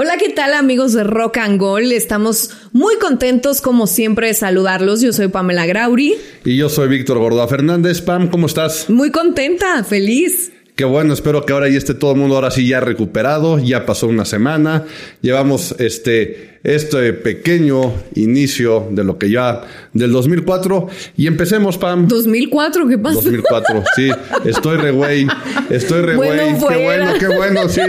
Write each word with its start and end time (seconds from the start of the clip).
Hola, 0.00 0.16
¿qué 0.16 0.28
tal 0.28 0.54
amigos 0.54 0.92
de 0.92 1.02
Rock 1.02 1.38
and 1.38 1.58
Gold? 1.58 1.90
Estamos 1.90 2.50
muy 2.70 2.98
contentos 2.98 3.60
como 3.60 3.88
siempre 3.88 4.28
de 4.28 4.34
saludarlos. 4.34 5.00
Yo 5.00 5.12
soy 5.12 5.26
Pamela 5.26 5.66
Grauri. 5.66 6.14
Y 6.44 6.56
yo 6.56 6.68
soy 6.68 6.86
Víctor 6.86 7.18
Gordoa 7.18 7.48
Fernández. 7.48 8.00
Pam, 8.00 8.28
¿cómo 8.28 8.46
estás? 8.46 8.88
Muy 8.88 9.10
contenta, 9.10 9.82
feliz. 9.82 10.52
Qué 10.78 10.84
bueno, 10.84 11.12
espero 11.12 11.44
que 11.44 11.52
ahora 11.52 11.68
ya 11.68 11.76
esté 11.76 11.92
todo 11.92 12.12
el 12.12 12.18
mundo 12.18 12.36
ahora 12.36 12.52
sí 12.52 12.68
ya 12.68 12.78
recuperado, 12.78 13.58
ya 13.58 13.84
pasó 13.84 14.06
una 14.06 14.24
semana, 14.24 14.84
llevamos 15.20 15.74
este, 15.80 16.60
este 16.62 17.14
pequeño 17.14 17.94
inicio 18.14 18.86
de 18.92 19.02
lo 19.02 19.18
que 19.18 19.28
ya, 19.28 19.62
del 19.92 20.12
2004, 20.12 20.86
y 21.16 21.26
empecemos, 21.26 21.78
Pam. 21.78 22.06
2004, 22.06 22.86
¿qué 22.86 22.96
pasa? 22.96 23.16
2004, 23.16 23.82
sí, 23.96 24.08
estoy 24.44 24.76
re 24.76 24.92
güey, 24.92 25.26
estoy 25.68 26.02
re 26.02 26.14
güey, 26.14 26.36
Bueno, 26.36 26.68
qué 26.68 26.76
bueno, 26.84 27.12
qué 27.18 27.26
bueno, 27.26 27.68
sí, 27.68 27.80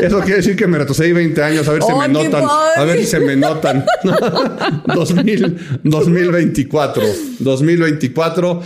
eso 0.00 0.20
quiere 0.20 0.36
decir 0.36 0.56
que 0.56 0.66
me 0.66 0.78
retrocedí 0.78 1.12
20 1.12 1.42
años, 1.42 1.68
a 1.68 1.72
ver 1.72 1.82
si 1.82 1.92
¡Oh, 1.92 1.98
me 1.98 2.08
notan, 2.08 2.44
a 2.76 2.84
ver 2.84 2.98
si 2.98 3.04
se 3.04 3.20
me 3.20 3.36
notan. 3.36 3.84
2000, 4.94 5.80
2024, 5.84 7.02
2024, 7.40 8.62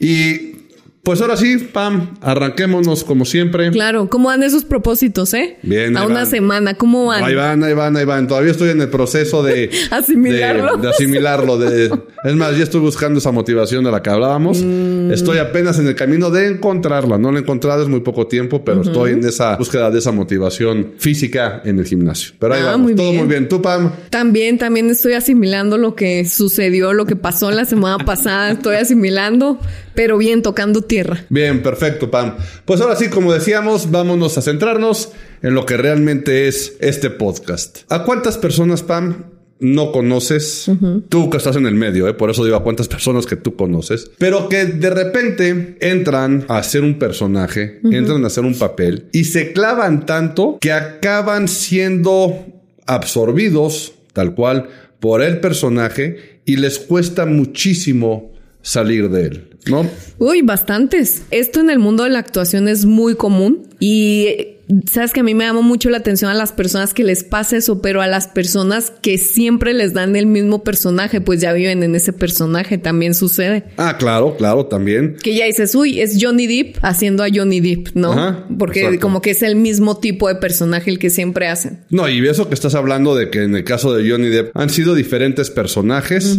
y 0.00 0.57
pues 1.02 1.20
ahora 1.20 1.36
sí, 1.36 1.56
Pam, 1.72 2.14
arranquémonos 2.20 3.04
como 3.04 3.24
siempre. 3.24 3.70
Claro, 3.70 4.10
¿cómo 4.10 4.28
van 4.28 4.42
esos 4.42 4.64
propósitos, 4.64 5.32
eh? 5.34 5.56
Bien, 5.62 5.96
A 5.96 6.04
una 6.04 6.16
van. 6.16 6.26
semana, 6.26 6.74
¿cómo 6.74 7.06
van? 7.06 7.24
Ahí 7.24 7.34
van, 7.34 7.62
ahí 7.64 7.72
van, 7.72 7.96
ahí 7.96 8.04
van. 8.04 8.26
Todavía 8.28 8.50
estoy 8.50 8.70
en 8.70 8.80
el 8.82 8.88
proceso 8.88 9.42
de 9.42 9.70
Asimilarlo. 9.90 10.76
De, 10.76 10.82
de 10.82 10.88
asimilarlo. 10.90 11.58
De, 11.58 11.90
es 12.24 12.34
más, 12.34 12.56
ya 12.56 12.64
estoy 12.64 12.80
buscando 12.80 13.18
esa 13.18 13.32
motivación 13.32 13.84
de 13.84 13.90
la 13.90 14.02
que 14.02 14.10
hablábamos. 14.10 14.62
Mm. 14.62 15.12
Estoy 15.12 15.38
apenas 15.38 15.78
en 15.78 15.86
el 15.86 15.94
camino 15.94 16.30
de 16.30 16.48
encontrarla. 16.48 17.16
No 17.18 17.32
la 17.32 17.38
he 17.38 17.42
encontrado, 17.42 17.82
es 17.82 17.88
muy 17.88 18.00
poco 18.00 18.26
tiempo, 18.26 18.64
pero 18.64 18.82
estoy 18.82 19.12
en 19.12 19.24
esa 19.24 19.56
búsqueda 19.56 19.90
de 19.90 19.98
esa 20.00 20.12
motivación 20.12 20.92
física 20.98 21.62
en 21.64 21.78
el 21.78 21.86
gimnasio. 21.86 22.34
Pero 22.38 22.54
ahí 22.54 22.60
Ah, 22.62 22.72
vamos. 22.72 22.80
muy 22.82 22.94
Todo 22.94 23.10
bien. 23.12 23.18
muy 23.24 23.28
bien. 23.28 23.48
¿Tú, 23.48 23.62
Pam? 23.62 23.92
También, 24.10 24.58
también 24.58 24.90
estoy 24.90 25.14
asimilando 25.14 25.78
lo 25.78 25.94
que 25.94 26.24
sucedió, 26.26 26.92
lo 26.92 27.06
que 27.06 27.16
pasó 27.16 27.50
la 27.50 27.64
semana 27.64 28.04
pasada. 28.04 28.50
Estoy 28.52 28.76
asimilando, 28.76 29.58
pero 29.98 30.16
bien, 30.16 30.42
tocando 30.42 30.82
tierra. 30.82 31.24
Bien, 31.28 31.60
perfecto, 31.60 32.08
Pam. 32.08 32.36
Pues 32.64 32.80
ahora 32.80 32.94
sí, 32.94 33.08
como 33.08 33.32
decíamos, 33.32 33.90
vámonos 33.90 34.38
a 34.38 34.42
centrarnos 34.42 35.10
en 35.42 35.54
lo 35.54 35.66
que 35.66 35.76
realmente 35.76 36.46
es 36.46 36.76
este 36.78 37.10
podcast. 37.10 37.78
¿A 37.88 38.04
cuántas 38.04 38.38
personas, 38.38 38.84
Pam, 38.84 39.24
no 39.58 39.90
conoces? 39.90 40.70
Tú 41.08 41.30
que 41.30 41.38
estás 41.38 41.56
en 41.56 41.66
el 41.66 41.74
medio, 41.74 42.06
¿eh? 42.06 42.14
por 42.14 42.30
eso 42.30 42.44
digo 42.44 42.56
a 42.56 42.62
cuántas 42.62 42.86
personas 42.86 43.26
que 43.26 43.34
tú 43.34 43.56
conoces, 43.56 44.12
pero 44.18 44.48
que 44.48 44.66
de 44.66 44.88
repente 44.88 45.76
entran 45.80 46.44
a 46.46 46.58
hacer 46.58 46.84
un 46.84 47.00
personaje, 47.00 47.80
entran 47.82 48.22
a 48.22 48.28
hacer 48.28 48.44
un 48.44 48.56
papel 48.56 49.06
y 49.10 49.24
se 49.24 49.52
clavan 49.52 50.06
tanto 50.06 50.58
que 50.60 50.70
acaban 50.70 51.48
siendo 51.48 52.46
absorbidos, 52.86 53.94
tal 54.12 54.36
cual, 54.36 54.68
por 55.00 55.22
el 55.22 55.40
personaje 55.40 56.38
y 56.44 56.54
les 56.54 56.78
cuesta 56.78 57.26
muchísimo 57.26 58.37
salir 58.62 59.08
de 59.10 59.22
él, 59.22 59.48
¿no? 59.66 59.88
Uy, 60.18 60.42
bastantes. 60.42 61.22
Esto 61.30 61.60
en 61.60 61.70
el 61.70 61.78
mundo 61.78 62.04
de 62.04 62.10
la 62.10 62.18
actuación 62.18 62.68
es 62.68 62.84
muy 62.84 63.14
común 63.14 63.68
y 63.80 64.56
sabes 64.90 65.12
que 65.12 65.20
a 65.20 65.22
mí 65.22 65.34
me 65.34 65.44
llama 65.44 65.62
mucho 65.62 65.88
la 65.88 65.98
atención 65.98 66.30
a 66.30 66.34
las 66.34 66.52
personas 66.52 66.92
que 66.92 67.04
les 67.04 67.24
pasa 67.24 67.56
eso, 67.56 67.80
pero 67.80 68.02
a 68.02 68.06
las 68.06 68.28
personas 68.28 68.92
que 69.02 69.16
siempre 69.16 69.72
les 69.72 69.94
dan 69.94 70.14
el 70.16 70.26
mismo 70.26 70.62
personaje, 70.62 71.20
pues 71.20 71.40
ya 71.40 71.52
viven 71.52 71.82
en 71.82 71.94
ese 71.94 72.12
personaje, 72.12 72.76
también 72.78 73.14
sucede. 73.14 73.64
Ah, 73.76 73.96
claro, 73.98 74.36
claro, 74.36 74.66
también. 74.66 75.16
Que 75.22 75.34
ya 75.34 75.46
dices, 75.46 75.74
uy, 75.74 76.00
es 76.00 76.18
Johnny 76.20 76.46
Depp 76.46 76.76
haciendo 76.82 77.24
a 77.24 77.28
Johnny 77.32 77.60
Depp, 77.60 77.94
¿no? 77.94 78.12
Ajá, 78.12 78.46
Porque 78.58 78.80
exacto. 78.80 79.00
como 79.00 79.22
que 79.22 79.30
es 79.30 79.42
el 79.42 79.56
mismo 79.56 79.98
tipo 79.98 80.28
de 80.28 80.34
personaje 80.34 80.90
el 80.90 80.98
que 80.98 81.10
siempre 81.10 81.48
hacen. 81.48 81.80
No, 81.90 82.08
y 82.08 82.26
eso 82.28 82.48
que 82.48 82.54
estás 82.54 82.74
hablando 82.74 83.14
de 83.14 83.30
que 83.30 83.44
en 83.44 83.54
el 83.54 83.64
caso 83.64 83.94
de 83.94 84.08
Johnny 84.08 84.28
Depp 84.28 84.50
han 84.54 84.70
sido 84.70 84.94
diferentes 84.94 85.50
personajes 85.50 86.38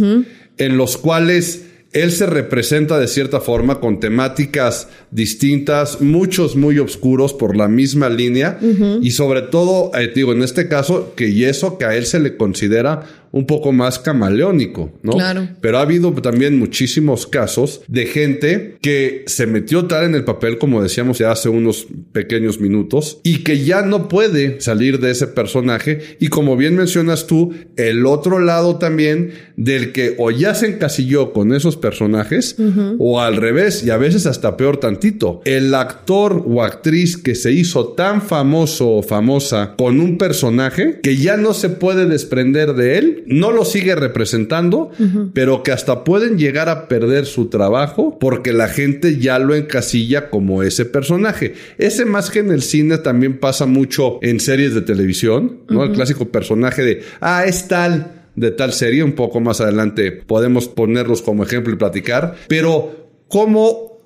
en 0.57 0.78
los 0.78 0.97
cuales 0.97 1.66
él 1.91 2.11
se 2.11 2.27
representa 2.27 3.00
de 3.00 3.07
cierta 3.07 3.41
forma 3.41 3.79
con 3.79 4.00
temáticas 4.00 4.89
distintas, 5.09 6.01
muchos 6.01 6.55
muy 6.55 6.77
oscuros 6.77 7.33
por 7.33 7.55
la 7.55 7.67
misma 7.67 8.09
línea 8.09 8.59
y 9.01 9.11
sobre 9.11 9.41
todo, 9.41 9.91
eh, 9.97 10.11
digo, 10.13 10.31
en 10.33 10.44
este 10.44 10.67
caso, 10.67 11.13
que 11.16 11.29
y 11.29 11.45
eso 11.45 11.77
que 11.77 11.85
a 11.85 11.95
él 11.95 12.05
se 12.05 12.19
le 12.19 12.38
considera 12.38 13.07
un 13.31 13.45
poco 13.45 13.72
más 13.72 14.00
camaleónico, 14.00 14.91
¿no? 15.03 15.13
Claro. 15.13 15.47
Pero 15.62 15.78
ha 15.78 15.81
habido 15.81 16.12
también 16.13 16.57
muchísimos 16.57 17.28
casos 17.28 17.81
de 17.88 18.06
gente 18.06 18.78
que 18.81 19.23
se 19.28 19.45
metió 19.47 19.85
tal 19.85 20.06
en 20.06 20.16
el 20.16 20.23
papel, 20.23 20.57
como 20.57 20.81
decíamos 20.81 21.19
ya 21.19 21.31
hace 21.31 21.50
unos 21.50 21.88
pequeños 22.12 22.59
minutos, 22.59 23.19
y 23.23 23.44
que 23.44 23.63
ya 23.63 23.81
no 23.81 24.07
puede 24.07 24.62
salir 24.62 25.00
de 25.00 25.12
ese 25.12 25.28
personaje. 25.28 26.18
Y 26.19 26.28
como 26.28 26.57
bien 26.57 26.75
mencionas 26.75 27.28
tú, 27.28 27.53
el 27.75 28.06
otro 28.06 28.39
lado 28.39 28.78
también 28.78 29.31
del 29.56 29.91
que 29.91 30.16
o 30.18 30.31
ya 30.31 30.56
se 30.56 30.68
encasilló 30.68 31.34
con 31.34 31.53
esos 31.53 31.78
personajes, 31.78 32.56
o 32.97 33.22
al 33.22 33.38
revés, 33.38 33.84
y 33.84 33.89
a 33.89 33.97
veces 33.97 34.25
hasta 34.25 34.57
peor 34.57 34.78
tantito, 34.78 35.41
el 35.45 35.73
actor 35.75 36.44
o 36.47 36.63
actriz 36.63 37.18
que 37.18 37.35
se 37.35 37.51
hizo 37.51 37.89
tan 37.89 38.22
famoso 38.22 38.89
o 38.89 39.03
famosa 39.03 39.75
con 39.78 40.00
un 40.00 40.18
personaje 40.18 41.00
que 41.01 41.18
ya 41.18 41.38
no 41.38 41.53
se 41.53 41.69
puede 41.69 42.06
desprender 42.06 42.73
de 42.73 42.97
él, 42.97 43.19
no 43.25 43.52
lo 43.52 43.66
sigue 43.66 43.96
representando, 43.96 44.91
pero 45.34 45.63
que 45.63 45.72
hasta 45.72 46.03
pueden 46.03 46.38
llegar 46.38 46.69
a 46.69 46.88
perder 46.88 47.25
su 47.25 47.47
trabajo 47.47 48.18
porque 48.19 48.53
la 48.53 48.68
gente 48.68 49.18
ya 49.18 49.40
lo 49.40 49.56
encasilla 49.56 50.30
como 50.30 50.63
ese 50.63 50.85
personaje. 50.85 51.53
Ese 51.78 52.06
más 52.06 52.31
que 52.31 52.40
en 52.40 52.52
el 52.52 52.62
cine 52.62 52.97
también 52.97 53.40
pasa 53.40 53.66
mucho 53.66 54.19
en 54.22 54.40
series 54.40 54.74
de 54.74 54.81
televisión, 54.81 55.62
¿no? 55.69 55.84
El 55.84 55.91
clásico 55.91 56.30
personaje 56.30 56.84
de, 56.84 57.02
ah, 57.22 57.44
es 57.46 57.68
tal 57.68 58.16
de 58.35 58.52
tal 58.52 58.72
serie, 58.72 59.03
un 59.03 59.13
poco 59.13 59.41
más 59.41 59.59
adelante 59.59 60.12
podemos 60.12 60.68
ponerlos 60.68 61.22
como 61.22 61.44
ejemplo 61.44 61.74
y 61.74 61.78
platicar, 61.78 62.36
pero 62.47 63.24
¿cómo 63.28 64.00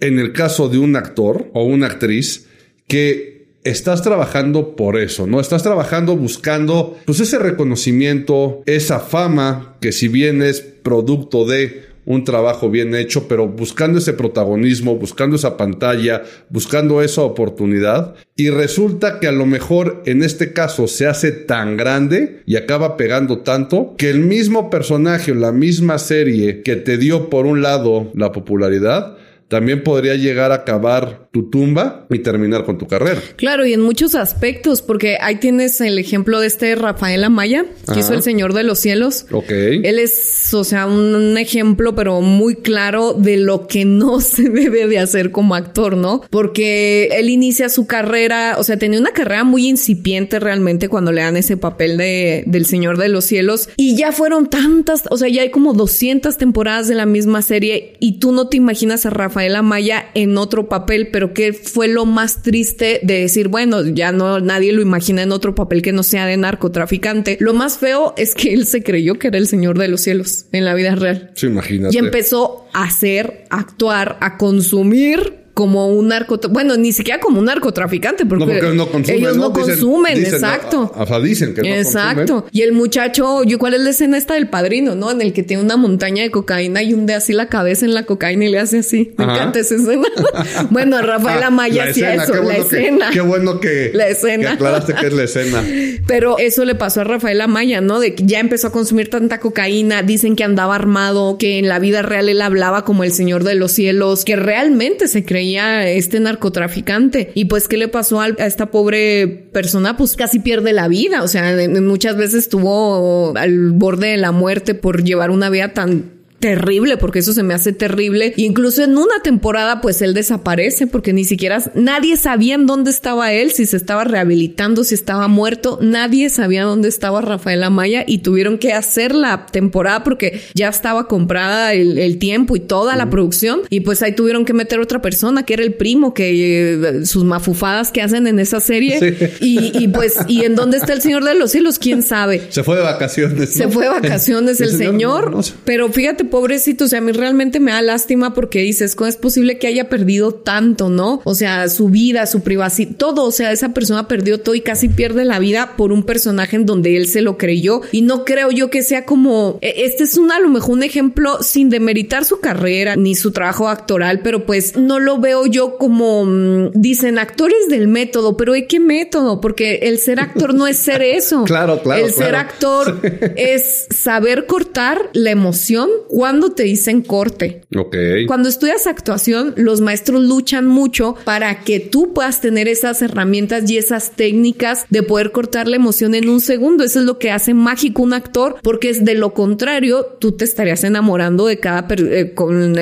en 0.00 0.18
el 0.18 0.32
caso 0.32 0.68
de 0.68 0.78
un 0.78 0.96
actor 0.96 1.50
o 1.52 1.64
una 1.64 1.86
actriz 1.86 2.48
que 2.88 3.43
estás 3.64 4.02
trabajando 4.02 4.76
por 4.76 4.98
eso, 4.98 5.26
¿no? 5.26 5.40
Estás 5.40 5.62
trabajando 5.62 6.16
buscando 6.16 6.96
pues 7.06 7.20
ese 7.20 7.38
reconocimiento, 7.38 8.62
esa 8.66 9.00
fama 9.00 9.76
que 9.80 9.90
si 9.90 10.08
bien 10.08 10.42
es 10.42 10.60
producto 10.60 11.46
de 11.46 11.94
un 12.06 12.24
trabajo 12.24 12.70
bien 12.70 12.94
hecho, 12.94 13.28
pero 13.28 13.48
buscando 13.48 13.98
ese 13.98 14.12
protagonismo, 14.12 14.96
buscando 14.96 15.36
esa 15.36 15.56
pantalla, 15.56 16.22
buscando 16.50 17.00
esa 17.02 17.22
oportunidad. 17.22 18.14
Y 18.36 18.50
resulta 18.50 19.20
que 19.20 19.26
a 19.26 19.32
lo 19.32 19.46
mejor 19.46 20.02
en 20.04 20.22
este 20.22 20.52
caso 20.52 20.86
se 20.86 21.06
hace 21.06 21.32
tan 21.32 21.78
grande 21.78 22.42
y 22.44 22.56
acaba 22.56 22.98
pegando 22.98 23.38
tanto 23.38 23.94
que 23.96 24.10
el 24.10 24.20
mismo 24.20 24.68
personaje 24.68 25.32
o 25.32 25.34
la 25.34 25.52
misma 25.52 25.98
serie 25.98 26.62
que 26.62 26.76
te 26.76 26.98
dio 26.98 27.30
por 27.30 27.46
un 27.46 27.62
lado 27.62 28.10
la 28.14 28.32
popularidad, 28.32 29.16
también 29.48 29.82
podría 29.82 30.14
llegar 30.16 30.52
a 30.52 30.56
acabar 30.56 31.23
tu 31.34 31.50
tumba 31.50 32.06
y 32.10 32.20
terminar 32.20 32.64
con 32.64 32.78
tu 32.78 32.86
carrera. 32.86 33.20
Claro, 33.34 33.66
y 33.66 33.72
en 33.72 33.80
muchos 33.80 34.14
aspectos, 34.14 34.82
porque 34.82 35.18
ahí 35.20 35.34
tienes 35.40 35.80
el 35.80 35.98
ejemplo 35.98 36.38
de 36.38 36.46
este 36.46 36.76
Rafael 36.76 37.24
Amaya, 37.24 37.64
que 37.86 37.90
Ajá. 37.90 37.98
hizo 37.98 38.14
El 38.14 38.22
Señor 38.22 38.52
de 38.52 38.62
los 38.62 38.78
Cielos. 38.78 39.26
Ok. 39.32 39.50
Él 39.50 39.98
es, 39.98 40.54
o 40.54 40.62
sea, 40.62 40.86
un 40.86 41.36
ejemplo, 41.36 41.96
pero 41.96 42.20
muy 42.20 42.54
claro 42.54 43.14
de 43.14 43.36
lo 43.36 43.66
que 43.66 43.84
no 43.84 44.20
se 44.20 44.48
debe 44.48 44.86
de 44.86 45.00
hacer 45.00 45.32
como 45.32 45.56
actor, 45.56 45.96
¿no? 45.96 46.22
Porque 46.30 47.08
él 47.10 47.28
inicia 47.28 47.68
su 47.68 47.88
carrera, 47.88 48.54
o 48.56 48.62
sea, 48.62 48.78
tenía 48.78 49.00
una 49.00 49.10
carrera 49.10 49.42
muy 49.42 49.66
incipiente 49.66 50.38
realmente 50.38 50.88
cuando 50.88 51.10
le 51.10 51.22
dan 51.22 51.36
ese 51.36 51.56
papel 51.56 51.96
de, 51.96 52.44
del 52.46 52.64
Señor 52.64 52.96
de 52.96 53.08
los 53.08 53.24
Cielos. 53.24 53.70
Y 53.76 53.96
ya 53.96 54.12
fueron 54.12 54.48
tantas, 54.48 55.02
o 55.10 55.16
sea, 55.16 55.28
ya 55.28 55.42
hay 55.42 55.50
como 55.50 55.72
200 55.72 56.36
temporadas 56.36 56.86
de 56.86 56.94
la 56.94 57.06
misma 57.06 57.42
serie 57.42 57.96
y 57.98 58.20
tú 58.20 58.30
no 58.30 58.46
te 58.46 58.56
imaginas 58.56 59.04
a 59.04 59.10
Rafael 59.10 59.56
Amaya 59.56 60.10
en 60.14 60.38
otro 60.38 60.68
papel, 60.68 61.08
pero 61.10 61.23
que 61.32 61.52
fue 61.52 61.88
lo 61.88 62.04
más 62.04 62.42
triste 62.42 63.00
de 63.02 63.20
decir, 63.20 63.48
bueno, 63.48 63.86
ya 63.86 64.12
no, 64.12 64.40
nadie 64.40 64.72
lo 64.72 64.82
imagina 64.82 65.22
en 65.22 65.32
otro 65.32 65.54
papel 65.54 65.82
que 65.82 65.92
no 65.92 66.02
sea 66.02 66.26
de 66.26 66.36
narcotraficante. 66.36 67.36
Lo 67.40 67.54
más 67.54 67.78
feo 67.78 68.14
es 68.16 68.34
que 68.34 68.52
él 68.52 68.66
se 68.66 68.82
creyó 68.82 69.18
que 69.18 69.28
era 69.28 69.38
el 69.38 69.46
Señor 69.46 69.78
de 69.78 69.88
los 69.88 70.02
Cielos 70.02 70.46
en 70.52 70.64
la 70.64 70.74
vida 70.74 70.94
real. 70.94 71.30
Sí, 71.34 71.46
imagínate. 71.46 71.94
Y 71.94 71.98
empezó 71.98 72.66
a 72.72 72.84
hacer, 72.84 73.44
a 73.50 73.60
actuar, 73.60 74.18
a 74.20 74.36
consumir 74.36 75.43
como 75.54 75.88
un 75.88 76.08
narcotraficante. 76.08 76.52
Bueno, 76.52 76.76
ni 76.76 76.92
siquiera 76.92 77.20
como 77.20 77.38
un 77.38 77.44
narcotraficante, 77.46 78.26
porque, 78.26 78.44
No, 78.44 78.52
porque 78.52 78.74
no 78.74 78.88
consumen. 78.90 79.18
ellos 79.20 79.36
no 79.36 79.52
consumen, 79.52 80.14
dicen, 80.18 80.34
exacto. 80.34 80.92
o 80.94 81.06
sea, 81.06 81.20
dicen 81.20 81.54
que 81.54 81.62
no 81.62 81.68
Exacto. 81.68 82.16
consumen. 82.34 82.44
Y 82.52 82.62
el 82.62 82.72
muchacho, 82.72 83.44
yo, 83.44 83.58
¿cuál 83.58 83.74
es 83.74 83.80
la 83.80 83.90
escena 83.90 84.18
esta 84.18 84.34
del 84.34 84.48
padrino, 84.48 84.94
no? 84.94 85.10
En 85.10 85.20
el 85.22 85.32
que 85.32 85.42
tiene 85.42 85.62
una 85.62 85.76
montaña 85.76 86.22
de 86.24 86.30
cocaína 86.30 86.82
y 86.82 86.92
hunde 86.92 87.14
así 87.14 87.32
la 87.32 87.48
cabeza 87.48 87.84
en 87.86 87.94
la 87.94 88.04
cocaína 88.04 88.44
y 88.46 88.50
le 88.50 88.58
hace 88.58 88.78
así. 88.78 89.12
Me 89.16 89.24
Ajá. 89.24 89.34
encanta 89.34 89.60
esa 89.60 89.76
escena. 89.76 90.08
bueno, 90.70 91.00
Rafael 91.00 91.42
Ah, 91.44 91.46
Amaya 91.48 91.84
la 91.84 91.90
hacía 91.92 92.14
eso, 92.14 92.34
la 92.34 92.54
que- 92.54 92.60
escena. 92.60 93.10
qué 93.12 93.20
bueno 93.20 93.60
que, 93.60 93.90
La 93.94 94.08
escena. 94.08 94.42
que 94.42 94.54
aclaraste 94.54 94.94
que 94.94 95.06
es 95.06 95.12
la 95.12 95.22
escena. 95.24 95.62
Pero 96.06 96.38
eso 96.38 96.64
le 96.64 96.74
pasó 96.74 97.02
a 97.02 97.04
Rafael 97.04 97.40
Amaya, 97.40 97.80
¿no? 97.80 98.00
De 98.00 98.14
que 98.14 98.24
ya 98.26 98.40
empezó 98.40 98.68
a 98.68 98.72
consumir 98.72 99.08
tanta 99.08 99.38
cocaína, 99.40 100.02
dicen 100.02 100.34
que 100.36 100.42
andaba 100.44 100.74
armado, 100.74 101.38
que 101.38 101.58
en 101.58 101.68
la 101.68 101.78
vida 101.78 102.02
real 102.02 102.28
él 102.28 102.42
hablaba 102.42 102.84
como 102.84 103.04
el 103.04 103.12
Señor 103.12 103.44
de 103.44 103.54
los 103.54 103.72
Cielos, 103.72 104.24
que 104.24 104.36
realmente 104.36 105.06
se 105.08 105.24
creía 105.24 105.43
este 105.52 106.20
narcotraficante. 106.20 107.30
Y 107.34 107.46
pues, 107.46 107.68
¿qué 107.68 107.76
le 107.76 107.88
pasó 107.88 108.20
a 108.20 108.28
esta 108.28 108.70
pobre 108.70 109.48
persona? 109.52 109.96
Pues 109.96 110.16
casi 110.16 110.38
pierde 110.38 110.72
la 110.72 110.88
vida. 110.88 111.22
O 111.22 111.28
sea, 111.28 111.56
muchas 111.80 112.16
veces 112.16 112.44
estuvo 112.44 113.36
al 113.36 113.72
borde 113.72 114.08
de 114.08 114.16
la 114.16 114.32
muerte 114.32 114.74
por 114.74 115.02
llevar 115.04 115.30
una 115.30 115.50
vida 115.50 115.72
tan 115.72 116.13
terrible, 116.44 116.98
porque 116.98 117.20
eso 117.20 117.32
se 117.32 117.42
me 117.42 117.54
hace 117.54 117.72
terrible. 117.72 118.34
incluso 118.36 118.84
en 118.84 118.98
una 118.98 119.22
temporada, 119.22 119.80
pues 119.80 120.02
él 120.02 120.12
desaparece 120.12 120.86
porque 120.86 121.14
ni 121.14 121.24
siquiera 121.24 121.58
nadie 121.72 122.18
sabía 122.18 122.54
en 122.54 122.66
dónde 122.66 122.90
estaba 122.90 123.32
él, 123.32 123.52
si 123.52 123.64
se 123.64 123.78
estaba 123.78 124.04
rehabilitando, 124.04 124.84
si 124.84 124.94
estaba 124.94 125.26
muerto. 125.26 125.78
Nadie 125.80 126.28
sabía 126.28 126.64
dónde 126.64 126.88
estaba 126.90 127.22
Rafael 127.22 127.62
Amaya 127.62 128.04
y 128.06 128.18
tuvieron 128.18 128.58
que 128.58 128.74
hacer 128.74 129.14
la 129.14 129.46
temporada 129.46 130.04
porque 130.04 130.42
ya 130.52 130.68
estaba 130.68 131.08
comprada 131.08 131.72
el, 131.72 132.18
tiempo 132.18 132.56
y 132.56 132.60
toda 132.60 132.94
la 132.94 133.08
producción. 133.08 133.62
Y 133.70 133.80
pues 133.80 134.02
ahí 134.02 134.12
tuvieron 134.12 134.44
que 134.44 134.52
meter 134.52 134.80
otra 134.80 135.00
persona 135.00 135.44
que 135.44 135.54
era 135.54 135.62
el 135.62 135.72
primo, 135.72 136.12
que 136.12 136.74
eh, 136.74 137.06
sus 137.06 137.24
mafufadas 137.24 137.90
que 137.90 138.02
hacen 138.02 138.26
en 138.26 138.38
esa 138.38 138.60
serie. 138.60 139.16
Y, 139.40 139.88
pues, 139.88 140.18
¿y 140.28 140.44
en 140.44 140.56
dónde 140.56 140.76
está 140.76 140.92
el 140.92 141.00
Señor 141.00 141.24
de 141.24 141.34
los 141.36 141.52
Cielos? 141.52 141.78
¿Quién 141.78 142.02
sabe? 142.02 142.42
Se 142.50 142.62
fue 142.62 142.76
de 142.76 142.82
vacaciones. 142.82 143.54
Se 143.54 143.66
fue 143.68 143.84
de 143.84 143.90
vacaciones 143.90 144.60
el, 144.60 144.76
señor. 144.76 145.34
Pero 145.64 145.88
fíjate, 145.90 146.24
pobrecito, 146.34 146.86
o 146.86 146.88
sea, 146.88 146.98
a 146.98 147.00
mí 147.00 147.12
realmente 147.12 147.60
me 147.60 147.70
da 147.70 147.80
lástima 147.80 148.34
porque 148.34 148.58
dices, 148.58 148.96
¿cómo 148.96 149.06
es 149.06 149.16
posible 149.16 149.56
que 149.56 149.68
haya 149.68 149.88
perdido 149.88 150.34
tanto, 150.34 150.88
no? 150.88 151.20
O 151.22 151.32
sea, 151.36 151.68
su 151.68 151.90
vida, 151.90 152.26
su 152.26 152.40
privacidad, 152.40 152.96
todo, 152.96 153.22
o 153.22 153.30
sea, 153.30 153.52
esa 153.52 153.68
persona 153.68 154.08
perdió 154.08 154.40
todo 154.40 154.56
y 154.56 154.60
casi 154.60 154.88
pierde 154.88 155.24
la 155.24 155.38
vida 155.38 155.76
por 155.76 155.92
un 155.92 156.02
personaje 156.02 156.56
en 156.56 156.66
donde 156.66 156.96
él 156.96 157.06
se 157.06 157.20
lo 157.20 157.38
creyó 157.38 157.82
y 157.92 158.02
no 158.02 158.24
creo 158.24 158.50
yo 158.50 158.68
que 158.68 158.82
sea 158.82 159.04
como, 159.04 159.60
e, 159.60 159.84
este 159.84 160.02
es 160.02 160.16
un, 160.16 160.32
a 160.32 160.40
lo 160.40 160.48
mejor 160.48 160.72
un 160.72 160.82
ejemplo 160.82 161.40
sin 161.40 161.70
demeritar 161.70 162.24
su 162.24 162.40
carrera 162.40 162.96
ni 162.96 163.14
su 163.14 163.30
trabajo 163.30 163.68
actoral, 163.68 164.18
pero 164.24 164.44
pues 164.44 164.76
no 164.76 164.98
lo 164.98 165.20
veo 165.20 165.46
yo 165.46 165.76
como, 165.78 166.24
mm, 166.24 166.72
dicen 166.74 167.20
actores 167.20 167.68
del 167.68 167.86
método, 167.86 168.36
pero 168.36 168.54
¿de 168.54 168.66
qué 168.66 168.80
método? 168.80 169.40
Porque 169.40 169.76
el 169.82 169.98
ser 169.98 170.18
actor 170.18 170.52
no 170.52 170.66
es 170.66 170.78
ser 170.78 171.00
eso. 171.00 171.44
claro, 171.46 171.80
claro. 171.80 172.04
El 172.04 172.12
ser 172.12 172.34
actor 172.34 172.98
es 173.36 173.86
saber 173.90 174.46
cortar 174.46 175.10
la 175.12 175.30
emoción 175.30 175.90
cuando 176.24 176.52
te 176.52 176.62
dicen 176.62 177.02
corte. 177.02 177.66
Ok. 177.76 177.94
Cuando 178.26 178.48
estudias 178.48 178.86
actuación, 178.86 179.52
los 179.58 179.82
maestros 179.82 180.22
luchan 180.22 180.66
mucho 180.66 181.16
para 181.22 181.60
que 181.64 181.80
tú 181.80 182.14
puedas 182.14 182.40
tener 182.40 182.66
esas 182.66 183.02
herramientas 183.02 183.70
y 183.70 183.76
esas 183.76 184.12
técnicas 184.12 184.86
de 184.88 185.02
poder 185.02 185.32
cortar 185.32 185.68
la 185.68 185.76
emoción 185.76 186.14
en 186.14 186.30
un 186.30 186.40
segundo. 186.40 186.82
Eso 186.82 187.00
es 187.00 187.04
lo 187.04 187.18
que 187.18 187.30
hace 187.30 187.52
mágico 187.52 188.00
un 188.00 188.14
actor, 188.14 188.56
porque 188.62 188.88
es 188.88 189.04
de 189.04 189.12
lo 189.16 189.34
contrario, 189.34 190.16
tú 190.18 190.32
te 190.32 190.46
estarías 190.46 190.82
enamorando 190.84 191.44
de 191.44 191.60
cada 191.60 191.86
eh, 191.90 192.32
con 192.34 192.72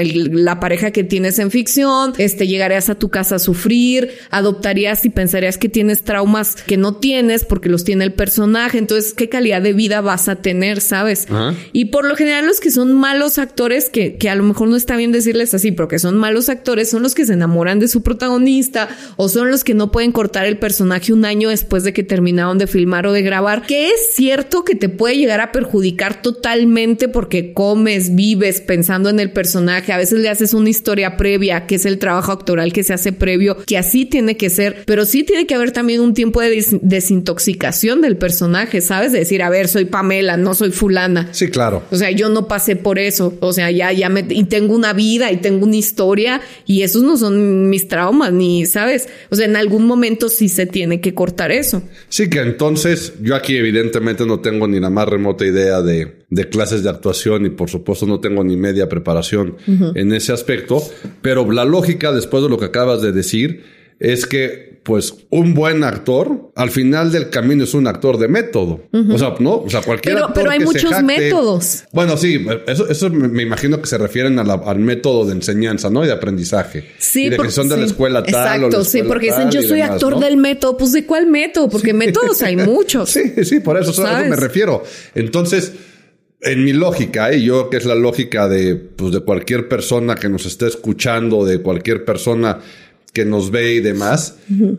la 0.44 0.60
pareja 0.60 0.92
que 0.92 1.02
tienes 1.02 1.40
en 1.40 1.50
ficción, 1.50 2.12
este 2.18 2.46
llegarías 2.46 2.90
a 2.90 2.94
tu 2.94 3.08
casa 3.08 3.34
a 3.34 3.38
sufrir, 3.40 4.12
adoptarías 4.30 5.04
y 5.04 5.10
pensarías 5.10 5.58
que 5.58 5.68
tienes 5.68 6.04
traumas 6.04 6.54
que 6.54 6.76
no 6.76 6.94
tienes 6.94 7.44
porque 7.44 7.68
los 7.68 7.82
tiene 7.82 8.04
el 8.04 8.12
personaje. 8.12 8.78
Entonces, 8.78 9.14
¿qué 9.14 9.28
calidad 9.28 9.62
de 9.62 9.72
vida 9.72 10.00
vas 10.00 10.28
a 10.28 10.36
tener, 10.36 10.80
sabes? 10.80 11.26
Y 11.72 11.86
por 11.86 12.06
lo 12.06 12.14
general 12.14 12.46
los 12.46 12.60
que 12.60 12.70
son 12.70 12.94
malos 12.94 13.31
actores 13.38 13.90
que, 13.90 14.16
que 14.16 14.28
a 14.30 14.34
lo 14.34 14.44
mejor 14.44 14.68
no 14.68 14.76
está 14.76 14.96
bien 14.96 15.12
decirles 15.12 15.54
así, 15.54 15.72
pero 15.72 15.88
que 15.88 15.98
son 15.98 16.16
malos 16.16 16.48
actores, 16.48 16.90
son 16.90 17.02
los 17.02 17.14
que 17.14 17.26
se 17.26 17.34
enamoran 17.34 17.78
de 17.78 17.88
su 17.88 18.02
protagonista 18.02 18.88
o 19.16 19.28
son 19.28 19.50
los 19.50 19.64
que 19.64 19.74
no 19.74 19.92
pueden 19.92 20.12
cortar 20.12 20.46
el 20.46 20.58
personaje 20.58 21.12
un 21.12 21.24
año 21.24 21.48
después 21.48 21.84
de 21.84 21.92
que 21.92 22.02
terminaron 22.02 22.58
de 22.58 22.66
filmar 22.66 23.06
o 23.06 23.12
de 23.12 23.22
grabar, 23.22 23.62
que 23.66 23.88
es 23.88 24.14
cierto 24.14 24.64
que 24.64 24.74
te 24.74 24.88
puede 24.88 25.16
llegar 25.16 25.40
a 25.40 25.52
perjudicar 25.52 26.22
totalmente 26.22 27.08
porque 27.08 27.52
comes, 27.52 28.14
vives 28.14 28.60
pensando 28.60 29.10
en 29.10 29.20
el 29.20 29.32
personaje, 29.32 29.92
a 29.92 29.98
veces 29.98 30.20
le 30.20 30.28
haces 30.28 30.54
una 30.54 30.70
historia 30.70 31.16
previa, 31.16 31.66
que 31.66 31.76
es 31.76 31.86
el 31.86 31.98
trabajo 31.98 32.32
actoral 32.32 32.72
que 32.72 32.82
se 32.82 32.92
hace 32.92 33.12
previo, 33.12 33.56
que 33.66 33.78
así 33.78 34.04
tiene 34.04 34.36
que 34.36 34.50
ser, 34.50 34.84
pero 34.86 35.04
sí 35.04 35.24
tiene 35.24 35.46
que 35.46 35.54
haber 35.54 35.72
también 35.72 36.00
un 36.00 36.14
tiempo 36.14 36.40
de 36.40 36.64
desintoxicación 36.82 38.00
del 38.00 38.16
personaje, 38.16 38.80
¿sabes? 38.80 39.12
De 39.12 39.20
decir, 39.20 39.42
a 39.42 39.50
ver, 39.50 39.68
soy 39.68 39.84
Pamela, 39.84 40.36
no 40.36 40.54
soy 40.54 40.70
fulana. 40.70 41.28
Sí, 41.32 41.48
claro. 41.48 41.82
O 41.90 41.96
sea, 41.96 42.10
yo 42.10 42.28
no 42.28 42.48
pasé 42.48 42.76
por 42.76 42.98
eso 42.98 43.11
o 43.20 43.52
sea, 43.52 43.70
ya, 43.70 43.92
ya 43.92 44.08
me, 44.08 44.24
y 44.28 44.44
tengo 44.44 44.74
una 44.74 44.92
vida 44.92 45.30
y 45.32 45.38
tengo 45.38 45.66
una 45.66 45.76
historia 45.76 46.40
y 46.66 46.82
esos 46.82 47.02
no 47.02 47.16
son 47.16 47.68
mis 47.68 47.88
traumas, 47.88 48.32
ni, 48.32 48.66
¿sabes? 48.66 49.08
O 49.30 49.36
sea, 49.36 49.46
en 49.46 49.56
algún 49.56 49.86
momento 49.86 50.28
sí 50.28 50.48
se 50.48 50.66
tiene 50.66 51.00
que 51.00 51.14
cortar 51.14 51.52
eso. 51.52 51.82
Sí, 52.08 52.28
que 52.28 52.40
entonces 52.40 53.14
yo 53.20 53.34
aquí 53.34 53.56
evidentemente 53.56 54.26
no 54.26 54.40
tengo 54.40 54.66
ni 54.68 54.80
la 54.80 54.90
más 54.90 55.08
remota 55.08 55.44
idea 55.44 55.82
de, 55.82 56.22
de 56.30 56.48
clases 56.48 56.82
de 56.82 56.90
actuación 56.90 57.46
y 57.46 57.50
por 57.50 57.68
supuesto 57.68 58.06
no 58.06 58.20
tengo 58.20 58.42
ni 58.42 58.56
media 58.56 58.88
preparación 58.88 59.56
en 59.94 60.12
ese 60.12 60.32
aspecto, 60.32 60.82
pero 61.20 61.50
la 61.50 61.64
lógica 61.64 62.12
después 62.12 62.42
de 62.42 62.48
lo 62.48 62.58
que 62.58 62.66
acabas 62.66 63.02
de 63.02 63.12
decir 63.12 63.64
es 63.98 64.26
que, 64.26 64.71
pues, 64.82 65.14
un 65.30 65.54
buen 65.54 65.84
actor, 65.84 66.50
al 66.56 66.70
final 66.70 67.12
del 67.12 67.30
camino 67.30 67.62
es 67.62 67.72
un 67.72 67.86
actor 67.86 68.18
de 68.18 68.26
método. 68.26 68.80
O 68.92 69.18
sea, 69.18 69.34
no, 69.38 69.56
o 69.58 69.70
sea, 69.70 69.80
cualquier 69.80 70.16
pero, 70.16 70.32
Pero 70.34 70.50
hay 70.50 70.58
muchos 70.58 71.02
métodos. 71.02 71.84
Bueno, 71.92 72.16
sí, 72.16 72.44
eso, 72.66 72.88
eso 72.88 73.08
me, 73.10 73.42
imagino 73.42 73.80
que 73.80 73.86
se 73.86 73.96
refieren 73.96 74.38
al 74.40 74.78
método 74.80 75.24
de 75.24 75.32
enseñanza, 75.32 75.88
¿no? 75.88 76.02
Y 76.02 76.08
de 76.08 76.12
aprendizaje. 76.12 76.84
Sí, 76.98 77.26
y 77.26 77.28
de 77.28 77.36
que 77.38 77.50
son 77.50 77.68
de 77.68 77.76
la 77.76 77.84
escuela 77.84 78.24
tal. 78.24 78.64
Exacto, 78.64 78.84
sí, 78.84 79.02
porque 79.04 79.26
dicen 79.26 79.50
yo 79.50 79.62
soy 79.62 79.82
actor 79.82 80.18
del 80.18 80.36
método. 80.36 80.76
Pues, 80.76 80.92
¿de 80.92 81.06
cuál 81.06 81.26
método? 81.26 81.68
Porque 81.68 81.92
métodos 81.92 82.42
hay 82.42 82.56
muchos. 82.56 83.10
Sí, 83.10 83.44
sí, 83.44 83.60
por 83.60 83.78
eso, 83.80 83.92
eso, 83.92 84.04
a 84.04 84.20
eso 84.22 84.30
me 84.30 84.36
refiero. 84.36 84.82
Entonces, 85.14 85.72
en 86.40 86.64
mi 86.64 86.72
lógica, 86.72 87.32
y 87.32 87.44
yo 87.44 87.70
que 87.70 87.76
es 87.76 87.84
la 87.84 87.94
lógica 87.94 88.48
de, 88.48 88.74
pues, 88.74 89.12
de 89.12 89.20
cualquier 89.20 89.68
persona 89.68 90.16
que 90.16 90.28
nos 90.28 90.44
esté 90.44 90.66
escuchando, 90.66 91.44
de 91.44 91.62
cualquier 91.62 92.04
persona 92.04 92.58
que 93.12 93.24
nos 93.24 93.50
ve 93.50 93.74
y 93.74 93.80
demás, 93.80 94.36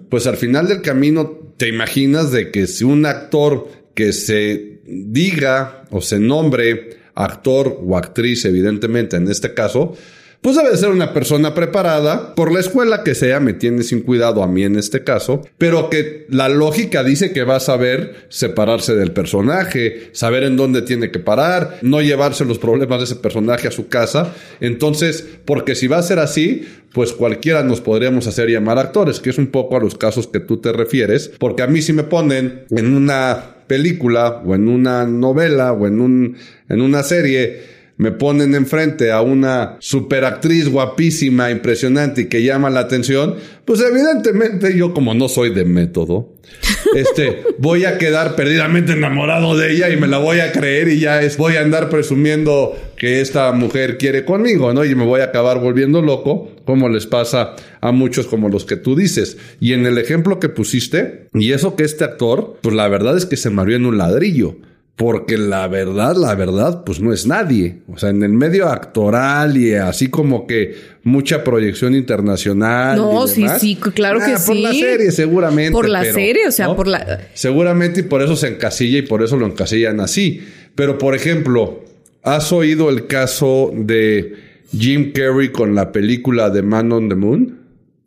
pues 0.10 0.28
al 0.28 0.38
final 0.38 0.68
del 0.68 0.82
camino 0.82 1.54
te 1.58 1.68
imaginas 1.68 2.32
de 2.32 2.52
que 2.52 2.68
si 2.68 2.84
un 2.84 3.06
actor 3.06 3.68
que 3.94 4.12
se 4.12 4.80
diga 4.86 5.86
o 5.92 6.02
se 6.02 6.20
nombre 6.20 6.98
actor 7.16 7.80
o 7.84 7.96
actriz, 7.96 8.46
evidentemente 8.46 9.18
en 9.18 9.30
este 9.30 9.54
caso, 9.54 9.96
pues 10.44 10.58
debe 10.58 10.76
ser 10.76 10.90
una 10.90 11.14
persona 11.14 11.56
preparada 11.56 12.36
por 12.36 12.52
la 12.52 12.60
escuela 12.60 13.04
que 13.04 13.16
sea, 13.16 13.40
me 13.40 13.54
tiene 13.54 13.82
sin 13.82 14.02
cuidado 14.02 14.44
a 14.44 14.48
mí 14.48 14.64
en 14.64 14.76
este 14.76 15.06
caso, 15.06 15.42
pero 15.58 15.90
que 15.90 16.26
la 16.28 16.50
lógica 16.50 17.02
dice 17.02 17.32
que 17.32 17.46
va 17.46 17.56
a 17.56 17.62
saber 17.62 18.28
separarse 18.28 18.94
del 18.94 19.14
personaje, 19.14 20.10
saber 20.12 20.44
en 20.44 20.58
dónde 20.58 20.82
tiene 20.82 21.12
que 21.12 21.20
parar, 21.20 21.78
no 21.82 22.02
llevarse 22.02 22.44
los 22.44 22.60
problemas 22.60 23.00
de 23.00 23.06
ese 23.06 23.16
personaje 23.16 23.70
a 23.70 23.72
su 23.72 23.88
casa. 23.88 24.34
Entonces, 24.60 25.26
porque 25.46 25.76
si 25.76 25.88
va 25.88 26.00
a 26.00 26.04
ser 26.04 26.20
así, 26.20 26.68
pues 26.92 27.14
cualquiera 27.14 27.64
nos 27.64 27.80
podríamos 27.80 28.28
hacer 28.28 28.50
llamar 28.50 28.80
actores, 28.80 29.22
que 29.22 29.30
es 29.30 29.38
un 29.38 29.48
poco 29.48 29.78
a 29.78 29.80
los 29.80 29.98
casos 29.98 30.28
que 30.28 30.42
tú 30.42 30.58
te 30.58 30.74
refieres, 30.74 31.32
porque 31.40 31.64
a 31.64 31.68
mí 31.68 31.82
si 31.82 31.94
me 31.94 32.04
ponen 32.04 32.66
en 32.70 32.94
una 32.94 33.56
película 33.68 34.42
o 34.46 34.56
en 34.56 34.68
una 34.68 35.06
novela 35.06 35.72
o 35.72 35.88
en 35.88 36.02
un 36.02 36.36
en 36.68 36.82
una 36.82 37.02
serie 37.02 37.62
me 37.98 38.12
ponen 38.12 38.56
enfrente 38.56 39.12
a 39.12 39.22
una 39.22 39.78
superactriz 39.80 40.68
guapísima, 40.68 41.52
impresionante 41.52 42.22
y 42.22 42.26
que 42.26 42.44
llama 42.44 42.70
la 42.70 42.82
atención, 42.82 43.36
pues 43.66 43.82
evidentemente 43.82 44.76
yo 44.76 44.94
como 44.94 45.14
no 45.14 45.30
soy 45.30 45.54
de 45.54 45.64
método, 45.64 46.34
este, 46.96 47.44
voy 47.60 47.86
a 47.86 47.98
quedar 47.98 48.36
perdidamente 48.36 48.94
enamorado 48.94 49.56
de 49.58 49.72
ella 49.72 49.90
y 49.90 49.98
me 49.98 50.08
la 50.08 50.18
voy 50.18 50.40
a 50.40 50.52
creer 50.52 50.88
y 50.88 51.00
ya 51.00 51.22
es, 51.22 51.38
voy 51.38 51.56
a 51.56 51.62
andar 51.62 51.90
presumiendo 51.90 52.76
que 52.98 53.22
esta 53.22 53.52
mujer 53.52 53.98
quiere 53.98 54.26
conmigo, 54.26 54.74
¿no? 54.74 54.86
Y 54.86 54.96
me 54.96 55.06
voy 55.06 55.22
a 55.22 55.26
acabar 55.26 55.60
volviendo 55.60 56.02
loco, 56.02 56.52
como 56.66 56.90
les 56.90 57.06
pasa 57.06 57.56
a 57.82 57.92
muchos 57.92 58.28
como 58.28 58.50
los 58.50 58.66
que 58.66 58.76
tú 58.76 58.96
dices. 58.96 59.38
Y 59.60 59.74
en 59.74 59.86
el 59.86 59.98
ejemplo 59.98 60.40
que 60.40 60.50
pusiste, 60.50 61.28
y 61.34 61.52
eso 61.52 61.76
que 61.76 61.84
este 61.84 62.04
actor, 62.04 62.58
pues 62.62 62.76
la 62.76 62.88
verdad 62.88 63.18
es 63.18 63.26
que 63.26 63.38
se 63.38 63.50
marió 63.50 63.76
en 63.76 63.86
un 63.86 63.98
ladrillo. 63.98 64.58
Porque 64.96 65.40
la 65.40 65.68
verdad, 65.68 66.16
la 66.16 66.36
verdad, 66.36 66.84
pues 66.84 67.02
no 67.02 67.12
es 67.14 67.26
nadie. 67.26 67.82
O 67.88 67.98
sea, 67.98 68.10
en 68.10 68.22
el 68.22 68.32
medio 68.34 68.70
actoral 68.70 69.58
y 69.58 69.74
así 69.74 70.10
como 70.10 70.46
que 70.46 70.76
mucha 71.02 71.44
proyección 71.44 71.96
internacional. 71.96 72.98
No, 72.98 73.26
sí, 73.26 73.46
sí, 73.60 73.76
claro 73.76 74.20
que 74.20 74.38
sí. 74.38 74.44
Por 74.46 74.56
la 74.58 74.72
serie, 74.72 75.12
seguramente. 75.12 75.72
Por 75.72 75.90
la 75.90 76.06
serie, 76.06 76.48
o 76.48 76.52
sea, 76.52 76.76
por 76.76 76.88
la. 76.88 77.28
Seguramente 77.34 78.02
y 78.02 78.04
por 78.04 78.22
eso 78.22 78.36
se 78.36 78.50
encasilla 78.50 79.00
y 79.00 79.02
por 79.02 79.24
eso 79.24 79.36
lo 79.36 79.48
encasillan 79.48 80.00
así. 80.00 80.42
Pero, 80.76 81.00
por 81.00 81.16
ejemplo, 81.16 81.84
¿has 82.22 82.52
oído 82.52 82.92
el 82.92 83.08
caso 83.08 83.72
de 83.76 84.36
Jim 84.78 85.12
Carrey 85.12 85.52
con 85.52 85.74
la 85.74 85.92
película 85.92 86.52
de 86.52 86.62
Man 86.62 86.92
on 86.92 87.10
the 87.10 87.16
Moon? 87.16 87.60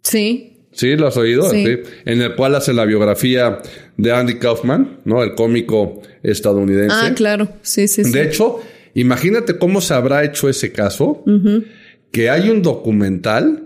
Sí. 0.03 0.56
Sí, 0.77 0.95
lo 0.95 1.07
has 1.07 1.17
oído, 1.17 1.49
sí. 1.49 1.65
En 2.05 2.21
el 2.21 2.35
cual 2.35 2.55
hace 2.55 2.75
la 2.75 2.85
biografía 2.85 3.61
de 3.97 4.13
Andy 4.13 4.35
Kaufman, 4.35 4.99
¿no? 5.07 5.23
El 5.23 5.35
cómico 5.35 6.03
estadounidense. 6.23 6.95
Ah, 7.01 7.15
claro. 7.15 7.49
Sí, 7.63 7.89
sí, 7.89 8.05
sí. 8.05 8.13
De 8.13 8.25
hecho, 8.25 8.61
imagínate 8.93 9.57
cómo 9.57 9.81
se 9.81 9.95
habrá 9.95 10.23
hecho 10.23 10.51
ese 10.51 10.73
caso, 10.73 11.25
que 12.13 12.29
hay 12.29 12.51
un 12.51 12.61
documental 12.61 13.65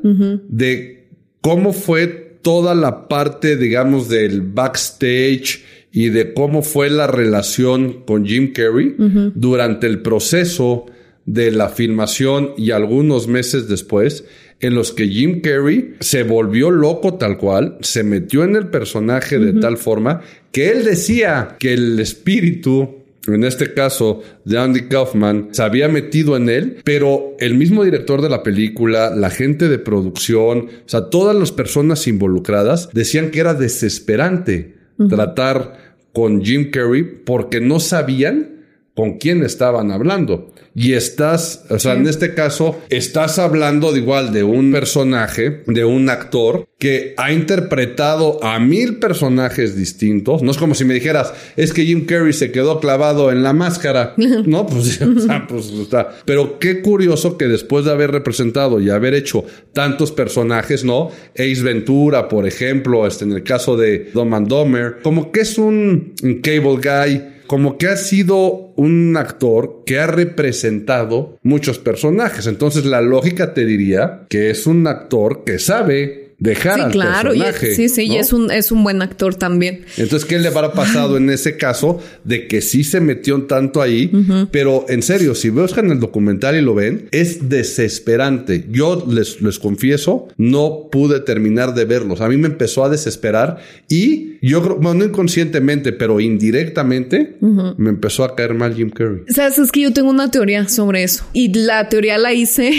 de 0.48 1.08
cómo 1.40 1.72
fue 1.72 2.06
toda 2.42 2.76
la 2.76 3.08
parte, 3.08 3.56
digamos, 3.56 4.08
del 4.08 4.42
backstage 4.42 5.64
y 5.90 6.10
de 6.10 6.32
cómo 6.32 6.62
fue 6.62 6.90
la 6.90 7.08
relación 7.08 8.04
con 8.04 8.24
Jim 8.24 8.52
Carrey 8.52 8.94
durante 9.34 9.88
el 9.88 10.00
proceso 10.00 10.86
de 11.26 11.50
la 11.50 11.68
filmación 11.68 12.52
y 12.56 12.70
algunos 12.70 13.28
meses 13.28 13.68
después 13.68 14.24
en 14.60 14.74
los 14.74 14.92
que 14.92 15.08
Jim 15.08 15.40
Carrey 15.40 15.94
se 16.00 16.22
volvió 16.22 16.70
loco 16.70 17.14
tal 17.14 17.38
cual, 17.38 17.78
se 17.80 18.02
metió 18.02 18.44
en 18.44 18.56
el 18.56 18.68
personaje 18.68 19.38
de 19.38 19.58
tal 19.60 19.78
forma 19.78 20.20
que 20.52 20.70
él 20.70 20.84
decía 20.84 21.56
que 21.58 21.72
el 21.72 21.98
espíritu 21.98 23.00
en 23.26 23.44
este 23.44 23.74
caso 23.74 24.22
de 24.44 24.58
Andy 24.58 24.88
Kaufman, 24.88 25.48
se 25.52 25.62
había 25.62 25.88
metido 25.88 26.36
en 26.36 26.48
él, 26.48 26.78
pero 26.84 27.36
el 27.38 27.54
mismo 27.54 27.84
director 27.84 28.22
de 28.22 28.30
la 28.30 28.42
película, 28.42 29.14
la 29.14 29.30
gente 29.30 29.68
de 29.68 29.78
producción, 29.78 30.58
o 30.58 30.88
sea, 30.88 31.10
todas 31.10 31.36
las 31.36 31.52
personas 31.52 32.06
involucradas 32.06 32.88
decían 32.92 33.30
que 33.30 33.40
era 33.40 33.54
desesperante 33.54 34.74
tratar 35.08 35.96
con 36.12 36.42
Jim 36.42 36.70
Carrey 36.70 37.02
porque 37.02 37.60
no 37.60 37.80
sabían 37.80 38.59
con 39.00 39.16
quién 39.16 39.42
estaban 39.42 39.90
hablando 39.92 40.52
y 40.74 40.92
estás, 40.92 41.64
o 41.70 41.78
sea, 41.78 41.94
en 41.94 42.06
este 42.06 42.34
caso, 42.34 42.78
estás 42.90 43.38
hablando 43.38 43.92
de 43.92 44.00
igual 44.00 44.30
de 44.30 44.44
un 44.44 44.70
personaje, 44.72 45.62
de 45.66 45.86
un 45.86 46.10
actor 46.10 46.68
que 46.78 47.14
ha 47.16 47.32
interpretado 47.32 48.44
a 48.44 48.60
mil 48.60 48.98
personajes 48.98 49.74
distintos. 49.74 50.42
No 50.42 50.50
es 50.50 50.58
como 50.58 50.74
si 50.74 50.84
me 50.84 50.92
dijeras, 50.92 51.32
es 51.56 51.72
que 51.72 51.86
Jim 51.86 52.04
Carrey 52.04 52.34
se 52.34 52.52
quedó 52.52 52.78
clavado 52.78 53.32
en 53.32 53.42
la 53.42 53.54
máscara. 53.54 54.12
no, 54.16 54.66
pues, 54.68 55.00
o 55.00 55.20
sea, 55.20 55.46
pues 55.48 55.70
está. 55.70 56.10
Pero 56.26 56.58
qué 56.58 56.82
curioso 56.82 57.38
que 57.38 57.48
después 57.48 57.86
de 57.86 57.92
haber 57.92 58.10
representado 58.10 58.82
y 58.82 58.90
haber 58.90 59.14
hecho 59.14 59.46
tantos 59.72 60.12
personajes, 60.12 60.84
¿no? 60.84 61.10
Ace 61.32 61.62
Ventura, 61.62 62.28
por 62.28 62.46
ejemplo, 62.46 63.06
este, 63.06 63.24
en 63.24 63.32
el 63.32 63.44
caso 63.44 63.78
de 63.78 64.10
Dom 64.12 64.34
and 64.34 64.48
Domer, 64.48 64.98
como 65.02 65.32
que 65.32 65.40
es 65.40 65.56
un 65.56 66.12
cable 66.42 66.76
guy 66.76 67.39
como 67.50 67.78
que 67.78 67.88
ha 67.88 67.96
sido 67.96 68.72
un 68.76 69.16
actor 69.16 69.82
que 69.84 69.98
ha 69.98 70.06
representado 70.06 71.36
muchos 71.42 71.80
personajes. 71.80 72.46
Entonces 72.46 72.84
la 72.84 73.00
lógica 73.00 73.54
te 73.54 73.64
diría 73.64 74.24
que 74.28 74.50
es 74.50 74.68
un 74.68 74.86
actor 74.86 75.42
que 75.42 75.58
sabe 75.58 76.29
dejar 76.40 76.86
sí, 76.86 76.90
claro, 76.92 77.32
sí, 77.58 77.88
sí, 77.88 78.02
y 78.06 78.16
es 78.16 78.32
un, 78.32 78.50
es 78.50 78.72
un 78.72 78.82
buen 78.82 79.02
actor 79.02 79.34
también. 79.34 79.82
Entonces, 79.96 80.26
¿qué 80.26 80.38
le 80.38 80.48
habrá 80.48 80.72
pasado 80.72 81.18
en 81.18 81.30
ese 81.30 81.56
caso 81.56 82.00
de 82.24 82.48
que 82.48 82.62
sí 82.62 82.82
se 82.82 83.00
metió 83.00 83.42
tanto 83.42 83.82
ahí? 83.82 84.10
Pero 84.50 84.86
en 84.88 85.02
serio, 85.02 85.34
si 85.34 85.50
buscan 85.50 85.90
el 85.90 86.00
documental 86.00 86.56
y 86.56 86.62
lo 86.62 86.74
ven, 86.74 87.08
es 87.12 87.48
desesperante. 87.48 88.64
Yo 88.70 89.06
les, 89.08 89.40
les 89.42 89.58
confieso, 89.58 90.28
no 90.38 90.88
pude 90.90 91.20
terminar 91.20 91.74
de 91.74 91.84
verlos. 91.84 92.22
A 92.22 92.28
mí 92.28 92.36
me 92.38 92.48
empezó 92.48 92.84
a 92.84 92.88
desesperar 92.88 93.58
y 93.88 94.38
yo 94.42 94.62
creo, 94.62 94.76
bueno, 94.76 95.00
no 95.00 95.04
inconscientemente, 95.04 95.92
pero 95.92 96.20
indirectamente, 96.20 97.36
me 97.40 97.90
empezó 97.90 98.24
a 98.24 98.34
caer 98.34 98.54
mal 98.54 98.74
Jim 98.74 98.90
Carrey. 98.90 99.24
Sabes, 99.28 99.58
es 99.58 99.70
que 99.70 99.82
yo 99.82 99.92
tengo 99.92 100.08
una 100.08 100.30
teoría 100.30 100.66
sobre 100.68 101.02
eso 101.02 101.24
y 101.34 101.52
la 101.52 101.88
teoría 101.90 102.16
la 102.16 102.32
hice, 102.32 102.72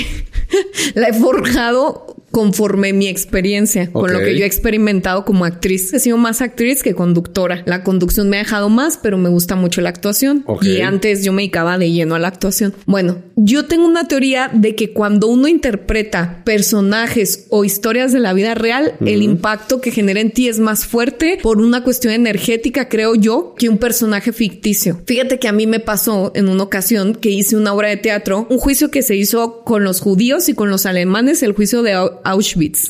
la 0.96 1.10
he 1.10 1.14
forjado 1.14 2.21
conforme 2.32 2.94
mi 2.94 3.08
experiencia, 3.08 3.92
con 3.92 4.12
lo 4.12 4.20
que 4.20 4.38
yo 4.38 4.44
he 4.44 4.48
experimentado 4.48 5.26
como 5.26 5.46
actriz. 5.46 5.94
He 5.94 6.00
sido 6.00 6.18
más 6.18 6.42
actriz 6.42 6.82
que 6.82 6.96
conductora. 6.96 7.64
La 7.66 7.84
conducción 7.84 8.30
me 8.30 8.38
ha 8.38 8.44
dejado 8.44 8.70
más, 8.70 8.98
pero 8.98 9.18
me 9.18 9.30
gusta 9.30 9.56
mucho 9.56 9.82
la 9.82 9.90
actuación. 9.90 10.46
Y 10.62 10.82
antes 10.82 11.24
yo 11.24 11.34
me 11.34 11.42
dedicaba 11.42 11.78
de 11.78 11.92
lleno 11.92 12.16
a 12.16 12.20
la 12.20 12.30
actuación. 12.30 12.74
Bueno, 12.86 13.20
yo 13.36 13.66
tengo 13.66 13.86
una 13.86 14.08
teoría 14.08 14.50
de 14.54 14.76
que 14.76 14.94
cuando 14.94 15.28
uno 15.28 15.48
interpreta 15.48 16.42
personajes 16.46 17.48
o 17.50 17.66
historias 17.66 18.14
de 18.14 18.20
la 18.20 18.34
vida 18.34 18.56
real, 18.56 18.94
el 19.06 19.22
impacto 19.22 19.82
que 19.82 19.92
genera 19.92 20.22
en 20.22 20.32
ti 20.32 20.48
es 20.48 20.60
más 20.60 20.86
fuerte 20.86 21.40
por 21.42 21.60
una 21.60 21.84
cuestión 21.84 22.14
energética, 22.14 22.88
creo 22.88 23.16
yo, 23.16 23.56
que 23.58 23.70
un 23.70 23.78
personaje 23.78 24.32
ficticio. 24.32 25.02
Fíjate 25.06 25.40
que 25.40 25.48
a 25.48 25.52
mí 25.52 25.68
me 25.68 25.80
pasó 25.80 26.32
en 26.36 26.48
una 26.48 26.64
ocasión 26.64 27.16
que 27.16 27.30
hice 27.30 27.56
una 27.56 27.74
obra 27.74 27.90
de 27.90 27.98
teatro, 27.98 28.48
un 28.50 28.58
juicio 28.58 28.92
que 28.92 29.02
se 29.02 29.16
hizo 29.16 29.64
con 29.64 29.84
los 29.84 30.00
judíos 30.00 30.48
y 30.50 30.54
con 30.54 30.70
los 30.70 30.86
alemanes, 30.86 31.44
el 31.44 31.54
juicio 31.54 31.84
de 31.84 31.94
Auschwitz, 32.24 32.88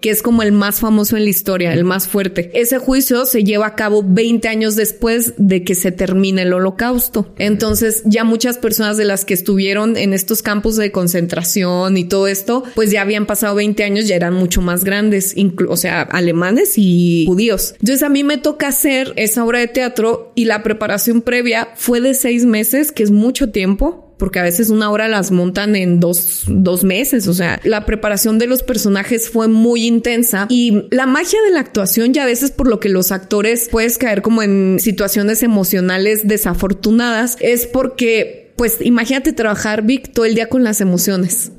que 0.00 0.10
es 0.10 0.22
como 0.22 0.42
el 0.42 0.52
más 0.52 0.80
famoso 0.80 1.16
en 1.16 1.24
la 1.24 1.30
historia, 1.30 1.72
el 1.72 1.84
más 1.84 2.08
fuerte. 2.08 2.50
Ese 2.54 2.78
juicio 2.78 3.26
se 3.26 3.44
lleva 3.44 3.66
a 3.66 3.74
cabo 3.74 4.04
20 4.06 4.48
años 4.48 4.76
después 4.76 5.34
de 5.36 5.64
que 5.64 5.74
se 5.74 5.92
termine 5.92 6.42
el 6.42 6.52
holocausto. 6.52 7.32
Entonces 7.38 8.02
ya 8.04 8.24
muchas 8.24 8.58
personas 8.58 8.96
de 8.96 9.04
las 9.04 9.24
que 9.24 9.34
estuvieron 9.34 9.96
en 9.96 10.12
estos 10.12 10.42
campos 10.42 10.76
de 10.76 10.92
concentración 10.92 11.96
y 11.96 12.04
todo 12.04 12.26
esto, 12.26 12.64
pues 12.74 12.90
ya 12.90 13.02
habían 13.02 13.26
pasado 13.26 13.54
20 13.54 13.82
años, 13.84 14.06
ya 14.06 14.16
eran 14.16 14.34
mucho 14.34 14.60
más 14.60 14.84
grandes, 14.84 15.34
o 15.68 15.76
sea, 15.76 16.02
alemanes 16.02 16.74
y 16.76 17.24
judíos. 17.26 17.74
Entonces 17.80 18.02
a 18.02 18.08
mí 18.08 18.24
me 18.24 18.38
toca 18.38 18.68
hacer 18.68 19.12
esa 19.16 19.44
obra 19.44 19.60
de 19.60 19.68
teatro 19.68 20.32
y 20.34 20.44
la 20.44 20.62
preparación 20.62 21.22
previa 21.22 21.68
fue 21.76 22.00
de 22.00 22.14
seis 22.14 22.44
meses, 22.44 22.92
que 22.92 23.02
es 23.02 23.10
mucho 23.10 23.50
tiempo 23.50 24.09
porque 24.20 24.38
a 24.38 24.44
veces 24.44 24.70
una 24.70 24.90
hora 24.90 25.08
las 25.08 25.32
montan 25.32 25.74
en 25.74 25.98
dos, 25.98 26.44
dos 26.46 26.84
meses. 26.84 27.26
O 27.26 27.34
sea, 27.34 27.60
la 27.64 27.84
preparación 27.86 28.38
de 28.38 28.46
los 28.46 28.62
personajes 28.62 29.28
fue 29.30 29.48
muy 29.48 29.86
intensa 29.86 30.46
y 30.48 30.84
la 30.90 31.06
magia 31.06 31.40
de 31.42 31.50
la 31.50 31.60
actuación 31.60 32.14
ya 32.14 32.22
a 32.22 32.26
veces 32.26 32.52
por 32.52 32.68
lo 32.68 32.78
que 32.78 32.88
los 32.88 33.10
actores 33.10 33.68
puedes 33.68 33.98
caer 33.98 34.22
como 34.22 34.42
en 34.42 34.78
situaciones 34.78 35.42
emocionales 35.42 36.28
desafortunadas 36.28 37.36
es 37.40 37.66
porque 37.66 38.39
pues 38.60 38.76
imagínate 38.82 39.32
trabajar, 39.32 39.86
Vic, 39.86 40.12
todo 40.12 40.26
el 40.26 40.34
día 40.34 40.50
con 40.50 40.62
las 40.64 40.82
emociones, 40.82 41.50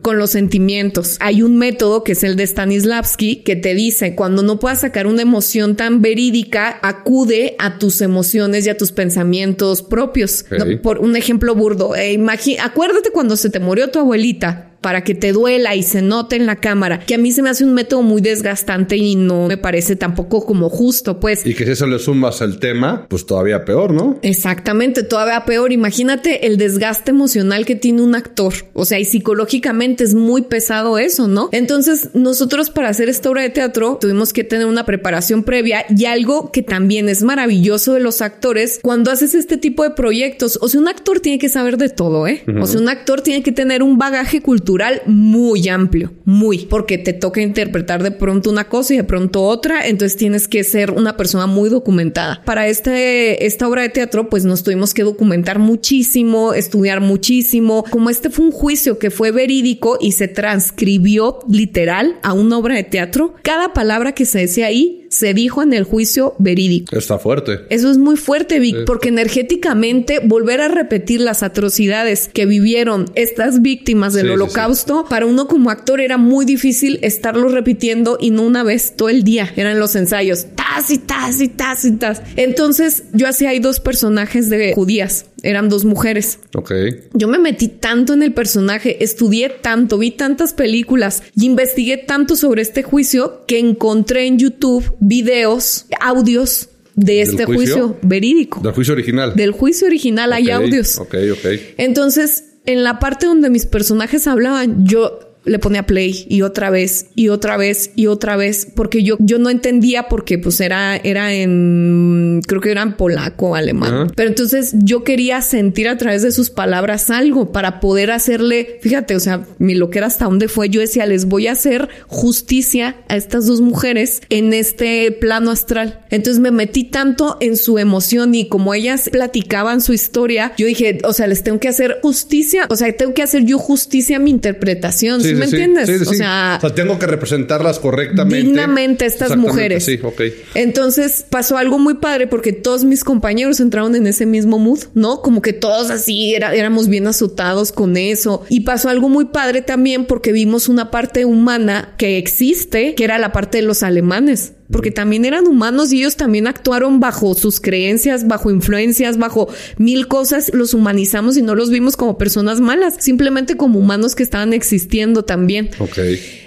con 0.00 0.16
los 0.16 0.30
sentimientos. 0.30 1.16
Hay 1.18 1.42
un 1.42 1.58
método 1.58 2.04
que 2.04 2.12
es 2.12 2.22
el 2.22 2.36
de 2.36 2.46
Stanislavski 2.46 3.42
que 3.42 3.56
te 3.56 3.74
dice, 3.74 4.14
cuando 4.14 4.44
no 4.44 4.60
puedas 4.60 4.82
sacar 4.82 5.08
una 5.08 5.22
emoción 5.22 5.74
tan 5.74 6.02
verídica, 6.02 6.78
acude 6.82 7.56
a 7.58 7.80
tus 7.80 8.00
emociones 8.00 8.64
y 8.64 8.68
a 8.68 8.76
tus 8.76 8.92
pensamientos 8.92 9.82
propios. 9.82 10.44
por 10.84 10.98
un 10.98 11.16
ejemplo 11.16 11.52
burdo, 11.56 11.96
eh, 11.96 12.16
acuérdate 12.62 13.10
cuando 13.10 13.36
se 13.36 13.50
te 13.50 13.58
murió 13.58 13.90
tu 13.90 13.98
abuelita 13.98 14.75
para 14.86 15.02
que 15.02 15.16
te 15.16 15.32
duela 15.32 15.74
y 15.74 15.82
se 15.82 16.00
note 16.00 16.36
en 16.36 16.46
la 16.46 16.54
cámara, 16.54 17.00
que 17.00 17.16
a 17.16 17.18
mí 17.18 17.32
se 17.32 17.42
me 17.42 17.50
hace 17.50 17.64
un 17.64 17.74
método 17.74 18.02
muy 18.02 18.22
desgastante 18.22 18.96
y 18.96 19.16
no 19.16 19.48
me 19.48 19.56
parece 19.56 19.96
tampoco 19.96 20.46
como 20.46 20.68
justo, 20.68 21.18
pues. 21.18 21.44
Y 21.44 21.54
que 21.54 21.64
si 21.64 21.72
eso 21.72 21.88
le 21.88 21.98
sumas 21.98 22.40
al 22.40 22.60
tema, 22.60 23.04
pues 23.08 23.26
todavía 23.26 23.64
peor, 23.64 23.92
¿no? 23.92 24.20
Exactamente, 24.22 25.02
todavía 25.02 25.44
peor. 25.44 25.72
Imagínate 25.72 26.46
el 26.46 26.56
desgaste 26.56 27.10
emocional 27.10 27.66
que 27.66 27.74
tiene 27.74 28.00
un 28.00 28.14
actor. 28.14 28.54
O 28.74 28.84
sea, 28.84 29.00
y 29.00 29.04
psicológicamente 29.04 30.04
es 30.04 30.14
muy 30.14 30.42
pesado 30.42 30.98
eso, 30.98 31.26
¿no? 31.26 31.48
Entonces, 31.50 32.10
nosotros 32.14 32.70
para 32.70 32.88
hacer 32.88 33.08
esta 33.08 33.28
obra 33.28 33.42
de 33.42 33.50
teatro 33.50 33.98
tuvimos 34.00 34.32
que 34.32 34.44
tener 34.44 34.66
una 34.66 34.86
preparación 34.86 35.42
previa 35.42 35.84
y 35.88 36.04
algo 36.04 36.52
que 36.52 36.62
también 36.62 37.08
es 37.08 37.24
maravilloso 37.24 37.94
de 37.94 37.98
los 37.98 38.22
actores 38.22 38.78
cuando 38.82 39.10
haces 39.10 39.34
este 39.34 39.56
tipo 39.56 39.82
de 39.82 39.90
proyectos. 39.90 40.60
O 40.62 40.68
sea, 40.68 40.80
un 40.80 40.86
actor 40.86 41.18
tiene 41.18 41.40
que 41.40 41.48
saber 41.48 41.76
de 41.76 41.88
todo, 41.88 42.28
¿eh? 42.28 42.44
O 42.62 42.68
sea, 42.68 42.80
un 42.80 42.88
actor 42.88 43.20
tiene 43.22 43.42
que 43.42 43.50
tener 43.50 43.82
un 43.82 43.98
bagaje 43.98 44.40
cultural 44.40 44.75
muy 45.06 45.68
amplio, 45.68 46.12
muy, 46.24 46.66
porque 46.66 46.98
te 46.98 47.12
toca 47.12 47.40
interpretar 47.40 48.02
de 48.02 48.10
pronto 48.10 48.50
una 48.50 48.68
cosa 48.68 48.94
y 48.94 48.96
de 48.98 49.04
pronto 49.04 49.42
otra, 49.42 49.86
entonces 49.86 50.16
tienes 50.16 50.48
que 50.48 50.64
ser 50.64 50.90
una 50.90 51.16
persona 51.16 51.46
muy 51.46 51.68
documentada. 51.68 52.42
Para 52.44 52.68
este, 52.68 53.46
esta 53.46 53.68
obra 53.68 53.82
de 53.82 53.88
teatro, 53.88 54.28
pues 54.28 54.44
nos 54.44 54.62
tuvimos 54.62 54.94
que 54.94 55.02
documentar 55.02 55.58
muchísimo, 55.58 56.54
estudiar 56.54 57.00
muchísimo. 57.00 57.84
Como 57.90 58.10
este 58.10 58.30
fue 58.30 58.46
un 58.46 58.52
juicio 58.52 58.98
que 58.98 59.10
fue 59.10 59.30
verídico 59.30 59.98
y 60.00 60.12
se 60.12 60.28
transcribió 60.28 61.40
literal 61.48 62.18
a 62.22 62.32
una 62.32 62.58
obra 62.58 62.74
de 62.74 62.84
teatro, 62.84 63.34
cada 63.42 63.72
palabra 63.72 64.12
que 64.12 64.24
se 64.24 64.40
decía 64.40 64.66
ahí 64.66 65.06
se 65.08 65.34
dijo 65.34 65.62
en 65.62 65.72
el 65.72 65.84
juicio 65.84 66.34
verídico. 66.38 66.96
Está 66.96 67.18
fuerte. 67.18 67.60
Eso 67.70 67.90
es 67.90 67.98
muy 67.98 68.16
fuerte, 68.16 68.58
Vic, 68.58 68.84
porque 68.86 69.08
energéticamente 69.08 70.20
volver 70.22 70.60
a 70.60 70.68
repetir 70.68 71.20
las 71.20 71.42
atrocidades 71.42 72.28
que 72.32 72.46
vivieron 72.46 73.06
estas 73.14 73.62
víctimas 73.62 74.12
del 74.14 74.30
holocausto, 74.30 74.65
para 75.08 75.26
uno 75.26 75.48
como 75.48 75.70
actor 75.70 76.00
era 76.00 76.16
muy 76.16 76.44
difícil 76.44 76.98
estarlo 77.02 77.48
repitiendo 77.48 78.18
y 78.20 78.30
no 78.30 78.42
una 78.42 78.62
vez 78.62 78.94
todo 78.96 79.08
el 79.08 79.22
día. 79.22 79.52
Eran 79.56 79.78
los 79.78 79.94
ensayos, 79.96 80.46
tas 80.54 80.90
y 80.90 80.98
tas 80.98 81.40
y 81.40 81.48
tas 81.48 81.84
y 81.84 81.92
tas. 81.92 82.22
Entonces 82.36 83.04
yo 83.12 83.28
hacía 83.28 83.50
ahí 83.50 83.58
dos 83.58 83.80
personajes 83.80 84.50
de 84.50 84.74
judías 84.74 85.26
eran 85.42 85.68
dos 85.68 85.84
mujeres. 85.84 86.40
Ok. 86.54 86.72
Yo 87.14 87.28
me 87.28 87.38
metí 87.38 87.68
tanto 87.68 88.14
en 88.14 88.22
el 88.24 88.32
personaje, 88.32 89.04
estudié 89.04 89.48
tanto, 89.48 89.96
vi 89.96 90.10
tantas 90.10 90.52
películas 90.52 91.22
y 91.36 91.46
investigué 91.46 91.98
tanto 91.98 92.34
sobre 92.34 92.62
este 92.62 92.82
juicio 92.82 93.44
que 93.46 93.60
encontré 93.60 94.26
en 94.26 94.38
YouTube 94.38 94.96
videos, 94.98 95.86
audios 96.00 96.70
de 96.96 97.20
este 97.20 97.44
juicio? 97.44 97.96
verídico. 98.02 98.60
Del 98.60 98.72
juicio 98.72 98.94
original. 98.94 99.34
Del 99.36 99.52
juicio 99.52 99.86
original 99.86 100.32
hay 100.32 100.50
audios. 100.50 100.98
Ok, 100.98 101.14
ok. 101.32 101.46
Entonces, 101.76 102.44
en 102.66 102.84
la 102.84 102.98
parte 102.98 103.26
donde 103.26 103.50
mis 103.50 103.66
personajes 103.66 104.26
hablaban, 104.26 104.84
yo 104.86 105.20
le 105.46 105.58
ponía 105.58 105.86
play 105.86 106.26
y 106.28 106.42
otra 106.42 106.70
vez 106.70 107.06
y 107.14 107.28
otra 107.28 107.56
vez 107.56 107.90
y 107.94 108.08
otra 108.08 108.36
vez 108.36 108.66
porque 108.74 109.02
yo, 109.02 109.16
yo 109.18 109.38
no 109.38 109.48
entendía 109.48 110.08
porque 110.08 110.38
pues 110.38 110.60
era, 110.60 110.96
era 110.96 111.32
en, 111.32 112.40
creo 112.46 112.60
que 112.60 112.72
era 112.72 112.82
en 112.82 112.94
polaco, 112.94 113.54
alemán. 113.54 114.12
Pero 114.14 114.28
entonces 114.28 114.74
yo 114.74 115.04
quería 115.04 115.40
sentir 115.42 115.88
a 115.88 115.96
través 115.96 116.22
de 116.22 116.32
sus 116.32 116.50
palabras 116.50 117.10
algo 117.10 117.52
para 117.52 117.80
poder 117.80 118.10
hacerle, 118.10 118.78
fíjate, 118.82 119.14
o 119.16 119.20
sea, 119.20 119.46
mi 119.58 119.74
lo 119.74 119.90
que 119.90 119.98
era 119.98 120.08
hasta 120.08 120.24
dónde 120.24 120.48
fue, 120.48 120.68
yo 120.68 120.80
decía, 120.80 121.06
les 121.06 121.26
voy 121.26 121.46
a 121.46 121.52
hacer 121.52 121.88
justicia 122.08 122.96
a 123.08 123.16
estas 123.16 123.46
dos 123.46 123.60
mujeres 123.60 124.22
en 124.28 124.52
este 124.52 125.12
plano 125.12 125.50
astral. 125.50 126.00
Entonces 126.10 126.40
me 126.40 126.50
metí 126.50 126.84
tanto 126.84 127.36
en 127.40 127.56
su 127.56 127.78
emoción 127.78 128.34
y 128.34 128.48
como 128.48 128.74
ellas 128.74 129.08
platicaban 129.10 129.80
su 129.80 129.92
historia, 129.92 130.52
yo 130.56 130.66
dije, 130.66 130.98
o 131.04 131.12
sea, 131.12 131.26
les 131.26 131.42
tengo 131.42 131.60
que 131.60 131.68
hacer 131.68 131.98
justicia, 132.02 132.66
o 132.68 132.76
sea, 132.76 132.92
tengo 132.96 133.14
que 133.14 133.22
hacer 133.22 133.44
yo 133.44 133.58
justicia 133.58 134.16
a 134.16 134.20
mi 134.20 134.30
interpretación, 134.30 135.22
¿sí, 135.22 135.35
me 135.36 135.44
entiendes? 135.44 135.88
o, 136.02 136.12
sea, 136.12 136.58
tengo 136.74 136.98
que 136.98 137.06
representarlas 137.06 137.78
correctamente. 137.78 138.46
Dignamente 138.46 139.06
estas 139.06 139.36
mujeres. 139.36 139.84
Sí, 139.84 139.98
ok. 140.02 140.22
Entonces 140.54 141.24
pasó 141.28 141.56
algo 141.56 141.78
muy 141.78 141.94
padre 141.94 142.26
porque 142.26 142.52
todos 142.52 142.84
mis 142.84 143.04
compañeros 143.04 143.60
entraron 143.60 143.94
en 143.94 144.06
ese 144.06 144.26
mismo 144.26 144.58
mood, 144.58 144.80
¿no? 144.94 145.22
Como 145.22 145.42
que 145.42 145.52
todos 145.52 145.90
así 145.90 146.34
era, 146.34 146.54
éramos 146.54 146.88
bien 146.88 147.06
azotados 147.06 147.72
con 147.72 147.96
eso. 147.96 148.44
Y 148.48 148.60
pasó 148.60 148.88
algo 148.88 149.08
muy 149.08 149.26
padre 149.26 149.62
también 149.62 150.06
porque 150.06 150.32
vimos 150.32 150.68
una 150.68 150.90
parte 150.90 151.24
humana 151.24 151.94
que 151.98 152.18
existe, 152.18 152.94
que 152.94 153.04
era 153.04 153.18
la 153.18 153.32
parte 153.32 153.58
de 153.58 153.62
los 153.62 153.82
alemanes 153.82 154.52
porque 154.70 154.90
también 154.90 155.24
eran 155.24 155.46
humanos 155.46 155.92
y 155.92 155.98
ellos 155.98 156.16
también 156.16 156.46
actuaron 156.46 157.00
bajo 157.00 157.34
sus 157.34 157.60
creencias, 157.60 158.26
bajo 158.26 158.50
influencias, 158.50 159.18
bajo 159.18 159.48
mil 159.78 160.08
cosas. 160.08 160.50
Los 160.52 160.74
humanizamos 160.74 161.36
y 161.36 161.42
no 161.42 161.54
los 161.54 161.70
vimos 161.70 161.96
como 161.96 162.18
personas 162.18 162.60
malas, 162.60 162.96
simplemente 162.98 163.56
como 163.56 163.78
humanos 163.78 164.14
que 164.14 164.22
estaban 164.22 164.52
existiendo 164.52 165.24
también. 165.24 165.70
Ok. 165.78 165.98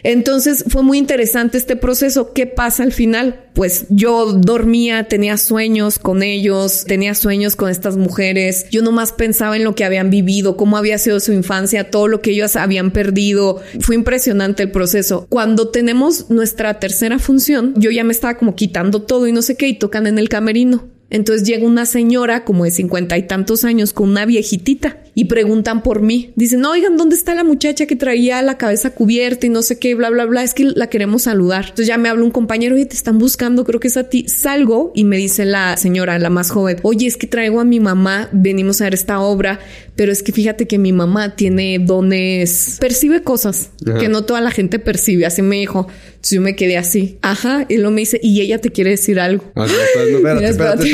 Entonces 0.04 0.66
fue 0.68 0.84
muy 0.84 0.98
interesante 0.98 1.58
este 1.58 1.76
proceso. 1.76 2.34
¿Qué 2.34 2.46
pasa 2.46 2.84
al 2.84 2.92
final? 2.92 3.46
Pues 3.54 3.86
yo 3.90 4.34
dormía, 4.34 5.06
tenía 5.06 5.38
sueños 5.38 6.00
con 6.00 6.24
ellos, 6.24 6.86
tenía 6.88 7.14
sueños 7.14 7.56
con 7.56 7.70
estas 7.70 7.98
mujeres. 7.98 8.68
Yo 8.72 8.82
nomás 8.82 9.12
pensaba 9.12 9.58
en 9.58 9.64
lo 9.64 9.76
que 9.76 9.84
habían 9.84 10.10
vivido, 10.10 10.56
cómo 10.56 10.78
había 10.78 10.98
sido 10.98 11.20
su 11.20 11.34
infancia, 11.34 11.92
todo 11.92 12.08
lo 12.08 12.22
que 12.22 12.32
ellos 12.32 12.56
habían 12.56 12.92
perdido. 12.92 13.62
Fue 13.82 13.96
impresionante 13.96 14.64
el 14.64 14.72
proceso. 14.72 15.28
Cuando 15.30 15.70
tenemos 15.70 16.30
nuestra 16.30 16.80
tercera 16.80 17.20
función, 17.20 17.74
yo 17.78 17.92
ya 17.92 18.04
me 18.04 18.09
estaba 18.12 18.38
como 18.38 18.56
quitando 18.56 19.01
todo 19.01 19.28
y 19.28 19.32
no 19.32 19.42
sé 19.42 19.56
qué, 19.56 19.68
y 19.68 19.80
tocan 19.80 20.08
en 20.08 20.18
el 20.20 20.30
camerino. 20.30 20.88
Entonces 21.10 21.48
llega 21.48 21.66
una 21.66 21.86
señora 21.86 22.46
como 22.46 22.66
de 22.66 22.72
cincuenta 22.72 23.18
y 23.18 23.24
tantos 23.24 23.63
años 23.63 23.94
con 23.94 24.10
una 24.10 24.25
viejitita 24.25 24.98
y 25.20 25.26
preguntan 25.26 25.84
por 25.84 26.02
mí. 26.02 26.32
Dicen, 26.38 26.64
oigan, 26.64 26.96
¿dónde 26.96 27.18
está 27.18 27.36
la 27.36 27.44
muchacha 27.44 27.86
que 27.86 27.98
traía 27.98 28.42
la 28.42 28.58
cabeza 28.58 28.92
cubierta 28.92 29.48
y 29.48 29.50
no 29.50 29.62
sé 29.64 29.78
qué, 29.78 29.94
bla, 29.94 30.10
bla, 30.10 30.24
bla? 30.24 30.46
Es 30.46 30.54
que 30.54 30.64
la 30.64 30.88
queremos 30.88 31.24
saludar. 31.24 31.66
Entonces 31.66 31.88
ya 31.88 31.98
me 31.98 32.08
habla 32.08 32.24
un 32.24 32.32
compañero, 32.32 32.78
y 32.78 32.86
te 32.86 32.96
están 32.96 33.18
buscando, 33.18 33.66
creo 33.66 33.82
que 33.82 33.90
es 33.90 33.98
a 33.98 34.06
ti. 34.06 34.30
Salgo 34.30 34.94
y 34.96 35.04
me 35.04 35.18
dice 35.18 35.44
la 35.44 35.76
señora, 35.76 36.18
la 36.20 36.30
más 36.30 36.52
joven, 36.52 36.78
oye, 36.84 37.06
es 37.06 37.18
que 37.18 37.28
traigo 37.28 37.60
a 37.60 37.66
mi 37.66 37.82
mamá, 37.82 38.30
venimos 38.32 38.80
a 38.80 38.86
ver 38.86 38.94
esta 38.94 39.20
obra, 39.20 39.60
pero 39.98 40.14
es 40.14 40.24
que 40.24 40.32
fíjate 40.32 40.68
que 40.68 40.78
mi 40.78 40.94
mamá 40.94 41.36
tiene 41.36 41.80
dones, 41.80 42.78
percibe 42.80 43.22
cosas 43.22 43.72
que 44.00 44.08
no 44.08 44.24
toda 44.24 44.40
la 44.40 44.52
gente 44.52 44.80
percibe. 44.80 45.26
Así 45.26 45.42
me 45.42 45.58
dijo. 45.58 45.88
Entonces 45.90 46.32
yo 46.32 46.42
me 46.42 46.56
quedé 46.56 46.78
así. 46.78 47.18
Ajá. 47.22 47.66
Y 47.68 47.76
luego 47.76 47.92
me 47.92 48.02
dice, 48.02 48.22
y 48.24 48.40
ella 48.40 48.60
te 48.60 48.72
quiere 48.72 48.92
decir 48.92 49.20
algo. 49.20 49.44
Ah, 49.56 49.68
no, 49.68 50.16
espérate, 50.16 50.46
espérate. 50.50 50.88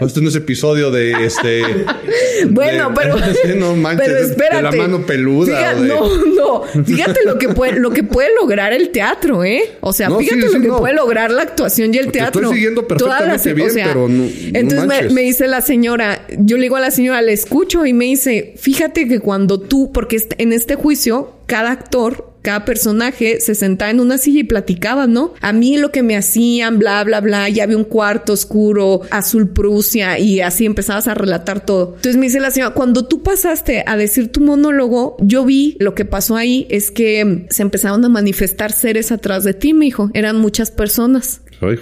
Esto 0.00 0.20
no 0.20 0.28
es 0.28 0.36
episodio 0.36 0.90
de 0.90 1.24
este. 1.24 1.62
bueno, 2.50 2.92
pero. 2.94 3.16
pero 3.96 4.18
espérate. 4.18 4.56
De 4.56 4.62
la 4.62 4.72
mano 4.72 5.06
peluda. 5.06 5.74
No, 5.74 6.08
no. 6.24 6.84
Fíjate 6.84 7.20
lo 7.24 7.38
que 7.38 7.48
puede, 7.48 7.78
lo 7.78 7.90
que 7.90 8.02
puede 8.02 8.34
lograr 8.34 8.72
el 8.72 8.90
teatro, 8.90 9.44
¿eh? 9.44 9.76
O 9.80 9.92
sea, 9.92 10.10
fíjate 10.10 10.48
lo 10.50 10.60
que 10.60 10.68
puede 10.68 10.94
lograr 10.94 11.30
la 11.30 11.42
actuación 11.42 11.94
y 11.94 11.98
el 11.98 12.12
teatro. 12.12 12.42
estoy 12.42 12.56
siguiendo 12.56 12.86
perfectamente 12.86 13.54
bien, 13.54 13.70
pero 13.74 14.08
no. 14.08 14.24
Entonces 14.52 14.86
me, 14.86 15.10
me, 15.10 15.22
dice 15.22 15.46
la 15.46 15.60
señora, 15.60 16.26
yo 16.38 16.56
le 16.56 16.64
digo 16.64 16.76
a 16.76 16.80
la 16.80 16.90
señora, 16.90 17.22
le 17.22 17.32
escucho 17.32 17.86
y 17.86 17.92
me 17.92 18.06
dice, 18.06 18.54
fíjate 18.56 19.08
que 19.08 19.20
cuando 19.20 19.60
tú, 19.60 19.92
porque 19.92 20.20
en 20.38 20.52
este 20.52 20.74
juicio, 20.74 21.35
cada 21.46 21.72
actor 21.72 22.36
cada 22.46 22.64
personaje 22.64 23.40
se 23.40 23.56
sentaba 23.56 23.90
en 23.90 23.98
una 23.98 24.18
silla 24.18 24.38
y 24.38 24.44
platicaba, 24.44 25.08
¿no? 25.08 25.34
A 25.40 25.52
mí 25.52 25.78
lo 25.78 25.90
que 25.90 26.04
me 26.04 26.16
hacían, 26.16 26.78
bla, 26.78 27.02
bla, 27.02 27.20
bla, 27.20 27.48
ya 27.48 27.64
había 27.64 27.76
un 27.76 27.82
cuarto 27.82 28.34
oscuro, 28.34 29.00
azul 29.10 29.48
Prusia 29.48 30.20
y 30.20 30.40
así 30.40 30.64
empezabas 30.64 31.08
a 31.08 31.14
relatar 31.14 31.66
todo. 31.66 31.94
Entonces 31.96 32.16
me 32.16 32.26
dice 32.26 32.38
la 32.38 32.52
señora, 32.52 32.72
cuando 32.72 33.08
tú 33.08 33.24
pasaste 33.24 33.82
a 33.84 33.96
decir 33.96 34.30
tu 34.30 34.42
monólogo, 34.42 35.16
yo 35.18 35.44
vi 35.44 35.76
lo 35.80 35.96
que 35.96 36.04
pasó 36.04 36.36
ahí 36.36 36.68
es 36.70 36.92
que 36.92 37.48
se 37.50 37.62
empezaron 37.62 38.04
a 38.04 38.08
manifestar 38.08 38.70
seres 38.70 39.10
atrás 39.10 39.42
de 39.42 39.52
ti, 39.52 39.74
mi 39.74 39.88
hijo. 39.88 40.12
Eran 40.14 40.36
muchas 40.36 40.70
personas. 40.70 41.40
Ay, 41.60 41.80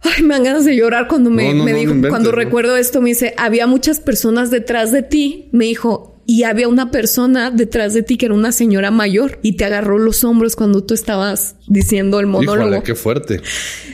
Ay, 0.00 0.22
me 0.22 0.34
dan 0.34 0.44
ganas 0.44 0.64
de 0.64 0.74
llorar 0.74 1.06
cuando 1.06 1.30
me, 1.30 1.52
dijo, 1.74 1.92
cuando 2.08 2.32
recuerdo 2.32 2.76
esto, 2.76 3.00
me 3.02 3.10
dice, 3.10 3.34
había 3.36 3.66
muchas 3.66 4.00
personas 4.00 4.50
detrás 4.50 4.90
de 4.90 5.02
ti. 5.02 5.48
Me 5.52 5.66
dijo, 5.66 6.11
y 6.32 6.44
había 6.44 6.66
una 6.66 6.90
persona 6.90 7.50
detrás 7.50 7.92
de 7.92 8.02
ti 8.02 8.16
que 8.16 8.24
era 8.24 8.34
una 8.34 8.52
señora 8.52 8.90
mayor 8.90 9.38
y 9.42 9.58
te 9.58 9.66
agarró 9.66 9.98
los 9.98 10.24
hombros 10.24 10.56
cuando 10.56 10.82
tú 10.82 10.94
estabas 10.94 11.56
diciendo 11.66 12.20
el 12.20 12.26
monólogo. 12.26 12.68
Híjole, 12.68 12.82
qué 12.82 12.94
fuerte. 12.94 13.42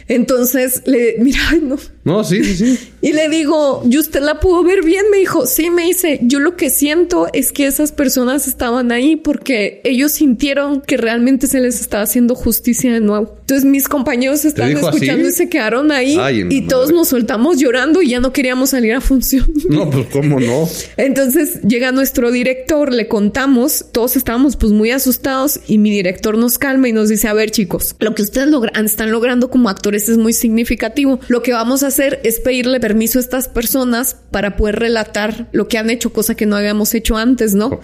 Entonces 0.07 0.83
le, 0.87 1.17
mira, 1.19 1.41
no. 1.61 1.77
No, 2.05 2.23
sí, 2.23 2.45
sí, 2.45 2.55
sí. 2.55 2.93
Y 3.01 3.13
le 3.13 3.29
digo, 3.29 3.83
¿y 3.89 3.99
usted 3.99 4.21
la 4.21 4.41
pudo 4.41 4.65
ver 4.65 4.85
bien? 4.85 5.05
Me 5.11 5.19
dijo, 5.19 5.47
sí, 5.47 5.71
me 5.71 5.85
dice, 5.85 6.19
yo 6.23 6.41
lo 6.41 6.57
que 6.57 6.71
siento 6.71 7.29
es 7.33 7.53
que 7.53 7.67
esas 7.67 7.93
personas 7.93 8.49
estaban 8.49 8.91
ahí 8.93 9.17
porque 9.17 9.81
ellos 9.85 10.13
sintieron 10.13 10.81
que 10.81 10.97
realmente 10.97 11.47
se 11.47 11.61
les 11.61 11.81
estaba 11.81 12.03
haciendo 12.03 12.35
justicia 12.35 12.93
de 12.93 13.01
nuevo. 13.01 13.37
Entonces 13.41 13.65
mis 13.65 13.89
compañeros 13.89 14.45
estaban 14.45 14.77
escuchando 14.77 15.29
y 15.29 15.33
se 15.33 15.49
quedaron 15.49 15.91
ahí 15.93 16.19
y 16.51 16.67
todos 16.67 16.93
nos 16.93 17.09
soltamos 17.09 17.59
llorando 17.59 18.03
y 18.03 18.11
ya 18.11 18.21
no 18.21 18.33
queríamos 18.33 18.71
salir 18.71 18.95
a 18.95 19.01
función. 19.01 19.47
No, 19.69 19.89
pues 19.91 20.07
cómo 20.07 20.41
no. 20.41 20.67
Entonces 20.97 21.61
llega 21.63 21.93
nuestro 21.93 22.31
director, 22.31 22.93
le 22.93 23.07
contamos, 23.07 23.85
todos 23.93 24.17
estábamos 24.17 24.57
pues 24.57 24.73
muy 24.73 24.91
asustados 24.91 25.61
y 25.67 25.79
mi 25.79 25.91
director 25.91 26.39
nos 26.39 26.59
calma 26.59 26.89
y 26.89 26.93
nos 26.93 27.11
dice, 27.11 27.29
a 27.29 27.35
ver 27.35 27.51
chicos, 27.51 27.95
lo 27.99 28.15
que 28.15 28.23
ustedes 28.23 28.49
logran, 28.49 28.87
están 28.87 29.13
logrando 29.13 29.51
como 29.51 29.69
actores 29.69 30.09
es 30.09 30.17
muy 30.17 30.33
significativo. 30.33 31.21
Lo 31.29 31.43
que 31.43 31.53
vamos 31.53 31.83
a 31.83 31.89
hacer 31.89 32.21
es 32.25 32.41
pedirle 32.41 32.81
permiso 32.89 33.19
a 33.19 33.21
estas 33.21 33.49
personas 33.49 34.17
para 34.31 34.57
poder 34.57 34.77
relatar 34.77 35.47
lo 35.53 35.69
que 35.69 35.77
han 35.77 35.91
hecho, 35.91 36.11
cosa 36.11 36.35
que 36.35 36.47
no 36.47 36.57
habíamos 36.57 36.95
hecho 36.95 37.19
antes, 37.19 37.55
¿no? 37.55 37.83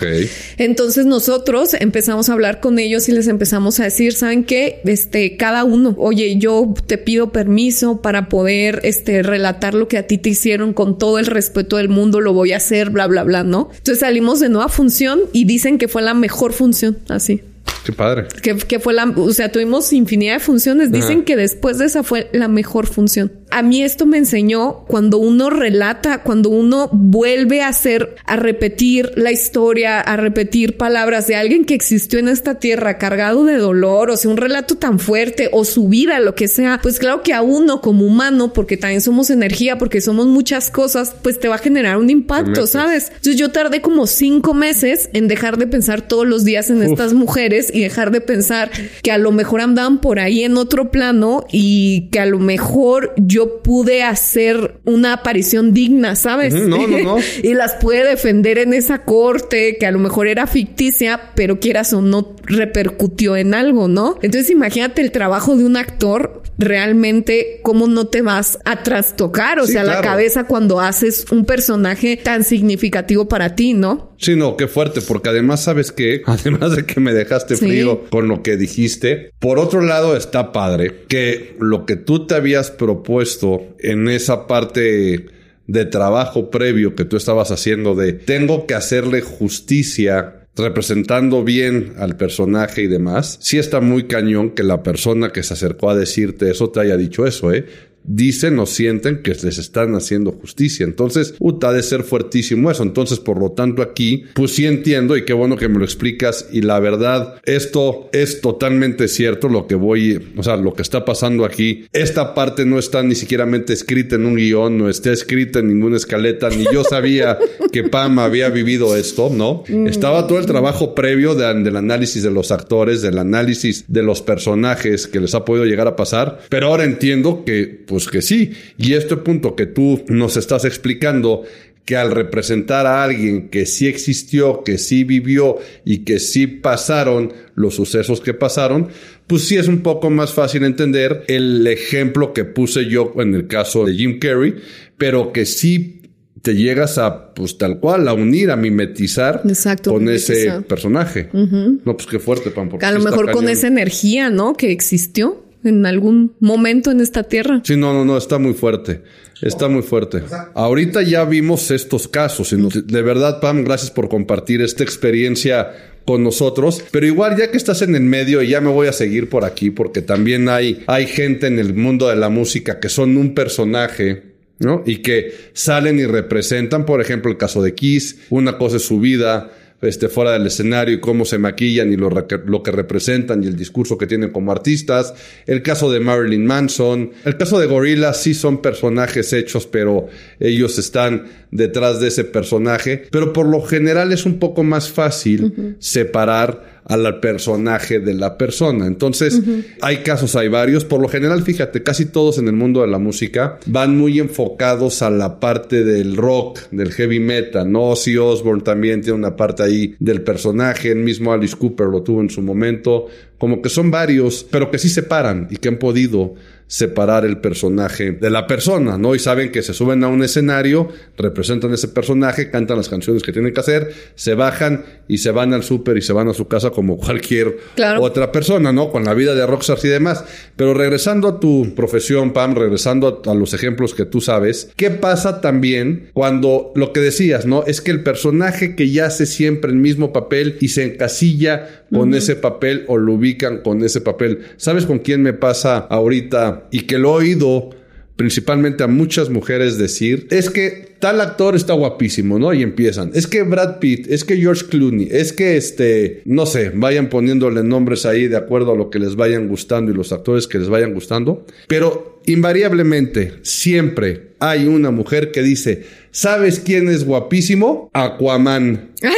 Entonces 0.56 1.04
nosotros 1.04 1.74
empezamos 1.74 2.30
a 2.30 2.32
hablar 2.32 2.60
con 2.60 2.78
ellos 2.78 3.06
y 3.10 3.12
les 3.12 3.28
empezamos 3.28 3.80
a 3.80 3.84
decir, 3.84 4.14
¿saben 4.14 4.44
qué? 4.44 4.80
Este, 4.86 5.36
cada 5.36 5.64
uno, 5.64 5.94
oye, 5.98 6.38
yo 6.38 6.72
te 6.86 6.96
pido 6.96 7.32
permiso 7.32 8.00
para 8.00 8.30
poder, 8.30 8.80
este, 8.82 9.22
relatar 9.22 9.74
lo 9.74 9.88
que 9.88 9.98
a 9.98 10.06
ti 10.06 10.16
te 10.16 10.30
hicieron 10.30 10.72
con 10.72 10.96
todo 10.96 11.18
el 11.18 11.26
respeto 11.26 11.76
del 11.76 11.90
mundo, 11.90 12.22
lo 12.22 12.32
voy 12.32 12.52
a 12.52 12.56
hacer, 12.56 12.88
bla, 12.88 13.06
bla, 13.06 13.24
bla, 13.24 13.44
¿no? 13.44 13.68
Entonces 13.76 14.00
salimos 14.00 14.40
de 14.40 14.48
nueva 14.48 14.70
función 14.70 15.20
y 15.34 15.44
dicen 15.44 15.76
que 15.76 15.86
fue 15.86 16.00
la 16.00 16.14
mejor 16.14 16.54
función, 16.54 16.96
así. 17.10 17.42
Qué 17.84 17.92
padre. 17.92 18.26
Que, 18.42 18.80
fue 18.80 18.94
la, 18.94 19.04
o 19.04 19.32
sea, 19.32 19.52
tuvimos 19.52 19.92
infinidad 19.92 20.34
de 20.34 20.40
funciones. 20.40 20.90
Dicen 20.90 21.24
que 21.24 21.36
después 21.36 21.76
de 21.78 21.84
esa 21.84 22.02
fue 22.02 22.30
la 22.32 22.48
mejor 22.48 22.86
función. 22.86 23.30
A 23.54 23.62
mí 23.62 23.84
esto 23.84 24.04
me 24.04 24.18
enseñó 24.18 24.84
cuando 24.88 25.18
uno 25.18 25.48
relata, 25.48 26.24
cuando 26.24 26.48
uno 26.48 26.88
vuelve 26.90 27.62
a 27.62 27.68
hacer, 27.68 28.16
a 28.26 28.34
repetir 28.34 29.12
la 29.14 29.30
historia, 29.30 30.00
a 30.00 30.16
repetir 30.16 30.76
palabras 30.76 31.28
de 31.28 31.36
alguien 31.36 31.64
que 31.64 31.74
existió 31.74 32.18
en 32.18 32.26
esta 32.26 32.58
tierra 32.58 32.98
cargado 32.98 33.44
de 33.44 33.56
dolor, 33.58 34.10
o 34.10 34.16
sea, 34.16 34.28
un 34.32 34.38
relato 34.38 34.74
tan 34.74 34.98
fuerte, 34.98 35.50
o 35.52 35.64
su 35.64 35.88
vida, 35.88 36.18
lo 36.18 36.34
que 36.34 36.48
sea, 36.48 36.80
pues 36.82 36.98
claro 36.98 37.22
que 37.22 37.32
a 37.32 37.42
uno 37.42 37.80
como 37.80 38.04
humano, 38.04 38.52
porque 38.52 38.76
también 38.76 39.00
somos 39.00 39.30
energía, 39.30 39.78
porque 39.78 40.00
somos 40.00 40.26
muchas 40.26 40.68
cosas, 40.68 41.14
pues 41.22 41.38
te 41.38 41.46
va 41.46 41.54
a 41.54 41.58
generar 41.58 41.98
un 41.98 42.10
impacto, 42.10 42.66
¿sabes? 42.66 43.04
Entonces 43.10 43.36
yo 43.36 43.52
tardé 43.52 43.80
como 43.80 44.08
cinco 44.08 44.52
meses 44.52 45.10
en 45.12 45.28
dejar 45.28 45.58
de 45.58 45.68
pensar 45.68 46.02
todos 46.02 46.26
los 46.26 46.44
días 46.44 46.70
en 46.70 46.82
estas 46.82 47.12
mujeres 47.12 47.70
y 47.72 47.82
dejar 47.82 48.10
de 48.10 48.20
pensar 48.20 48.72
que 49.00 49.12
a 49.12 49.18
lo 49.18 49.30
mejor 49.30 49.60
andaban 49.60 50.00
por 50.00 50.18
ahí 50.18 50.42
en 50.42 50.56
otro 50.56 50.90
plano 50.90 51.46
y 51.52 52.08
que 52.10 52.18
a 52.18 52.26
lo 52.26 52.40
mejor 52.40 53.14
yo 53.16 53.43
pude 53.62 54.02
hacer 54.02 54.80
una 54.84 55.14
aparición 55.14 55.72
digna, 55.72 56.16
¿sabes? 56.16 56.54
No, 56.54 56.86
no, 56.86 56.98
no. 56.98 57.16
y 57.42 57.54
las 57.54 57.74
pude 57.74 58.04
defender 58.04 58.58
en 58.58 58.74
esa 58.74 59.04
corte 59.04 59.76
que 59.78 59.86
a 59.86 59.90
lo 59.90 59.98
mejor 59.98 60.26
era 60.26 60.46
ficticia, 60.46 61.32
pero 61.34 61.60
quieras 61.60 61.92
o 61.92 62.02
no 62.02 62.34
repercutió 62.44 63.36
en 63.36 63.54
algo, 63.54 63.88
¿no? 63.88 64.18
Entonces 64.22 64.50
imagínate 64.50 65.02
el 65.02 65.12
trabajo 65.12 65.56
de 65.56 65.64
un 65.64 65.76
actor 65.76 66.42
realmente 66.58 67.60
cómo 67.62 67.86
no 67.86 68.06
te 68.06 68.22
vas 68.22 68.58
a 68.64 68.82
trastocar, 68.82 69.58
o 69.58 69.66
sea, 69.66 69.82
la 69.82 70.00
cabeza 70.00 70.44
cuando 70.44 70.80
haces 70.80 71.26
un 71.30 71.44
personaje 71.44 72.16
tan 72.16 72.44
significativo 72.44 73.28
para 73.28 73.56
ti, 73.56 73.74
¿no? 73.74 74.14
Sí, 74.18 74.36
no, 74.36 74.56
qué 74.56 74.68
fuerte, 74.68 75.00
porque 75.00 75.30
además 75.30 75.64
sabes 75.64 75.92
que, 75.92 76.22
además 76.26 76.76
de 76.76 76.86
que 76.86 77.00
me 77.00 77.12
dejaste 77.12 77.56
frío 77.56 78.04
con 78.10 78.28
lo 78.28 78.42
que 78.42 78.56
dijiste, 78.56 79.32
por 79.38 79.58
otro 79.58 79.80
lado 79.80 80.16
está 80.16 80.52
padre 80.52 81.04
que 81.08 81.56
lo 81.60 81.86
que 81.86 81.96
tú 81.96 82.26
te 82.26 82.34
habías 82.34 82.70
propuesto 82.70 83.33
en 83.78 84.08
esa 84.08 84.46
parte 84.46 85.26
de 85.66 85.84
trabajo 85.86 86.50
previo 86.50 86.94
que 86.94 87.04
tú 87.04 87.16
estabas 87.16 87.50
haciendo 87.50 87.94
de 87.94 88.12
tengo 88.12 88.66
que 88.66 88.74
hacerle 88.74 89.22
justicia 89.22 90.46
representando 90.56 91.42
bien 91.42 91.94
al 91.98 92.16
personaje 92.16 92.82
y 92.82 92.86
demás, 92.86 93.38
sí 93.40 93.58
está 93.58 93.80
muy 93.80 94.04
cañón 94.04 94.50
que 94.50 94.62
la 94.62 94.82
persona 94.82 95.30
que 95.30 95.42
se 95.42 95.54
acercó 95.54 95.90
a 95.90 95.96
decirte 95.96 96.50
eso 96.50 96.70
te 96.70 96.80
haya 96.80 96.96
dicho 96.96 97.26
eso, 97.26 97.52
¿eh? 97.52 97.66
Dicen 98.04 98.58
o 98.58 98.66
sienten 98.66 99.22
que 99.22 99.32
les 99.32 99.58
están 99.58 99.94
haciendo 99.94 100.32
justicia. 100.32 100.84
Entonces, 100.84 101.34
uta 101.38 101.72
de 101.72 101.82
ser 101.82 102.02
fuertísimo 102.02 102.70
eso. 102.70 102.82
Entonces, 102.82 103.18
por 103.18 103.40
lo 103.40 103.52
tanto, 103.52 103.82
aquí, 103.82 104.24
pues 104.34 104.52
sí 104.52 104.66
entiendo 104.66 105.16
y 105.16 105.24
qué 105.24 105.32
bueno 105.32 105.56
que 105.56 105.68
me 105.68 105.78
lo 105.78 105.84
explicas. 105.84 106.48
Y 106.52 106.62
la 106.62 106.78
verdad, 106.78 107.40
esto 107.44 108.08
es 108.12 108.40
totalmente 108.40 109.08
cierto 109.08 109.48
lo 109.48 109.66
que 109.66 109.74
voy, 109.74 110.32
o 110.36 110.42
sea, 110.42 110.56
lo 110.56 110.74
que 110.74 110.82
está 110.82 111.04
pasando 111.04 111.44
aquí. 111.44 111.86
Esta 111.92 112.34
parte 112.34 112.64
no 112.64 112.78
está 112.78 113.02
ni 113.02 113.14
siquiera 113.14 113.46
escrita 113.72 114.16
en 114.16 114.26
un 114.26 114.36
guion, 114.36 114.76
no 114.78 114.88
está 114.88 115.12
escrita 115.12 115.60
en 115.60 115.68
ninguna 115.68 115.96
escaleta, 115.96 116.50
ni 116.50 116.64
yo 116.72 116.84
sabía 116.84 117.38
que 117.72 117.84
Pam 117.84 118.18
había 118.18 118.48
vivido 118.50 118.96
esto, 118.96 119.30
¿no? 119.32 119.64
Mm. 119.68 119.86
Estaba 119.86 120.26
todo 120.26 120.38
el 120.38 120.46
trabajo 120.46 120.94
previo 120.94 121.34
del 121.34 121.76
análisis 121.76 122.22
de 122.22 122.30
los 122.30 122.50
actores, 122.50 123.02
del 123.02 123.18
análisis 123.18 123.84
de 123.88 124.02
los 124.02 124.22
personajes 124.22 125.06
que 125.06 125.20
les 125.20 125.34
ha 125.34 125.44
podido 125.44 125.64
llegar 125.64 125.86
a 125.86 125.96
pasar, 125.96 126.40
pero 126.48 126.66
ahora 126.66 126.84
entiendo 126.84 127.44
que 127.44 127.84
pues 127.86 127.93
que 128.08 128.22
sí. 128.22 128.52
Y 128.78 128.94
este 128.94 129.16
punto 129.16 129.54
que 129.54 129.66
tú 129.66 130.04
nos 130.08 130.36
estás 130.36 130.64
explicando, 130.64 131.44
que 131.84 131.96
al 131.96 132.10
representar 132.10 132.86
a 132.86 133.04
alguien 133.04 133.48
que 133.50 133.66
sí 133.66 133.86
existió, 133.86 134.64
que 134.64 134.78
sí 134.78 135.04
vivió 135.04 135.56
y 135.84 135.98
que 135.98 136.18
sí 136.18 136.46
pasaron 136.46 137.32
los 137.54 137.74
sucesos 137.74 138.20
que 138.20 138.32
pasaron, 138.32 138.88
pues 139.26 139.42
sí 139.42 139.56
es 139.56 139.68
un 139.68 139.80
poco 139.80 140.10
más 140.10 140.32
fácil 140.32 140.64
entender 140.64 141.24
el 141.28 141.66
ejemplo 141.66 142.32
que 142.32 142.44
puse 142.44 142.86
yo 142.86 143.12
en 143.16 143.34
el 143.34 143.46
caso 143.46 143.84
de 143.84 143.94
Jim 143.94 144.18
Carrey, 144.18 144.54
pero 144.96 145.32
que 145.32 145.44
sí 145.44 146.00
te 146.40 146.54
llegas 146.54 146.98
a, 146.98 147.32
pues 147.32 147.56
tal 147.56 147.80
cual, 147.80 148.06
a 148.08 148.12
unir, 148.12 148.50
a 148.50 148.56
mimetizar 148.56 149.42
con 149.82 150.08
ese 150.08 150.60
personaje. 150.62 151.28
No, 151.32 151.96
pues 151.96 152.06
qué 152.06 152.18
fuerte, 152.18 152.50
Pam. 152.50 152.70
A 152.80 152.92
lo 152.92 153.00
mejor 153.00 153.30
con 153.30 153.48
esa 153.48 153.66
energía, 153.66 154.30
¿no? 154.30 154.54
Que 154.54 154.70
existió 154.70 155.43
en 155.64 155.86
algún 155.86 156.34
momento 156.40 156.90
en 156.90 157.00
esta 157.00 157.24
tierra. 157.24 157.60
Sí, 157.64 157.76
no, 157.76 157.92
no, 157.92 158.04
no, 158.04 158.16
está 158.16 158.38
muy 158.38 158.54
fuerte. 158.54 159.02
Está 159.42 159.68
muy 159.68 159.82
fuerte. 159.82 160.22
Ahorita 160.54 161.02
ya 161.02 161.24
vimos 161.24 161.70
estos 161.70 162.08
casos. 162.08 162.54
De 162.86 163.02
verdad, 163.02 163.40
Pam, 163.40 163.64
gracias 163.64 163.90
por 163.90 164.08
compartir 164.08 164.62
esta 164.62 164.84
experiencia 164.84 165.70
con 166.04 166.22
nosotros. 166.22 166.84
Pero 166.90 167.06
igual, 167.06 167.36
ya 167.36 167.50
que 167.50 167.56
estás 167.56 167.82
en 167.82 167.94
el 167.94 168.02
medio, 168.02 168.42
y 168.42 168.48
ya 168.48 168.60
me 168.60 168.70
voy 168.70 168.86
a 168.86 168.92
seguir 168.92 169.28
por 169.28 169.44
aquí, 169.44 169.70
porque 169.70 170.02
también 170.02 170.48
hay, 170.48 170.82
hay 170.86 171.06
gente 171.06 171.46
en 171.46 171.58
el 171.58 171.74
mundo 171.74 172.08
de 172.08 172.16
la 172.16 172.28
música 172.28 172.80
que 172.80 172.88
son 172.88 173.16
un 173.16 173.34
personaje. 173.34 174.34
¿no? 174.60 174.84
Y 174.86 174.98
que 174.98 175.34
salen 175.52 175.98
y 175.98 176.06
representan, 176.06 176.86
por 176.86 177.00
ejemplo, 177.00 177.28
el 177.28 177.36
caso 177.36 177.60
de 177.60 177.74
Kiss, 177.74 178.20
una 178.30 178.56
cosa 178.56 178.76
es 178.76 178.84
su 178.84 179.00
vida, 179.00 179.50
este, 179.86 180.08
fuera 180.08 180.32
del 180.32 180.46
escenario 180.46 180.94
y 180.94 181.00
cómo 181.00 181.24
se 181.24 181.38
maquillan 181.38 181.92
y 181.92 181.96
lo, 181.96 182.10
lo, 182.10 182.62
que 182.62 182.70
representan 182.70 183.42
y 183.42 183.46
el 183.46 183.56
discurso 183.56 183.98
que 183.98 184.06
tienen 184.06 184.30
como 184.30 184.52
artistas. 184.52 185.14
El 185.46 185.62
caso 185.62 185.90
de 185.90 186.00
Marilyn 186.00 186.46
Manson. 186.46 187.12
El 187.24 187.36
caso 187.36 187.58
de 187.58 187.66
Gorilla 187.66 188.12
sí 188.14 188.34
son 188.34 188.62
personajes 188.62 189.32
hechos, 189.32 189.66
pero 189.66 190.08
ellos 190.40 190.78
están 190.78 191.24
detrás 191.50 192.00
de 192.00 192.08
ese 192.08 192.24
personaje. 192.24 193.04
Pero 193.10 193.32
por 193.32 193.46
lo 193.46 193.62
general 193.62 194.12
es 194.12 194.26
un 194.26 194.38
poco 194.38 194.62
más 194.62 194.90
fácil 194.90 195.76
separar 195.78 196.73
al 196.86 197.20
personaje 197.20 198.00
de 198.00 198.14
la 198.14 198.36
persona. 198.36 198.86
Entonces, 198.86 199.40
hay 199.80 199.98
casos, 199.98 200.36
hay 200.36 200.48
varios. 200.48 200.84
Por 200.84 201.00
lo 201.00 201.08
general, 201.08 201.42
fíjate, 201.42 201.82
casi 201.82 202.06
todos 202.06 202.38
en 202.38 202.46
el 202.48 202.54
mundo 202.54 202.82
de 202.82 202.88
la 202.88 202.98
música 202.98 203.58
van 203.66 203.96
muy 203.96 204.18
enfocados 204.18 205.02
a 205.02 205.10
la 205.10 205.40
parte 205.40 205.84
del 205.84 206.16
rock, 206.16 206.60
del 206.70 206.92
heavy 206.92 207.20
metal, 207.20 207.70
¿no? 207.70 207.90
Ozzy 207.90 208.16
Osbourne 208.16 208.62
también 208.62 209.00
tiene 209.00 209.18
una 209.18 209.36
parte 209.36 209.62
ahí 209.62 209.94
del 209.98 210.22
personaje, 210.22 210.90
el 210.90 210.98
mismo 210.98 211.32
Alice 211.32 211.56
Cooper 211.56 211.86
lo 211.86 212.02
tuvo 212.02 212.20
en 212.20 212.30
su 212.30 212.42
momento. 212.42 213.06
Como 213.38 213.60
que 213.60 213.68
son 213.68 213.90
varios, 213.90 214.46
pero 214.48 214.70
que 214.70 214.78
sí 214.78 214.88
separan 214.88 215.48
y 215.50 215.56
que 215.56 215.68
han 215.68 215.78
podido 215.78 216.34
separar 216.66 217.24
el 217.24 217.38
personaje 217.38 218.12
de 218.12 218.30
la 218.30 218.46
persona, 218.46 218.98
¿no? 218.98 219.14
Y 219.14 219.18
saben 219.18 219.52
que 219.52 219.62
se 219.62 219.74
suben 219.74 220.02
a 220.04 220.08
un 220.08 220.22
escenario, 220.22 220.88
representan 221.16 221.72
ese 221.72 221.88
personaje, 221.88 222.50
cantan 222.50 222.76
las 222.76 222.88
canciones 222.88 223.22
que 223.22 223.32
tienen 223.32 223.52
que 223.52 223.60
hacer, 223.60 223.92
se 224.14 224.34
bajan 224.34 224.84
y 225.06 225.18
se 225.18 225.30
van 225.30 225.52
al 225.52 225.62
súper 225.62 225.98
y 225.98 226.02
se 226.02 226.12
van 226.12 226.28
a 226.28 226.34
su 226.34 226.48
casa 226.48 226.70
como 226.70 226.96
cualquier 226.98 227.58
otra 228.00 228.32
persona, 228.32 228.72
¿no? 228.72 228.90
Con 228.90 229.04
la 229.04 229.14
vida 229.14 229.34
de 229.34 229.46
rockstars 229.46 229.84
y 229.84 229.88
demás. 229.88 230.24
Pero 230.56 230.74
regresando 230.74 231.28
a 231.28 231.40
tu 231.40 231.74
profesión, 231.74 232.32
Pam, 232.32 232.54
regresando 232.54 233.22
a, 233.24 233.34
los 233.34 233.52
ejemplos 233.52 233.94
que 233.94 234.04
tú 234.04 234.20
sabes, 234.20 234.70
¿qué 234.76 234.90
pasa 234.90 235.40
también 235.40 236.10
cuando 236.12 236.72
lo 236.74 236.92
que 236.92 237.00
decías, 237.00 237.46
¿no? 237.46 237.64
Es 237.66 237.80
que 237.80 237.90
el 237.90 238.02
personaje 238.02 238.74
que 238.74 238.90
ya 238.90 239.06
hace 239.06 239.26
siempre 239.26 239.70
el 239.70 239.76
mismo 239.76 240.12
papel 240.12 240.56
y 240.60 240.68
se 240.68 240.84
encasilla 240.84 241.84
con 241.92 242.14
ese 242.14 242.36
papel 242.36 242.84
o 242.88 242.98
lo 242.98 243.12
ubican 243.14 243.58
con 243.58 243.82
ese 243.84 244.00
papel. 244.00 244.40
¿Sabes 244.56 244.86
con 244.86 244.98
quién 244.98 245.22
me 245.22 245.32
pasa 245.32 245.78
ahorita 245.78 246.53
y 246.70 246.82
que 246.82 246.98
lo 246.98 247.20
he 247.20 247.24
oído 247.24 247.70
principalmente 248.16 248.84
a 248.84 248.86
muchas 248.86 249.28
mujeres 249.28 249.76
decir, 249.76 250.28
es 250.30 250.48
que 250.48 250.94
tal 251.00 251.20
actor 251.20 251.56
está 251.56 251.72
guapísimo, 251.72 252.38
¿no? 252.38 252.54
Y 252.54 252.62
empiezan, 252.62 253.10
es 253.14 253.26
que 253.26 253.42
Brad 253.42 253.78
Pitt, 253.78 254.06
es 254.08 254.24
que 254.24 254.36
George 254.36 254.66
Clooney, 254.66 255.08
es 255.10 255.32
que 255.32 255.56
este, 255.56 256.22
no 256.24 256.46
sé, 256.46 256.70
vayan 256.70 257.08
poniéndole 257.08 257.62
nombres 257.64 258.06
ahí 258.06 258.28
de 258.28 258.36
acuerdo 258.36 258.72
a 258.72 258.76
lo 258.76 258.88
que 258.88 259.00
les 259.00 259.16
vayan 259.16 259.48
gustando 259.48 259.90
y 259.90 259.94
los 259.94 260.12
actores 260.12 260.46
que 260.46 260.58
les 260.58 260.68
vayan 260.68 260.94
gustando, 260.94 261.44
pero 261.66 262.20
invariablemente 262.26 263.34
siempre 263.42 264.34
hay 264.38 264.66
una 264.66 264.90
mujer 264.90 265.32
que 265.32 265.42
dice, 265.42 265.84
¿sabes 266.10 266.60
quién 266.60 266.88
es 266.88 267.04
guapísimo? 267.04 267.90
Aquaman. 267.92 268.92
Ay, 269.02 269.10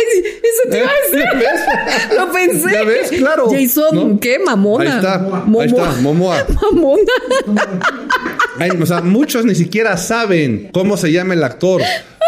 eso 0.57 0.71
te 0.71 0.79
iba 0.79 0.89
a 0.89 1.11
decir. 1.11 1.43
¿Ya 1.43 2.15
Lo 2.17 2.33
pensé. 2.33 2.73
¿Ya 2.73 2.83
ves? 2.85 3.11
Claro. 3.11 3.49
Jason, 3.51 4.19
¿qué? 4.19 4.39
Mamona. 4.39 4.91
Ahí 4.91 4.97
está. 4.97 5.15
Ahí 5.61 5.67
está. 5.67 6.01
Momoa. 6.01 6.47
Mamona. 6.63 7.13
Ay, 8.59 8.71
o 8.81 8.87
sea, 8.87 9.03
muchos 9.03 9.45
ni 9.45 9.55
siquiera 9.55 9.97
saben 9.97 10.71
cómo 10.73 10.97
se 10.97 11.13
llama 11.13 11.35
el 11.35 11.45
actor. 11.45 11.83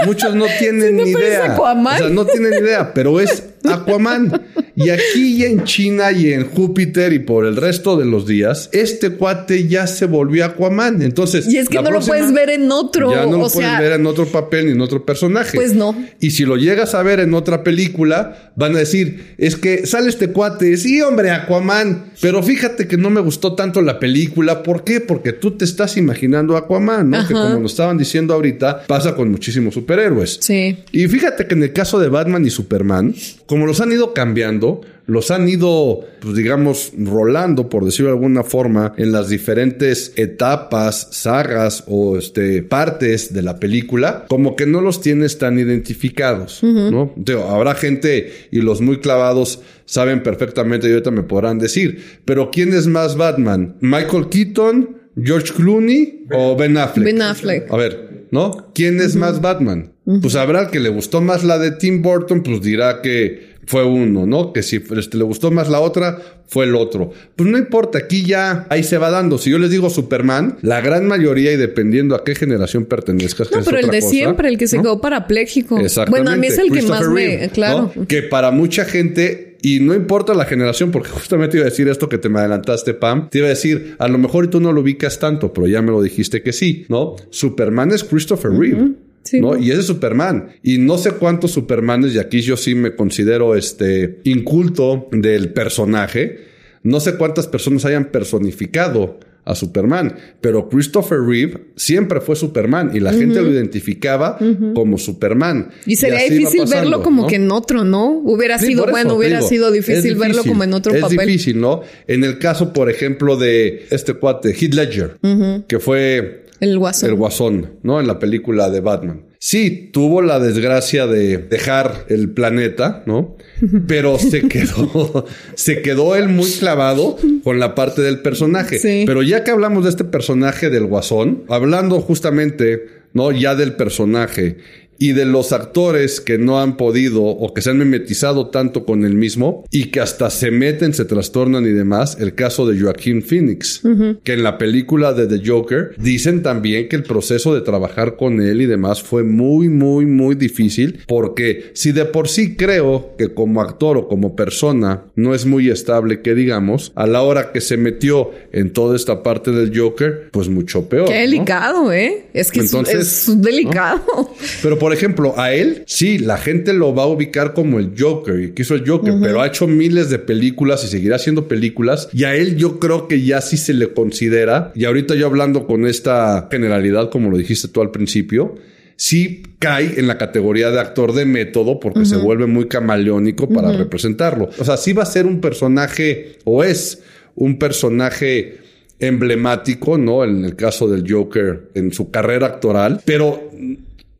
Muchos 0.07 0.35
no 0.35 0.47
tienen 0.59 0.97
ni 0.97 1.11
idea. 1.11 1.57
O 1.59 1.97
sea, 1.97 2.09
no 2.09 2.25
tienen 2.27 2.55
idea, 2.55 2.93
pero 2.93 3.21
es 3.21 3.45
Aquaman. 3.65 4.43
Y 4.77 4.91
aquí 4.91 5.45
en 5.45 5.65
China 5.65 6.13
y 6.13 6.33
en 6.33 6.49
Júpiter 6.49 7.13
y 7.13 7.19
por 7.19 7.47
el 7.47 7.57
resto 7.57 7.97
de 7.97 8.05
los 8.05 8.27
días, 8.27 8.71
este 8.73 9.11
cuate 9.11 9.67
ya 9.67 9.87
se 9.87 10.07
volvió 10.07 10.45
Aquaman. 10.45 11.03
Entonces. 11.03 11.47
Y 11.49 11.59
es 11.59 11.69
que 11.69 11.83
no 11.83 11.91
lo 11.91 12.01
puedes 12.01 12.33
ver 12.33 12.51
en 12.51 12.71
otro. 12.71 13.11
Ya 13.13 13.27
no 13.27 13.39
lo 13.39 13.49
puedes 13.49 13.79
ver 13.79 13.93
en 13.93 14.07
otro 14.07 14.27
papel 14.27 14.67
ni 14.67 14.73
en 14.73 14.81
otro 14.81 15.05
personaje. 15.05 15.57
Pues 15.57 15.75
no. 15.75 15.97
Y 16.21 16.31
si 16.31 16.45
lo 16.45 16.57
llegas 16.57 16.95
a 16.95 17.03
ver 17.03 17.21
en 17.21 17.35
otra 17.35 17.65
película, 17.65 18.53
van 18.55 18.77
a 18.77 18.79
decir, 18.79 19.35
es 19.39 19.57
que 19.57 19.87
sale 19.87 20.09
este 20.09 20.29
cuate, 20.31 20.77
sí, 20.77 21.01
hombre, 21.01 21.31
Aquaman. 21.31 22.13
Pero 22.21 22.43
fíjate 22.43 22.89
que 22.89 22.97
no 22.97 23.11
me 23.11 23.21
gustó 23.21 23.55
tanto 23.55 23.83
la 23.83 23.99
película. 23.99 24.63
¿Por 24.63 24.85
qué? 24.85 25.01
Porque 25.01 25.33
tú 25.33 25.53
te 25.53 25.65
estás 25.65 25.97
imaginando 25.97 26.57
Aquaman, 26.57 27.11
¿no? 27.11 27.27
Que 27.27 27.35
como 27.35 27.59
nos 27.59 27.73
estaban 27.73 27.99
diciendo 27.99 28.35
ahorita, 28.35 28.87
pasa 28.87 29.15
con 29.15 29.31
muchísimos 29.31 29.75
superhéroes. 29.75 30.39
Sí. 30.41 30.79
Y 30.93 31.07
fíjate 31.07 31.47
que 31.47 31.55
en 31.55 31.63
el 31.63 31.73
caso 31.73 31.99
de 31.99 32.09
Batman 32.09 32.45
y 32.45 32.51
Superman, 32.51 33.15
como 33.49 33.65
los 33.65 33.81
han 33.81 33.91
ido 33.91 34.13
cambiando, 34.13 34.83
los 35.07 35.31
han 35.31 35.49
ido, 35.49 36.05
pues 36.21 36.37
digamos, 36.37 36.93
rolando, 36.99 37.71
por 37.71 37.87
decirlo 37.87 38.11
de 38.11 38.17
alguna 38.19 38.45
forma, 38.45 38.93
en 38.99 39.11
las 39.11 39.31
diferentes 39.31 40.13
etapas, 40.17 41.09
sagas 41.13 41.83
o 41.87 42.19
este, 42.19 42.63
partes 42.63 43.33
de 43.33 43.41
la 43.41 43.59
película, 43.59 44.27
como 44.29 44.55
que 44.55 44.67
no 44.67 44.83
los 44.83 45.01
tienes 45.01 45.39
tan 45.39 45.59
identificados, 45.59 46.63
¿no? 46.63 47.15
habrá 47.49 47.75
gente 47.75 48.49
y 48.51 48.61
los 48.61 48.83
muy 48.83 48.99
clavados 48.99 49.63
saben 49.87 50.23
perfectamente 50.23 50.87
y 50.87 50.91
ahorita 50.91 51.11
me 51.11 51.23
podrán 51.23 51.59
decir, 51.59 52.05
pero 52.27 52.51
¿quién 52.51 52.75
es 52.75 52.87
más 52.87 53.17
Batman? 53.17 53.77
¿Michael 53.81 54.29
Keaton? 54.29 54.99
¿George 55.21 55.53
Clooney 55.55 56.27
o 56.33 56.55
Ben 56.55 56.77
Affleck? 56.77 57.07
Ben 57.07 57.23
Affleck. 57.23 57.73
A 57.73 57.77
ver, 57.77 58.08
¿no? 58.31 58.71
¿Quién 58.75 59.01
es 59.01 59.17
más 59.17 59.41
Batman? 59.41 59.93
Pues 60.23 60.37
habrá 60.37 60.63
el 60.63 60.71
que 60.71 60.81
le 60.81 60.89
gustó 60.89 61.21
más 61.21 61.45
la 61.45 61.59
de 61.59 61.73
Tim 61.73 62.01
Burton, 62.01 62.43
pues 62.43 62.63
dirá 62.63 63.03
que 63.03 63.49
fue 63.67 63.85
uno, 63.85 64.27
¿no? 64.27 64.55
Que 64.55 64.63
si 64.63 64.83
este, 64.97 65.19
le 65.19 65.25
gustó 65.25 65.51
más 65.51 65.69
la 65.69 65.81
otra, 65.81 66.19
fue 66.47 66.65
el 66.65 66.75
otro. 66.75 67.13
Pues 67.37 67.49
no 67.49 67.59
importa, 67.59 67.99
aquí 67.99 68.25
ya 68.25 68.67
ahí 68.71 68.83
se 68.83 68.97
va 68.97 69.11
dando. 69.11 69.37
Si 69.37 69.51
yo 69.51 69.59
les 69.59 69.71
digo 69.71 69.91
Superman, 69.91 70.57
la 70.63 70.81
gran 70.81 71.07
mayoría, 71.07 71.53
y 71.53 71.57
dependiendo 71.57 72.15
a 72.15 72.25
qué 72.25 72.35
generación 72.35 72.87
pertenezcas, 72.87 73.51
no, 73.53 73.63
pero 73.63 73.79
el 73.79 73.91
de 73.91 74.01
siempre, 74.01 74.49
el 74.49 74.57
que 74.57 74.67
se 74.67 74.79
quedó 74.79 75.01
parapléjico. 75.01 75.79
Exactamente. 75.79 76.23
Bueno, 76.23 76.31
a 76.31 76.41
mí 76.41 76.47
es 76.47 76.59
el 76.59 76.73
que 76.73 76.83
más 76.83 77.07
me. 77.09 77.51
Claro. 77.51 77.93
Que 78.09 78.23
para 78.23 78.51
mucha 78.51 78.87
gente 78.87 79.48
y 79.63 79.81
no 79.81 79.95
importa 79.95 80.35
la 80.35 80.45
generación, 80.45 80.91
porque 80.91 81.09
justamente 81.09 81.57
iba 81.57 81.67
a 81.67 81.71
decir 81.71 81.89
esto 81.89 82.09
que 82.09 82.19
te 82.19 82.29
me 82.29 82.39
adelantaste, 82.39 82.95
Pam. 82.95 83.29
Te 83.31 83.39
iba 83.39 83.47
a 83.47 83.51
decir, 83.51 83.97
a 83.99 84.09
lo 84.09 84.19
mejor 84.19 84.49
tú 84.49 84.61
no 84.61 84.73
lo 84.73 84.81
ubicas 84.83 85.19
tanto, 85.19 85.53
pero 85.53 85.67
ya 85.67 85.83
me 85.83 85.91
lo 85.91 86.03
dijiste 86.03 86.43
que 86.43 86.53
sí, 86.53 86.87
¿no? 86.89 87.17
Superman 87.31 87.93
es 87.93 88.05
Christopher 88.05 88.53
Reeve. 88.53 88.93
¿no? 89.35 89.59
Y 89.59 89.71
ese 89.71 89.81
es 89.81 89.87
Superman. 89.87 90.51
Y 90.63 90.79
no 90.79 90.97
sé 90.97 91.13
cuántos 91.13 91.51
Supermanes, 91.51 92.15
y 92.15 92.19
aquí 92.19 92.41
yo 92.41 92.57
sí 92.57 92.75
me 92.75 92.95
considero 92.95 93.55
este 93.55 94.21
inculto 94.25 95.09
del 95.13 95.53
personaje. 95.53 96.47
No 96.83 97.01
sé 97.01 97.17
cuántas 97.17 97.47
personas 97.47 97.85
hayan 97.85 98.07
personificado 98.07 99.19
a 99.49 99.55
Superman. 99.55 100.15
Pero 100.41 100.69
Christopher 100.69 101.21
Reeve 101.21 101.73
siempre 101.75 102.21
fue 102.21 102.37
Superman 102.37 102.91
y 102.95 103.01
la 103.01 103.13
gente 103.13 103.41
lo 103.41 103.51
identificaba 103.51 104.39
como 104.75 104.99
Superman. 104.99 105.71
Y 105.87 105.97
sería 105.97 106.23
difícil 106.23 106.65
verlo 106.71 107.03
como 107.03 107.27
que 107.27 107.37
en 107.37 107.51
otro, 107.51 107.85
¿no? 107.85 108.11
Hubiera 108.11 108.59
sido, 108.59 108.87
bueno, 108.87 109.15
hubiera 109.15 109.41
sido 109.43 109.73
difícil, 109.73 110.15
verlo 110.17 110.45
como 110.45 110.65
en 110.65 110.75
otro 110.75 110.93
papel. 110.93 111.19
Es 111.19 111.27
difícil, 111.27 111.61
¿no? 111.61 111.81
En 112.07 112.25
el 112.25 112.39
caso, 112.39 112.73
por 112.73 112.91
ejemplo, 112.91 113.37
de 113.37 113.87
este 113.91 114.15
cuate, 114.15 114.53
Heath 114.53 114.75
Ledger, 114.75 115.19
que 115.67 115.79
fue 115.81 116.45
el 116.61 116.79
guasón. 116.79 117.09
El 117.09 117.17
guasón, 117.17 117.71
¿no? 117.83 118.01
En 118.01 118.07
la 118.07 118.19
película 118.19 118.69
de 118.69 118.81
Batman. 118.81 119.28
Sí, 119.41 119.91
tuvo 119.93 120.21
la 120.21 120.41
desgracia 120.41 121.07
de 121.07 121.39
dejar 121.39 122.07
el 122.09 122.31
planeta, 122.31 123.05
¿no? 123.07 123.37
Pero 123.87 124.19
se 124.19 124.49
quedó, 124.49 125.27
se 125.55 125.81
quedó 125.81 126.17
él 126.17 126.29
muy 126.29 126.51
clavado 126.51 127.17
con 127.45 127.61
la 127.61 127.75
parte 127.75 128.03
del 128.03 128.21
personaje. 128.21 128.79
Sí. 128.79 129.05
Pero 129.07 129.23
ya 129.23 129.45
que 129.45 129.53
hablamos 129.53 129.85
de 129.85 129.91
este 129.91 130.05
personaje 130.05 130.71
del 130.71 130.87
guasón, 130.87 131.45
hablando 131.49 132.01
justamente, 132.01 132.87
¿no? 133.13 133.31
Ya 133.31 133.55
del 133.55 133.75
personaje 133.75 134.57
y 134.99 135.13
de 135.13 135.25
los 135.25 135.53
actores 135.53 136.21
que 136.21 136.39
no 136.39 136.61
han 136.61 136.77
podido 136.77 137.23
o 137.23 137.55
que 137.55 137.63
se 137.63 137.71
han 137.71 137.79
mimetizado 137.79 138.49
tanto 138.49 138.85
con 138.85 139.05
el 139.05 139.15
mismo 139.15 139.65
y 139.71 139.87
que 139.87 140.01
hasta 140.01 140.31
se 140.31 140.51
meten, 140.51 140.95
se 140.95 141.05
trastornan 141.05 141.65
y 141.65 141.71
demás, 141.71 142.19
el 142.21 142.35
caso 142.35 142.67
de 142.67 142.81
Joaquín 142.81 143.23
Phoenix, 143.23 143.83
que 144.25 144.33
en 144.33 144.43
la 144.43 144.59
película 144.59 145.13
de 145.13 145.27
The 145.27 145.49
Joker 145.49 145.95
dicen 145.99 146.43
también 146.43 146.89
que 146.89 146.97
el 146.97 147.03
proceso 147.03 147.55
de 147.55 147.61
trabajar 147.61 148.17
con 148.17 148.41
él 148.41 148.61
y 148.61 148.67
demás 148.67 149.03
fue 149.03 149.23
muy, 149.23 149.69
muy, 149.69 150.07
muy 150.07 150.35
difícil 150.35 151.01
porque 151.07 151.71
si 151.75 151.93
de 151.93 152.05
por 152.05 152.29
sí 152.29 152.57
creo 152.57 153.15
que 153.17 153.33
como 153.35 153.61
actor 153.61 153.97
o 153.97 154.09
como 154.09 154.35
persona 154.35 155.05
no 155.15 155.35
es 155.35 155.47
muy 155.47 155.71
estable, 155.71 156.23
que 156.23 156.35
digamos, 156.35 156.93
a 156.95 157.07
la 157.07 157.23
hora 157.23 157.53
que 157.53 157.61
se 157.61 157.77
metió 157.77 158.31
en 158.53 158.73
toda 158.73 158.97
esta 158.97 159.23
parte 159.23 159.51
del 159.51 159.79
Joker, 159.79 160.31
pues 160.33 160.49
mucho 160.49 160.89
peor. 160.89 161.09
Qué 161.09 161.21
delicado, 161.21 161.93
¿eh? 161.93 162.27
Es 162.33 162.51
que 162.51 162.61
es, 162.61 163.43
delicado. 163.43 164.35
Pero 164.63 164.79
por 164.79 164.88
ejemplo, 164.93 165.35
a 165.39 165.53
él, 165.53 165.83
sí, 165.87 166.19
la 166.19 166.37
gente 166.37 166.73
lo 166.73 166.95
va 166.95 167.05
a 167.05 167.07
ubicar 167.07 167.55
como 167.55 167.79
el 167.79 167.93
Joker 167.99 168.41
y 168.41 168.53
quiso 168.53 168.75
el 168.75 168.89
Joker, 168.89 169.15
pero 169.21 169.41
ha 169.41 169.47
hecho 169.47 169.67
miles 169.67 170.11
de 170.11 170.19
películas 170.19 170.85
y 170.85 170.89
seguirá 170.89 171.17
haciendo 171.17 171.49
películas. 171.49 172.09
Y 172.13 172.25
a 172.25 172.35
él 172.35 172.57
yo 172.57 172.79
creo 172.79 173.09
que 173.09 173.23
ya 173.23 173.41
sí 173.41 173.57
se 173.57 173.75
le 173.75 173.93
considera, 173.93 174.73
y 174.75 174.85
ahorita 174.85 175.15
yo 175.15 175.27
hablando 175.27 175.67
con 175.67 175.87
esta 175.87 176.49
generalidad, 176.51 177.11
como 177.11 177.31
lo 177.31 177.37
dijiste 177.37 177.69
tú 177.69 177.81
al 177.81 177.91
principio, 177.91 178.57
sí 178.97 179.43
cae 179.61 179.99
en 179.99 180.09
la 180.09 180.19
categoría 180.19 180.71
de 180.71 180.81
actor 180.81 181.13
de 181.13 181.25
método 181.25 181.79
porque 181.79 182.05
se 182.05 182.17
vuelve 182.17 182.47
muy 182.47 182.67
camaleónico 182.67 183.49
para 183.49 183.73
representarlo. 183.73 184.51
O 184.59 184.65
sea, 184.65 184.77
sí 184.77 184.93
va 184.93 185.05
a 185.05 185.07
ser 185.07 185.25
un 185.25 185.41
personaje 185.41 186.39
o 186.45 186.65
es 186.65 187.01
un 187.37 187.59
personaje 187.59 188.59
emblemático, 188.99 189.97
¿no? 189.97 190.25
En 190.25 190.45
el 190.45 190.57
caso 190.57 190.89
del 190.89 191.11
Joker 191.11 191.71
en 191.75 191.93
su 191.93 192.11
carrera 192.11 192.49
actoral, 192.49 193.01
pero 193.05 193.49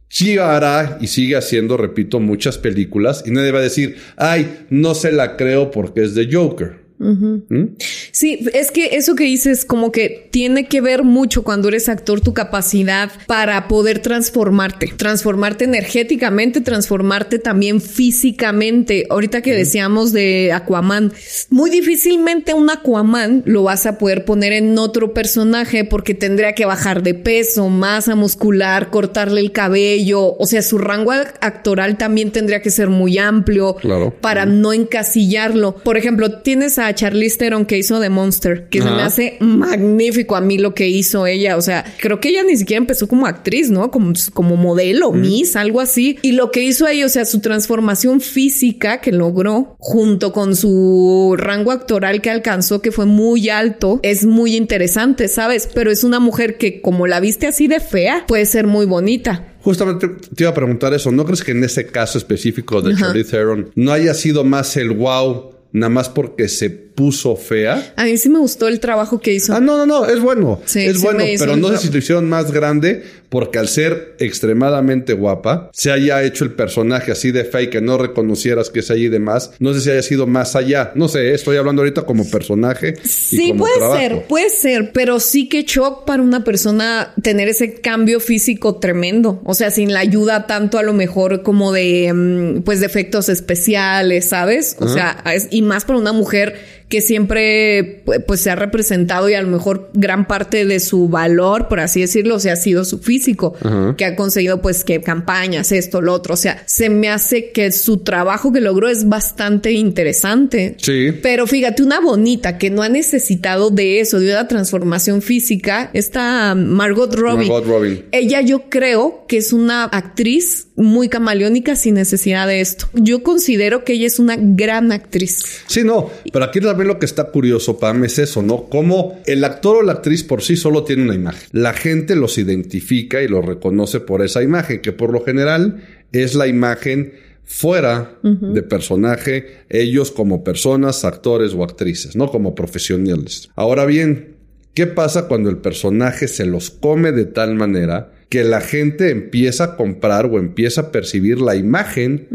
sí 0.09 0.39
hará 0.39 0.99
y 1.01 1.07
sigue 1.07 1.37
haciendo, 1.37 1.77
repito, 1.77 2.21
muchas 2.21 2.59
películas 2.59 3.25
y 3.27 3.31
nadie 3.31 3.53
va 3.53 3.59
a 3.59 3.63
decir, 3.63 3.97
ay, 4.17 4.67
no 4.71 4.95
se 4.95 5.13
la 5.13 5.37
creo 5.37 5.71
porque 5.71 6.03
es 6.03 6.15
de 6.15 6.29
Joker. 6.33 6.78
¿Mm? 6.99 7.77
Sí, 8.11 8.49
es 8.55 8.71
que 8.73 8.97
eso 8.97 9.15
que 9.15 9.25
dices 9.25 9.65
como 9.65 9.93
que 9.93 10.29
tiene 10.33 10.67
que 10.67 10.81
ver 10.81 11.05
mucho 11.05 11.45
cuando 11.45 11.69
eres 11.69 11.89
actor 11.89 12.21
tu 12.21 12.35
capacidad 12.35 13.11
para 13.27 13.69
poder 13.69 14.01
transformarte, 14.01 14.89
transformarte 14.97 15.65
energéticamente, 15.65 16.61
transformarte 16.61 17.39
también 17.39 17.81
físicamente. 17.81 19.07
Ahorita 19.11 19.43
que 19.43 19.55
decíamos 19.55 20.13
de 20.13 20.53
Aquaman, 20.53 21.13
muy 21.51 21.71
difícilmente 21.71 22.55
un 22.55 22.71
Aquaman 22.71 23.43
lo 23.47 23.63
vas 23.65 23.87
a 23.87 23.99
poder 23.99 24.25
poner 24.25 24.53
en 24.53 24.77
otro 24.79 25.15
personaje 25.15 25.85
porque 25.85 26.15
tendría 26.15 26.55
que 26.55 26.65
bajar 26.65 27.03
de 27.03 27.15
peso, 27.15 27.69
masa 27.69 28.15
muscular, 28.15 28.91
cortarle 28.91 29.41
el 29.41 29.53
cabello, 29.53 30.35
o 30.37 30.47
sea, 30.47 30.63
su 30.63 30.79
rango 30.79 31.13
actoral 31.13 31.97
también 31.97 32.33
tendría 32.33 32.61
que 32.61 32.71
ser 32.71 32.89
muy 32.89 33.19
amplio 33.19 33.77
para 34.21 34.47
no 34.47 34.73
encasillarlo. 34.73 35.77
Por 35.77 35.97
ejemplo, 35.97 36.41
tienes 36.41 36.79
a 36.79 36.88
Charlize 36.95 37.39
Theron 37.39 37.67
que 37.67 37.79
hizo 37.79 38.01
The 38.01 38.11
Monster, 38.11 38.69
que 38.69 38.81
se 38.81 38.91
me 38.91 39.03
hace 39.03 39.37
magnífico 39.41 40.37
a 40.37 40.41
mí 40.41 40.59
lo 40.59 40.75
que 40.75 40.89
hizo 40.89 41.27
ella. 41.27 41.57
O 41.57 41.63
sea, 41.63 41.85
creo 42.01 42.21
que 42.21 42.31
ella 42.31 42.43
ni 42.43 42.57
siquiera 42.57 42.79
empezó 42.79 43.09
como 43.09 43.27
actriz, 43.27 43.71
¿no? 43.71 43.91
Como, 43.91 44.13
como 44.33 44.57
modelo, 44.57 45.13
Miss, 45.13 45.57
algo 45.57 45.81
así. 45.81 46.19
Y 46.23 46.33
lo 46.33 46.51
que 46.51 46.63
hizo 46.63 46.87
ella, 46.87 47.07
o 47.07 47.09
sea, 47.09 47.25
su 47.25 47.41
transformación 47.41 48.21
física 48.21 49.01
que 49.01 49.13
logró 49.13 49.77
junto 49.79 50.33
con 50.33 50.57
su 50.57 51.35
rango 51.37 51.73
actoral 51.73 52.21
que 52.21 52.31
alcanzó, 52.31 52.81
que 52.81 52.93
fue 52.93 53.07
muy 53.07 53.49
alto, 53.49 54.01
es 54.03 54.25
muy 54.25 54.57
interesante, 54.57 55.29
¿sabes? 55.29 55.69
Pero 55.73 55.91
es 55.91 56.05
una 56.05 56.21
mujer 56.21 56.59
que 56.59 56.81
como 56.81 57.07
la 57.07 57.21
viste 57.21 57.47
así 57.47 57.67
de 57.69 57.81
fea, 57.81 58.25
puede 58.27 58.47
ser 58.47 58.67
muy 58.67 58.87
bonita. 58.87 59.55
Justamente 59.63 60.09
te 60.09 60.45
iba 60.45 60.51
a 60.51 60.55
preguntar 60.55 60.95
eso. 60.95 61.11
¿No 61.11 61.25
crees 61.25 61.43
que 61.43 61.51
en 61.51 61.65
ese 61.65 61.87
caso 61.87 62.17
específico 62.17 62.81
de 62.81 62.95
Charlize 62.95 63.31
Theron 63.31 63.71
no 63.75 63.93
haya 63.93 64.15
sido 64.15 64.45
más 64.45 64.77
el 64.77 64.93
wow 64.93 65.58
nada 65.73 65.91
más 65.91 66.09
porque 66.09 66.49
se 66.49 66.88
puso 66.99 67.37
fea. 67.37 67.93
A 67.95 68.07
mí 68.07 68.17
sí 68.17 68.29
me 68.29 68.41
gustó 68.41 68.67
el 68.67 68.81
trabajo 68.81 69.21
que 69.21 69.33
hizo. 69.33 69.55
Ah, 69.55 69.61
no, 69.61 69.77
no, 69.77 69.87
no, 69.87 70.05
es 70.07 70.19
bueno. 70.21 70.61
Sí, 70.65 70.81
es 70.81 71.01
bueno, 71.01 71.23
pero 71.39 71.57
no 71.57 71.69
sé 71.69 71.79
si 71.79 71.93
lo 71.93 71.99
hicieron 71.99 72.29
más 72.29 72.51
grande 72.51 73.05
porque 73.29 73.59
al 73.59 73.69
ser 73.69 74.17
extremadamente 74.19 75.13
guapa, 75.13 75.71
se 75.73 75.93
haya 75.93 76.23
hecho 76.23 76.45
el 76.45 76.53
personaje 76.55 77.13
así 77.13 77.31
de 77.31 77.49
y 77.63 77.71
que 77.71 77.81
no 77.81 77.99
reconocieras 77.99 78.71
que 78.71 78.81
es 78.81 78.91
allí 78.91 79.05
y 79.05 79.09
demás. 79.09 79.53
No 79.59 79.75
sé 79.75 79.81
si 79.81 79.91
haya 79.91 80.03
sido 80.03 80.27
más 80.27 80.57
allá. 80.57 80.93
No 80.95 81.09
sé, 81.09 81.35
estoy 81.35 81.57
hablando 81.57 81.83
ahorita 81.83 82.03
como 82.03 82.29
personaje. 82.29 82.95
Sí, 83.05 83.53
puede 83.53 83.75
ser, 83.97 84.27
puede 84.27 84.51
ser, 84.51 84.93
pero 84.93 85.21
sí 85.21 85.49
que 85.49 85.63
shock 85.63 86.05
para 86.05 86.23
una 86.23 86.43
persona 86.43 87.15
tener 87.23 87.49
ese 87.49 87.75
cambio 87.75 88.21
físico 88.21 88.77
tremendo. 88.77 89.41
O 89.45 89.55
sea, 89.55 89.71
sin 89.71 89.93
la 89.93 90.01
ayuda 90.01 90.47
tanto 90.47 90.79
a 90.79 90.83
lo 90.83 90.93
mejor 90.93 91.43
como 91.43 91.73
de, 91.73 92.13
mm, 92.13 92.63
pues, 92.63 92.81
de 92.81 92.87
efectos 92.87 93.29
especiales, 93.29 94.29
¿sabes? 94.29 94.77
O 94.81 94.89
sea, 94.89 95.23
y 95.51 95.63
más 95.63 95.85
para 95.85 95.99
una 95.99 96.13
mujer 96.13 96.79
que 96.89 97.03
siempre 97.03 98.03
pues 98.27 98.41
se 98.41 98.51
ha 98.51 98.57
representado 98.57 99.29
y 99.29 99.35
a 99.35 99.43
lo 99.43 99.49
mejor 99.49 99.91
gran 99.93 100.27
parte 100.27 100.65
de 100.65 100.81
su 100.81 101.09
valor, 101.09 101.69
por 101.69 101.81
así 101.81 102.01
decirlo, 102.01 102.37
o 102.37 102.39
sea, 102.41 102.55
ha 102.55 102.57
sido 102.57 102.85
su 102.85 102.99
físico, 102.99 103.55
que 103.97 104.05
ha 104.05 104.17
conseguido 104.17 104.63
pues 104.63 104.85
que 104.85 105.01
campañas, 105.03 105.71
esto, 105.73 106.01
lo 106.01 106.15
otro, 106.15 106.35
o 106.35 106.37
sea, 106.37 106.63
se 106.67 106.89
me 106.89 107.11
hace 107.11 107.51
que 107.51 107.71
su 107.73 107.99
trabajo 107.99 108.53
que 108.53 108.61
logró 108.61 108.89
es 108.89 109.09
bastante 109.09 109.73
interesante. 109.73 110.77
Sí. 110.79 111.13
Pero 111.23 111.47
fíjate, 111.47 111.83
una 111.83 112.01
bonita 112.01 112.59
que 112.59 112.71
no 112.71 112.83
ha 112.83 112.89
necesitado 112.89 113.71
de 113.71 114.01
eso, 114.01 114.19
de 114.19 114.33
una 114.33 114.49
transformación 114.49 115.21
física, 115.21 115.91
esta 115.93 116.55
Margot 116.55 117.15
Robbie. 117.15 117.49
Margot 117.49 117.67
Robbie. 117.67 118.05
Ella 118.13 118.41
yo 118.41 118.71
creo 118.71 119.25
que 119.29 119.37
es 119.37 119.53
una 119.53 119.85
actriz 119.85 120.69
muy 120.77 121.09
camaleónica 121.09 121.77
sin 121.77 121.95
necesidad 121.95 122.47
de 122.47 122.61
esto. 122.61 122.89
Yo 122.95 123.23
considero 123.23 123.85
que 123.85 123.95
ella 123.95 124.07
es 124.07 124.19
una 124.19 124.37
gran 124.39 124.93
actriz. 124.93 125.63
Sí, 125.67 125.83
no, 125.83 126.11
pero 126.33 126.45
aquí 126.45 126.61
también 126.79 126.95
lo 126.95 127.01
que 127.01 127.07
está 127.07 127.25
curioso, 127.25 127.81
Pam, 127.81 128.05
es 128.05 128.21
eso, 128.21 128.41
¿no? 128.41 128.69
Como 128.69 129.21
el 129.27 129.43
actor 129.43 129.79
o 129.79 129.83
la 129.83 129.95
actriz 129.95 130.23
por 130.23 130.43
sí 130.43 130.57
solo 130.57 130.85
tiene 130.85 131.03
una 131.03 131.17
imagen. 131.17 131.49
La 131.51 131.73
gente 131.73 132.15
los 132.15 132.39
identifica 132.39 133.21
y 133.21 133.27
los 133.27 133.45
reconoce 133.45 133.99
por 133.99 134.25
esa 134.25 134.45
imagen, 134.45 134.81
que 134.81 134.93
por 134.93 135.13
lo 135.13 135.25
general 135.25 135.83
es 136.13 136.37
la 136.37 136.47
imagen 136.47 137.15
fuera 137.43 138.17
de 138.23 138.63
personaje, 138.63 139.65
ellos 139.69 140.13
como 140.13 140.45
personas, 140.45 141.05
actores 141.05 141.53
o 141.53 141.65
actrices, 141.65 142.15
¿no? 142.15 142.31
Como 142.31 142.55
profesionales. 142.55 143.51
Ahora 143.57 143.85
bien, 143.85 144.37
¿qué 144.75 144.87
pasa 144.87 145.27
cuando 145.27 145.51
el 145.51 145.57
personaje 145.57 146.29
se 146.29 146.47
los 146.47 146.71
come 146.71 147.11
de 147.11 147.25
tal 147.25 147.57
manera 147.57 148.13
que 148.29 148.45
la 148.45 148.61
gente 148.61 149.11
empieza 149.11 149.65
a 149.65 149.77
comprar 149.77 150.27
o 150.27 150.39
empieza 150.39 150.83
a 150.83 150.93
percibir 150.93 151.41
la 151.41 151.57
imagen 151.57 152.29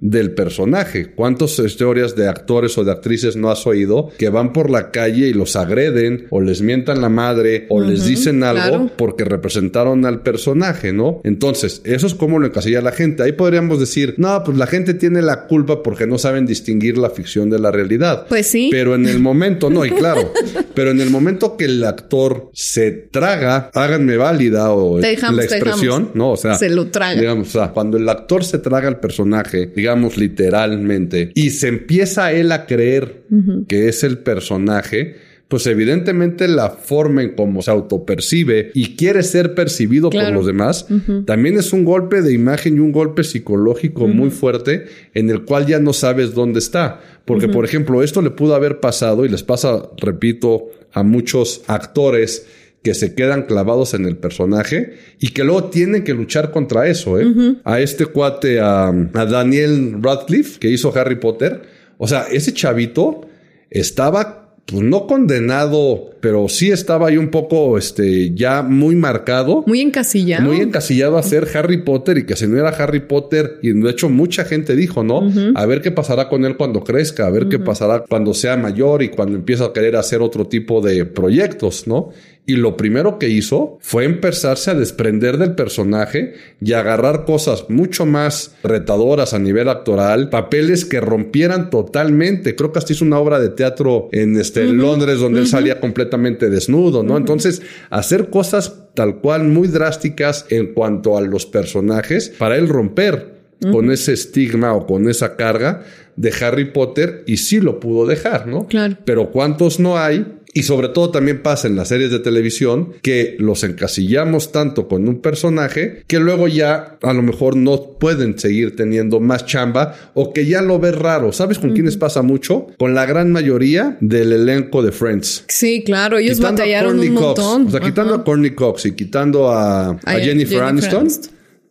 del 0.00 0.32
personaje. 0.32 1.12
¿Cuántas 1.12 1.58
historias 1.58 2.14
de 2.14 2.28
actores 2.28 2.78
o 2.78 2.84
de 2.84 2.92
actrices 2.92 3.36
no 3.36 3.50
has 3.50 3.66
oído 3.66 4.10
que 4.16 4.28
van 4.28 4.52
por 4.52 4.70
la 4.70 4.90
calle 4.90 5.28
y 5.28 5.32
los 5.32 5.56
agreden 5.56 6.26
o 6.30 6.40
les 6.40 6.62
mientan 6.62 7.00
la 7.00 7.08
madre 7.08 7.66
o 7.68 7.80
les 7.80 8.04
dicen 8.06 8.44
algo 8.44 8.90
porque 8.96 9.24
representaron 9.24 10.06
al 10.06 10.22
personaje, 10.22 10.92
¿no? 10.92 11.20
Entonces, 11.24 11.82
eso 11.84 12.06
es 12.06 12.14
como 12.14 12.38
lo 12.38 12.46
encasilla 12.46 12.80
la 12.80 12.92
gente. 12.92 13.22
Ahí 13.22 13.32
podríamos 13.32 13.80
decir, 13.80 14.14
no, 14.18 14.42
pues 14.44 14.56
la 14.56 14.66
gente 14.66 14.94
tiene 14.94 15.22
la 15.22 15.46
culpa 15.46 15.82
porque 15.82 16.06
no 16.06 16.18
saben 16.18 16.46
distinguir 16.46 16.96
la 16.96 17.10
ficción 17.10 17.50
de 17.50 17.58
la 17.58 17.70
realidad. 17.70 18.26
Pues 18.28 18.46
sí. 18.46 18.68
Pero 18.70 18.94
en 18.94 19.06
el 19.06 19.18
momento, 19.20 19.68
no, 19.68 19.84
y 19.84 19.90
claro, 19.90 20.32
pero 20.74 20.92
en 20.92 21.00
el 21.00 21.10
momento 21.10 21.56
que 21.56 21.64
el 21.64 21.82
actor 21.84 22.50
se 22.52 22.90
traga, 22.90 23.70
háganme 23.74 24.16
válida 24.16 24.70
o 24.70 25.00
expresión, 25.44 26.10
¿no? 26.14 26.32
O 26.32 26.36
sea, 26.36 26.54
se 26.54 26.68
lo 26.68 26.88
traga. 26.88 27.20
Digamos, 27.20 27.48
o 27.48 27.58
sea, 27.58 27.72
cuando 27.72 27.96
el 27.96 28.08
actor 28.08 28.44
se 28.44 28.58
traga 28.58 28.88
el 28.88 28.96
personaje, 28.96 29.72
digamos 29.74 30.16
literalmente, 30.16 31.32
y 31.34 31.50
se 31.50 31.68
empieza 31.68 32.32
él 32.32 32.52
a 32.52 32.66
creer 32.66 33.22
que 33.68 33.88
es 33.88 34.04
el 34.04 34.18
personaje, 34.18 35.16
pues 35.50 35.66
evidentemente 35.66 36.46
la 36.46 36.70
forma 36.70 37.22
en 37.22 37.34
cómo 37.34 37.60
se 37.60 37.72
autopercibe 37.72 38.70
y 38.72 38.94
quiere 38.94 39.24
ser 39.24 39.56
percibido 39.56 40.08
por 40.08 40.30
los 40.30 40.46
demás, 40.46 40.86
también 41.26 41.58
es 41.58 41.72
un 41.72 41.84
golpe 41.84 42.22
de 42.22 42.32
imagen 42.32 42.76
y 42.76 42.78
un 42.78 42.92
golpe 42.92 43.24
psicológico 43.24 44.06
muy 44.06 44.30
fuerte 44.30 44.86
en 45.12 45.28
el 45.28 45.42
cual 45.42 45.66
ya 45.66 45.80
no 45.80 45.92
sabes 45.92 46.34
dónde 46.34 46.60
está. 46.60 47.00
Porque, 47.24 47.48
por 47.48 47.64
ejemplo, 47.64 48.02
esto 48.02 48.22
le 48.22 48.30
pudo 48.30 48.54
haber 48.54 48.78
pasado 48.78 49.24
y 49.24 49.28
les 49.28 49.42
pasa, 49.42 49.90
repito, 49.96 50.68
a 50.92 51.02
muchos 51.02 51.62
actores 51.66 52.46
que 52.82 52.94
se 52.94 53.14
quedan 53.14 53.42
clavados 53.42 53.94
en 53.94 54.06
el 54.06 54.16
personaje 54.16 54.94
y 55.18 55.28
que 55.28 55.44
luego 55.44 55.64
tienen 55.64 56.02
que 56.02 56.14
luchar 56.14 56.50
contra 56.50 56.88
eso, 56.88 57.20
¿eh? 57.20 57.26
A 57.64 57.80
este 57.80 58.06
cuate, 58.06 58.60
a, 58.60 58.88
a 58.88 59.26
Daniel 59.26 60.02
Radcliffe, 60.02 60.58
que 60.58 60.70
hizo 60.70 60.96
Harry 60.96 61.16
Potter. 61.16 61.62
O 61.98 62.08
sea, 62.08 62.26
ese 62.30 62.54
chavito 62.54 63.28
estaba 63.68 64.40
pues 64.70 64.82
no 64.82 65.06
condenado, 65.06 66.10
pero 66.20 66.48
sí 66.48 66.70
estaba 66.70 67.08
ahí 67.08 67.16
un 67.16 67.30
poco, 67.30 67.76
este, 67.76 68.32
ya 68.34 68.62
muy 68.62 68.94
marcado. 68.94 69.64
Muy 69.66 69.80
encasillado. 69.80 70.44
Muy 70.44 70.60
encasillado 70.60 71.18
a 71.18 71.22
ser 71.22 71.48
Harry 71.54 71.82
Potter 71.82 72.18
y 72.18 72.26
que 72.26 72.36
si 72.36 72.46
no 72.46 72.56
era 72.56 72.68
Harry 72.68 73.00
Potter, 73.00 73.58
y 73.62 73.72
de 73.72 73.90
hecho 73.90 74.08
mucha 74.08 74.44
gente 74.44 74.76
dijo, 74.76 75.02
¿no? 75.02 75.28
A 75.54 75.66
ver 75.66 75.80
qué 75.80 75.90
pasará 75.90 76.28
con 76.28 76.44
él 76.44 76.56
cuando 76.56 76.84
crezca, 76.84 77.26
a 77.26 77.30
ver 77.30 77.48
qué 77.48 77.58
pasará 77.58 78.04
cuando 78.08 78.32
sea 78.32 78.56
mayor 78.56 79.02
y 79.02 79.08
cuando 79.08 79.36
empieza 79.36 79.66
a 79.66 79.72
querer 79.72 79.96
hacer 79.96 80.20
otro 80.20 80.46
tipo 80.46 80.80
de 80.80 81.04
proyectos, 81.04 81.88
¿no? 81.88 82.10
Y 82.46 82.56
lo 82.56 82.76
primero 82.76 83.18
que 83.18 83.28
hizo 83.28 83.78
fue 83.80 84.04
empezarse 84.04 84.72
a 84.72 84.74
desprender 84.74 85.38
del 85.38 85.54
personaje 85.54 86.34
y 86.60 86.72
agarrar 86.72 87.24
cosas 87.24 87.66
mucho 87.68 88.06
más 88.06 88.56
retadoras 88.64 89.34
a 89.34 89.38
nivel 89.38 89.68
actoral, 89.68 90.30
papeles 90.30 90.84
que 90.84 91.00
rompieran 91.00 91.70
totalmente. 91.70 92.56
Creo 92.56 92.72
que 92.72 92.80
hasta 92.80 92.92
hizo 92.92 93.04
una 93.04 93.18
obra 93.18 93.38
de 93.38 93.50
teatro 93.50 94.08
en 94.10 94.36
este, 94.36 94.64
Londres 94.64 95.20
donde 95.20 95.40
él 95.40 95.46
salía 95.46 95.78
completamente 95.80 96.50
desnudo, 96.50 97.02
¿no? 97.02 97.16
Entonces, 97.16 97.62
hacer 97.90 98.30
cosas 98.30 98.74
tal 98.94 99.20
cual 99.20 99.44
muy 99.44 99.68
drásticas 99.68 100.46
en 100.48 100.74
cuanto 100.74 101.16
a 101.16 101.20
los 101.20 101.46
personajes 101.46 102.30
para 102.36 102.56
él 102.56 102.68
romper 102.68 103.40
con 103.70 103.90
ese 103.90 104.14
estigma 104.14 104.72
o 104.72 104.86
con 104.86 105.08
esa 105.08 105.36
carga 105.36 105.82
de 106.16 106.32
Harry 106.40 106.66
Potter 106.66 107.24
y 107.26 107.36
sí 107.36 107.60
lo 107.60 107.78
pudo 107.78 108.06
dejar, 108.06 108.46
¿no? 108.46 108.66
Claro. 108.66 108.96
Pero 109.04 109.30
¿cuántos 109.30 109.78
no 109.78 109.98
hay 109.98 110.38
y 110.52 110.64
sobre 110.64 110.88
todo 110.88 111.10
también 111.10 111.42
pasa 111.42 111.68
en 111.68 111.76
las 111.76 111.88
series 111.88 112.10
de 112.10 112.18
televisión 112.18 112.94
que 113.02 113.36
los 113.38 113.62
encasillamos 113.62 114.52
tanto 114.52 114.88
con 114.88 115.08
un 115.08 115.20
personaje 115.20 116.02
que 116.06 116.18
luego 116.18 116.48
ya 116.48 116.98
a 117.02 117.12
lo 117.12 117.22
mejor 117.22 117.56
no 117.56 117.98
pueden 117.98 118.38
seguir 118.38 118.74
teniendo 118.74 119.20
más 119.20 119.46
chamba 119.46 119.94
o 120.14 120.32
que 120.32 120.46
ya 120.46 120.62
lo 120.62 120.78
ves 120.78 120.96
raro. 120.96 121.32
¿Sabes 121.32 121.58
con 121.58 121.72
quiénes 121.72 121.96
pasa 121.96 122.22
mucho? 122.22 122.66
Con 122.78 122.94
la 122.94 123.06
gran 123.06 123.30
mayoría 123.30 123.96
del 124.00 124.32
elenco 124.32 124.82
de 124.82 124.92
Friends. 124.92 125.44
Sí, 125.48 125.82
claro, 125.84 126.18
ellos 126.18 126.40
batallaron 126.40 126.98
un 126.98 127.14
montón. 127.14 127.66
O 127.66 127.70
sea, 127.70 127.80
quitando 127.80 128.14
a 128.14 128.24
Courtney 128.24 128.50
Cox 128.50 128.86
y 128.86 128.92
quitando 128.92 129.50
a, 129.50 129.98
Jennifer, 130.20 130.62
Aniston, 130.62 131.08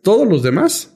todos 0.02 0.26
los 0.26 0.42
demás 0.42 0.90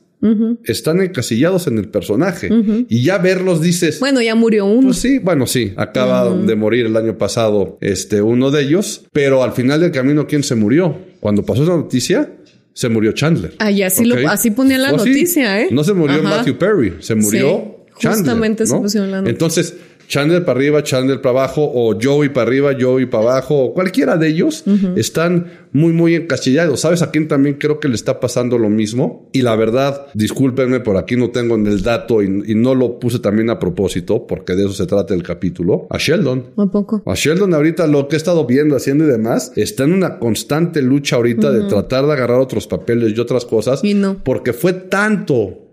están 0.65 1.01
encasillados 1.01 1.67
en 1.67 1.79
el 1.79 1.89
personaje. 1.89 2.51
Y 2.89 3.03
ya 3.03 3.19
verlos 3.19 3.61
dices. 3.61 4.01
Bueno, 4.01 4.21
ya 4.23 4.35
murió 4.35 4.67
uno. 4.67 4.89
Pues 4.89 4.99
sí, 4.99 5.19
bueno, 5.19 5.47
sí. 5.47 5.73
Acaba 5.77 6.35
de 6.35 6.57
morir 6.57 6.87
el 6.87 6.97
año 6.97 7.17
pasado 7.19 7.79
este, 7.81 8.23
uno 8.23 8.51
de 8.51 8.63
ellos. 8.63 9.05
Pero 9.13 9.43
al 9.43 9.53
final 9.53 9.81
del 9.81 9.91
camino, 9.91 10.27
¿quién 10.27 10.43
se 10.43 10.55
murió? 10.55 10.97
Cuando 11.21 11.45
pasó 11.45 11.63
esa 11.63 11.77
noticia, 11.77 12.31
se 12.73 12.89
murió 12.89 13.13
Chandler. 13.13 13.55
Ah, 13.59 13.71
así, 13.87 14.05
lo, 14.05 14.29
así 14.29 14.51
ponía 14.51 14.79
la 14.79 14.93
noticia, 14.93 15.61
¿eh? 15.63 15.69
No 15.71 15.85
se 15.85 15.95
murió 15.95 16.23
Matthew 16.23 16.59
Perry, 16.59 16.95
se 17.01 17.15
murió 17.15 17.87
Chandler. 17.99 18.19
Justamente 18.19 18.67
se 18.67 18.77
pusieron 18.77 19.11
la 19.11 19.19
noticia. 19.19 19.33
Entonces, 19.33 19.77
Chandler 20.09 20.45
para 20.45 20.59
arriba, 20.59 20.83
Chandler 20.83 21.21
para 21.21 21.41
abajo, 21.41 21.71
o 21.73 21.99
Joey 22.01 22.29
para 22.31 22.47
arriba, 22.47 22.73
Joey 22.79 23.07
para 23.07 23.25
abajo, 23.25 23.57
o 23.57 23.75
cualquiera 23.75 24.17
de 24.17 24.29
ellos 24.29 24.65
están 24.97 25.47
muy, 25.73 25.93
muy 25.93 26.15
encasillados. 26.15 26.81
¿Sabes 26.81 27.03
a 27.03 27.11
quién 27.11 27.29
también 27.29 27.57
creo 27.57 27.81
que 27.81 27.89
le 27.89 27.95
está 27.95 28.21
pasando 28.21 28.59
lo 28.59 28.69
mismo? 28.71 29.29
Y 29.33 29.43
la 29.43 29.57
verdad, 29.57 30.07
discúlpenme, 30.15 30.81
por 30.81 30.97
aquí 30.97 31.17
no 31.17 31.31
tengo 31.31 31.57
en 31.57 31.67
el 31.67 31.83
dato 31.83 32.23
y, 32.23 32.55
no 32.55 32.75
lo 32.75 33.01
puse 33.01 33.19
también 33.19 33.51
a 33.51 33.59
propósito, 33.59 34.27
porque 34.27 34.55
de 34.55 34.65
eso 34.65 34.73
se 34.73 34.87
trata 34.87 35.13
el 35.15 35.23
capítulo. 35.23 35.87
A 35.91 35.99
Sheldon. 35.99 36.51
¿A 36.57 36.67
poco? 36.67 37.03
A 37.05 37.15
Sheldon 37.15 37.53
ahorita 37.53 37.87
lo 37.87 38.09
que 38.09 38.17
he 38.17 38.19
estado 38.19 38.47
viendo, 38.47 38.77
haciendo 38.77 39.05
y 39.05 39.09
demás, 39.09 39.53
está 39.57 39.85
en 39.85 39.93
una 39.93 40.19
constante 40.19 40.81
lucha 40.83 41.17
ahorita 41.17 41.51
de 41.51 41.69
tratar 41.69 42.07
de 42.07 42.13
agarrar 42.13 42.39
otros 42.39 42.67
papeles 42.67 43.13
y 43.17 43.21
otras 43.21 43.45
cosas. 43.45 43.83
Y 43.83 43.95
no. 43.95 44.19
Porque 44.23 44.53
fue 44.53 44.73
tanto 44.73 45.64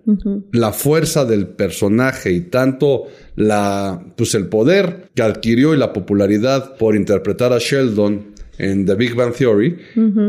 la 0.52 0.72
fuerza 0.74 1.26
del 1.26 1.48
personaje 1.48 2.32
y 2.32 2.42
tanto 2.42 3.06
la, 3.36 4.04
pues 4.16 4.36
el 4.36 4.48
poder 4.48 5.10
que 5.16 5.22
adquirió 5.22 5.74
y 5.74 5.78
la 5.78 5.94
popularidad 5.94 6.76
por 6.78 6.96
interpretar 6.96 7.54
a 7.54 7.60
Sheldon 7.60 8.32
en 8.58 8.86
The 8.86 8.96
Big 8.96 9.16
Bang 9.16 9.34
Theory, 9.34 9.78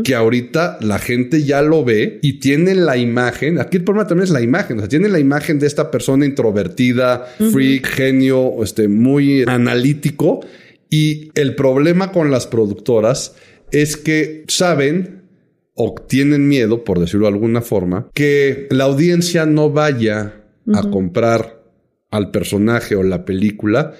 que 0.03 0.15
ahorita 0.15 0.79
la 0.81 0.97
gente 0.97 1.43
ya 1.43 1.61
lo 1.61 1.85
ve 1.85 2.19
y 2.23 2.39
tiene 2.39 2.73
la 2.73 2.97
imagen, 2.97 3.59
aquí 3.59 3.77
el 3.77 3.83
problema 3.83 4.07
también 4.07 4.23
es 4.23 4.31
la 4.31 4.41
imagen, 4.41 4.77
o 4.77 4.79
sea, 4.79 4.89
tiene 4.89 5.07
la 5.09 5.19
imagen 5.19 5.59
de 5.59 5.67
esta 5.67 5.91
persona 5.91 6.25
introvertida, 6.25 7.25
freak, 7.51 7.85
genio, 7.85 8.63
este, 8.63 8.87
muy 8.87 9.43
analítico, 9.43 10.39
y 10.89 11.29
el 11.35 11.55
problema 11.55 12.11
con 12.11 12.31
las 12.31 12.47
productoras 12.47 13.35
es 13.71 13.97
que 13.97 14.45
saben 14.47 15.22
o 15.75 15.95
tienen 15.95 16.47
miedo, 16.47 16.83
por 16.83 16.99
decirlo 16.99 17.27
de 17.27 17.33
alguna 17.33 17.61
forma, 17.61 18.09
que 18.13 18.67
la 18.69 18.85
audiencia 18.85 19.45
no 19.45 19.69
vaya 19.69 20.43
a 20.73 20.89
comprar 20.89 21.63
al 22.11 22.31
personaje 22.31 22.95
o 22.95 23.03
la 23.03 23.25
película 23.25 23.93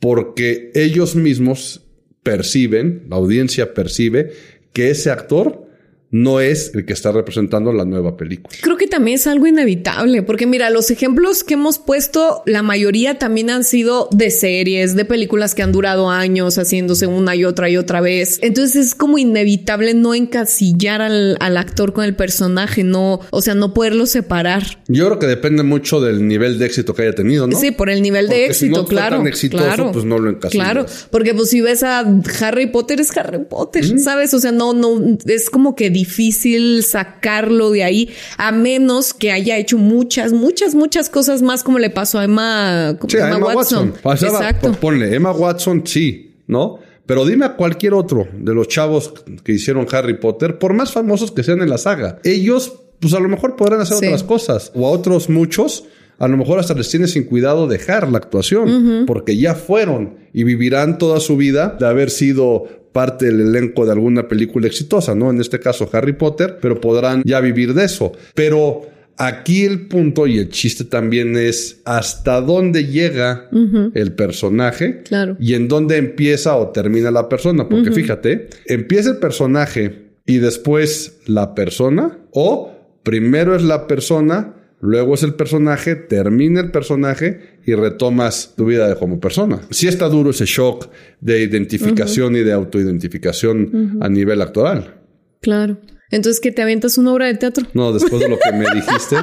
porque 0.00 0.72
ellos 0.74 1.14
mismos 1.14 1.86
perciben, 2.22 3.06
la 3.08 3.16
audiencia 3.16 3.74
percibe 3.74 4.32
que 4.72 4.90
ese 4.90 5.10
actor 5.10 5.69
no 6.10 6.40
es 6.40 6.72
el 6.74 6.84
que 6.84 6.92
está 6.92 7.12
representando 7.12 7.72
la 7.72 7.84
nueva 7.84 8.16
película. 8.16 8.56
Creo 8.60 8.76
que 8.76 8.86
también 8.86 9.16
es 9.16 9.26
algo 9.26 9.46
inevitable, 9.46 10.22
porque 10.22 10.46
mira, 10.46 10.70
los 10.70 10.90
ejemplos 10.90 11.44
que 11.44 11.54
hemos 11.54 11.78
puesto, 11.78 12.42
la 12.46 12.62
mayoría 12.62 13.18
también 13.18 13.50
han 13.50 13.64
sido 13.64 14.08
de 14.10 14.30
series, 14.30 14.96
de 14.96 15.04
películas 15.04 15.54
que 15.54 15.62
han 15.62 15.72
durado 15.72 16.10
años 16.10 16.58
haciéndose 16.58 17.06
una 17.06 17.36
y 17.36 17.44
otra 17.44 17.70
y 17.70 17.76
otra 17.76 18.00
vez. 18.00 18.38
Entonces 18.42 18.86
es 18.86 18.94
como 18.94 19.18
inevitable 19.18 19.94
no 19.94 20.14
encasillar 20.14 21.00
al, 21.00 21.36
actor 21.56 21.92
con 21.92 22.04
el 22.04 22.16
personaje, 22.16 22.84
no, 22.84 23.20
o 23.30 23.42
sea, 23.42 23.54
no 23.54 23.74
poderlo 23.74 24.06
separar. 24.06 24.82
Yo 24.88 25.06
creo 25.06 25.18
que 25.18 25.26
depende 25.26 25.62
mucho 25.62 26.00
del 26.00 26.26
nivel 26.26 26.58
de 26.58 26.66
éxito 26.66 26.94
que 26.94 27.02
haya 27.02 27.14
tenido, 27.14 27.46
¿no? 27.46 27.58
Sí, 27.58 27.70
por 27.70 27.90
el 27.90 28.02
nivel 28.02 28.28
de 28.28 28.46
éxito, 28.46 28.86
claro. 28.86 29.18
Tan 29.18 29.26
exitoso, 29.26 29.64
claro, 29.64 29.92
pues 29.92 30.04
no 30.04 30.18
lo 30.18 30.30
encasillas. 30.30 30.64
Claro, 30.64 30.86
porque 31.10 31.34
pues 31.34 31.50
si 31.50 31.60
ves 31.60 31.82
a 31.82 32.00
Harry 32.40 32.66
Potter 32.66 33.00
es 33.00 33.14
Harry 33.16 33.44
Potter, 33.44 34.00
¿sabes? 34.00 34.32
O 34.32 34.40
sea, 34.40 34.52
no, 34.52 34.72
no, 34.72 35.18
es 35.26 35.50
como 35.50 35.74
que 35.74 35.90
difícil 36.00 36.82
sacarlo 36.82 37.70
de 37.70 37.84
ahí, 37.84 38.10
a 38.36 38.52
menos 38.52 39.14
que 39.14 39.32
haya 39.32 39.56
hecho 39.58 39.78
muchas, 39.78 40.32
muchas, 40.32 40.74
muchas 40.74 41.08
cosas 41.10 41.42
más 41.42 41.62
como 41.62 41.78
le 41.78 41.90
pasó 41.90 42.18
a 42.18 42.24
Emma, 42.24 42.96
Emma, 43.12 43.38
Watson. 43.38 43.94
Exacto. 44.04 44.72
ponle, 44.72 45.14
Emma 45.14 45.32
Watson 45.32 45.82
sí, 45.86 46.34
¿no? 46.46 46.78
Pero 47.06 47.26
dime 47.26 47.44
a 47.44 47.56
cualquier 47.56 47.94
otro 47.94 48.28
de 48.32 48.54
los 48.54 48.68
chavos 48.68 49.12
que 49.42 49.52
hicieron 49.52 49.86
Harry 49.92 50.18
Potter, 50.18 50.58
por 50.58 50.72
más 50.72 50.92
famosos 50.92 51.32
que 51.32 51.42
sean 51.42 51.60
en 51.60 51.68
la 51.68 51.78
saga, 51.78 52.18
ellos, 52.24 52.72
pues 53.00 53.14
a 53.14 53.20
lo 53.20 53.28
mejor 53.28 53.56
podrán 53.56 53.80
hacer 53.80 53.96
otras 53.96 54.22
cosas, 54.22 54.72
o 54.74 54.86
a 54.86 54.90
otros 54.90 55.28
muchos, 55.28 55.84
a 56.18 56.28
lo 56.28 56.36
mejor 56.36 56.58
hasta 56.58 56.74
les 56.74 56.88
tiene 56.88 57.08
sin 57.08 57.24
cuidado 57.24 57.66
dejar 57.66 58.10
la 58.10 58.18
actuación, 58.18 59.04
porque 59.06 59.36
ya 59.36 59.54
fueron 59.54 60.18
y 60.32 60.44
vivirán 60.44 60.98
toda 60.98 61.18
su 61.18 61.36
vida 61.36 61.76
de 61.80 61.86
haber 61.86 62.10
sido 62.10 62.68
parte 62.92 63.26
del 63.26 63.40
elenco 63.40 63.84
de 63.84 63.92
alguna 63.92 64.28
película 64.28 64.66
exitosa, 64.66 65.14
¿no? 65.14 65.30
En 65.30 65.40
este 65.40 65.60
caso 65.60 65.88
Harry 65.92 66.14
Potter, 66.14 66.58
pero 66.60 66.80
podrán 66.80 67.22
ya 67.24 67.40
vivir 67.40 67.74
de 67.74 67.84
eso. 67.84 68.12
Pero 68.34 68.82
aquí 69.16 69.64
el 69.64 69.86
punto 69.86 70.26
y 70.26 70.38
el 70.38 70.48
chiste 70.48 70.84
también 70.84 71.36
es 71.36 71.80
hasta 71.84 72.40
dónde 72.40 72.86
llega 72.86 73.48
el 73.94 74.12
personaje 74.12 75.02
claro. 75.02 75.36
y 75.38 75.54
en 75.54 75.68
dónde 75.68 75.98
empieza 75.98 76.56
o 76.56 76.68
termina 76.68 77.10
la 77.10 77.28
persona. 77.28 77.68
Porque 77.68 77.92
fíjate, 77.92 78.48
empieza 78.66 79.10
el 79.10 79.18
personaje 79.18 80.10
y 80.26 80.38
después 80.38 81.18
la 81.26 81.54
persona 81.54 82.18
o 82.32 82.72
primero 83.02 83.54
es 83.54 83.62
la 83.62 83.86
persona 83.86 84.54
luego 84.80 85.14
es 85.14 85.22
el 85.22 85.34
personaje, 85.34 85.94
termina 85.94 86.60
el 86.60 86.70
personaje 86.70 87.58
y 87.64 87.74
retomas 87.74 88.54
tu 88.56 88.66
vida 88.66 88.94
como 88.96 89.20
persona. 89.20 89.60
Sí 89.70 89.88
está 89.88 90.08
duro 90.08 90.30
ese 90.30 90.46
shock 90.46 90.88
de 91.20 91.42
identificación 91.42 92.36
y 92.36 92.40
de 92.40 92.52
autoidentificación 92.52 93.98
a 94.00 94.08
nivel 94.08 94.42
actoral. 94.42 94.94
Claro. 95.40 95.78
Entonces, 96.10 96.40
¿que 96.40 96.50
te 96.50 96.62
avientas 96.62 96.98
una 96.98 97.12
obra 97.12 97.26
de 97.26 97.34
teatro? 97.34 97.66
No, 97.72 97.92
después 97.92 98.20
de 98.20 98.28
lo 98.28 98.38
que 98.38 98.52
me 98.52 98.64
dijiste, 98.74 99.16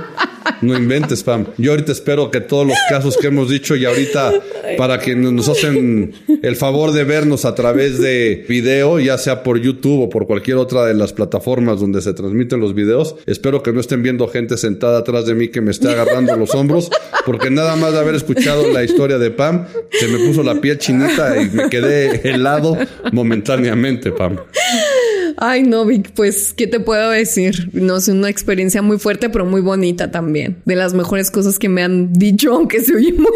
no 0.62 0.78
inventes, 0.78 1.21
Pam. 1.23 1.47
Yo 1.58 1.71
ahorita 1.71 1.91
espero 1.91 2.32
que 2.32 2.39
todos 2.39 2.65
los 2.65 2.78
casos 2.89 3.17
que 3.17 3.28
hemos 3.28 3.50
dicho 3.50 3.76
y 3.76 3.86
ahorita 3.86 4.34
para 4.78 5.00
que 5.00 5.15
nos 5.15 5.50
hacen 5.50 6.13
el 6.41 6.56
favor 6.56 6.93
de 6.93 7.04
vernos 7.04 7.45
a 7.45 7.56
través 7.56 8.00
de 8.00 8.45
video, 8.47 9.00
ya 9.00 9.17
sea 9.17 9.43
por 9.43 9.60
YouTube 9.60 10.04
o 10.04 10.10
por 10.10 10.28
cualquier 10.28 10.58
otra 10.58 10.86
de 10.86 10.93
las 10.93 11.13
plataformas 11.13 11.80
donde 11.80 12.02
se 12.02 12.13
transmiten 12.13 12.60
los 12.60 12.73
videos, 12.73 13.15
espero 13.26 13.62
que 13.63 13.73
no 13.73 13.82
estén 13.82 14.02
viendo 14.02 14.28
gente 14.28 14.58
sentada 14.58 15.00
atrás 15.00 15.26
de 15.26 15.36
mí 15.36 15.50
que 15.50 15.62
me 15.62 15.71
esté 15.71 15.89
agarrando 15.89 16.36
los 16.38 16.56
hombros, 16.56 16.89
porque 17.26 17.50
nada 17.50 17.76
más 17.76 17.93
de 17.93 18.00
haber 18.00 18.15
escuchado 18.15 18.71
la 18.71 18.84
historia 18.84 19.17
de 19.17 19.32
Pam, 19.32 19.65
se 19.91 20.08
me 20.08 20.19
puso 20.26 20.43
la 20.43 20.56
piel 20.62 20.78
chinita 20.78 21.41
y 21.41 21.50
me 21.50 21.69
quedé 21.69 22.30
helado 22.30 22.78
momentáneamente, 23.12 24.12
Pam. 24.12 24.38
Ay, 25.37 25.63
no, 25.63 25.85
Vic, 25.85 26.11
pues, 26.13 26.53
¿qué 26.55 26.67
te 26.67 26.79
puedo 26.79 27.09
decir? 27.09 27.69
No 27.73 27.99
sé, 27.99 28.11
una 28.11 28.29
experiencia 28.29 28.81
muy 28.81 28.97
fuerte, 28.97 29.29
pero 29.29 29.45
muy 29.45 29.61
bonita 29.61 30.11
también. 30.11 30.57
De 30.65 30.75
las 30.75 30.93
mejores 30.93 31.32
cosas 31.32 31.59
que 31.59 31.69
me 31.69 31.84
han 31.84 32.13
dicho, 32.13 32.53
aunque 32.53 32.82
se 32.82 32.95
oye 32.95 33.13
muy 33.13 33.32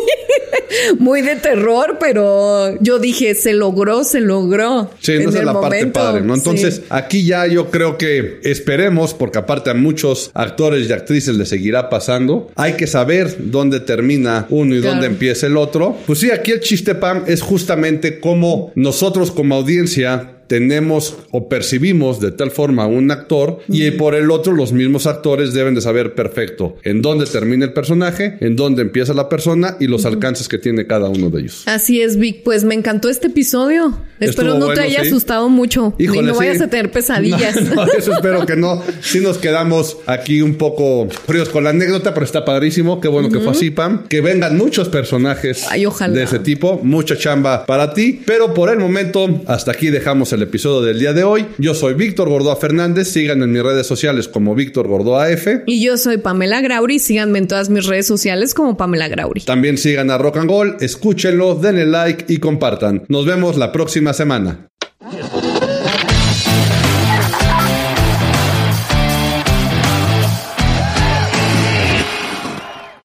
muy 0.99 1.21
de 1.21 1.35
terror, 1.35 1.97
pero 1.99 2.79
yo 2.81 2.99
dije, 2.99 3.35
se 3.35 3.53
logró, 3.53 4.03
se 4.03 4.19
logró. 4.21 4.89
Sí, 4.99 5.13
no 5.23 5.29
es 5.29 5.43
la 5.43 5.59
parte 5.59 5.87
padre, 5.87 6.21
¿no? 6.21 6.33
Entonces, 6.33 6.83
aquí 6.89 7.25
ya 7.25 7.47
yo 7.47 7.69
creo 7.69 7.97
que 7.97 8.39
esperemos, 8.43 9.13
porque 9.13 9.39
aparte 9.39 9.69
a 9.69 9.73
muchos 9.73 10.31
actores 10.33 10.89
y 10.89 10.93
actrices 10.93 11.35
les 11.35 11.49
seguirá 11.49 11.89
pasando, 11.89 12.51
hay 12.55 12.73
que 12.73 12.87
saber 12.87 13.35
dónde 13.39 13.79
termina 13.79 14.47
uno 14.49 14.75
y 14.75 14.79
dónde 14.79 15.07
empieza 15.07 15.47
el 15.47 15.57
otro. 15.57 15.97
Pues 16.05 16.19
sí, 16.19 16.31
aquí 16.31 16.51
el 16.51 16.61
chiste, 16.61 16.95
Pam, 16.95 17.23
es 17.27 17.41
justamente 17.41 18.19
cómo 18.19 18.71
nosotros 18.75 19.31
como 19.31 19.55
audiencia 19.55 20.40
tenemos 20.51 21.15
o 21.31 21.47
percibimos 21.47 22.19
de 22.19 22.33
tal 22.33 22.51
forma 22.51 22.85
un 22.85 23.09
actor 23.09 23.59
y 23.69 23.89
por 23.91 24.15
el 24.15 24.29
otro 24.29 24.51
los 24.51 24.73
mismos 24.73 25.07
actores 25.07 25.53
deben 25.53 25.75
de 25.75 25.79
saber 25.79 26.13
perfecto 26.13 26.75
en 26.83 27.01
dónde 27.01 27.25
termina 27.25 27.63
el 27.63 27.71
personaje, 27.71 28.35
en 28.41 28.57
dónde 28.57 28.81
empieza 28.81 29.13
la 29.13 29.29
persona 29.29 29.77
y 29.79 29.87
los 29.87 30.05
alcances 30.05 30.49
que 30.49 30.57
tiene 30.57 30.85
cada 30.87 31.07
uno 31.07 31.29
de 31.29 31.43
ellos. 31.43 31.63
Así 31.67 32.01
es, 32.01 32.17
Vic. 32.17 32.43
Pues 32.43 32.65
me 32.65 32.75
encantó 32.75 33.07
este 33.07 33.27
episodio. 33.27 33.97
espero 34.19 34.59
no 34.59 34.73
te 34.73 34.81
haya 34.81 35.03
asustado 35.03 35.47
mucho 35.47 35.93
y 35.97 36.07
no 36.07 36.35
vayas 36.35 36.59
a 36.59 36.67
tener 36.67 36.91
pesadillas. 36.91 37.55
eso 37.97 38.11
espero 38.11 38.45
que 38.45 38.57
no. 38.57 38.83
Sí 38.99 39.21
nos 39.21 39.37
quedamos 39.37 39.99
aquí 40.05 40.41
un 40.41 40.55
poco 40.55 41.07
fríos 41.27 41.47
con 41.47 41.63
la 41.63 41.69
anécdota, 41.69 42.13
pero 42.13 42.25
está 42.25 42.43
padrísimo. 42.43 42.99
Qué 42.99 43.07
bueno 43.07 43.29
que 43.29 43.39
fue 43.39 43.51
así, 43.51 43.71
Pam. 43.71 44.05
Que 44.09 44.19
vengan 44.19 44.57
muchos 44.57 44.89
personajes 44.89 45.65
de 45.71 46.23
ese 46.23 46.39
tipo. 46.39 46.81
Mucha 46.83 47.17
chamba 47.17 47.65
para 47.65 47.93
ti. 47.93 48.21
Pero 48.25 48.53
por 48.53 48.69
el 48.69 48.79
momento, 48.79 49.41
hasta 49.47 49.71
aquí 49.71 49.89
dejamos 49.89 50.33
el 50.33 50.40
episodio 50.43 50.81
del 50.81 50.99
día 50.99 51.13
de 51.13 51.23
hoy. 51.23 51.45
Yo 51.57 51.73
soy 51.73 51.93
Víctor 51.93 52.29
Gordoa 52.29 52.55
Fernández. 52.55 53.07
Síganme 53.09 53.45
en 53.45 53.51
mis 53.51 53.63
redes 53.63 53.87
sociales 53.87 54.27
como 54.27 54.55
Víctor 54.55 54.87
Gordoa 54.87 55.29
F. 55.31 55.63
Y 55.67 55.83
yo 55.83 55.97
soy 55.97 56.17
Pamela 56.17 56.61
Grauri. 56.61 56.99
Síganme 56.99 57.39
en 57.39 57.47
todas 57.47 57.69
mis 57.69 57.85
redes 57.85 58.07
sociales 58.07 58.53
como 58.53 58.77
Pamela 58.77 59.07
Grauri. 59.07 59.41
También 59.41 59.77
sigan 59.77 60.11
a 60.11 60.17
Rock 60.17 60.37
and 60.37 60.49
Roll. 60.49 60.77
Escúchenlo, 60.79 61.55
denle 61.55 61.85
like 61.85 62.25
y 62.27 62.37
compartan. 62.37 63.03
Nos 63.07 63.25
vemos 63.25 63.57
la 63.57 63.71
próxima 63.71 64.13
semana. 64.13 64.67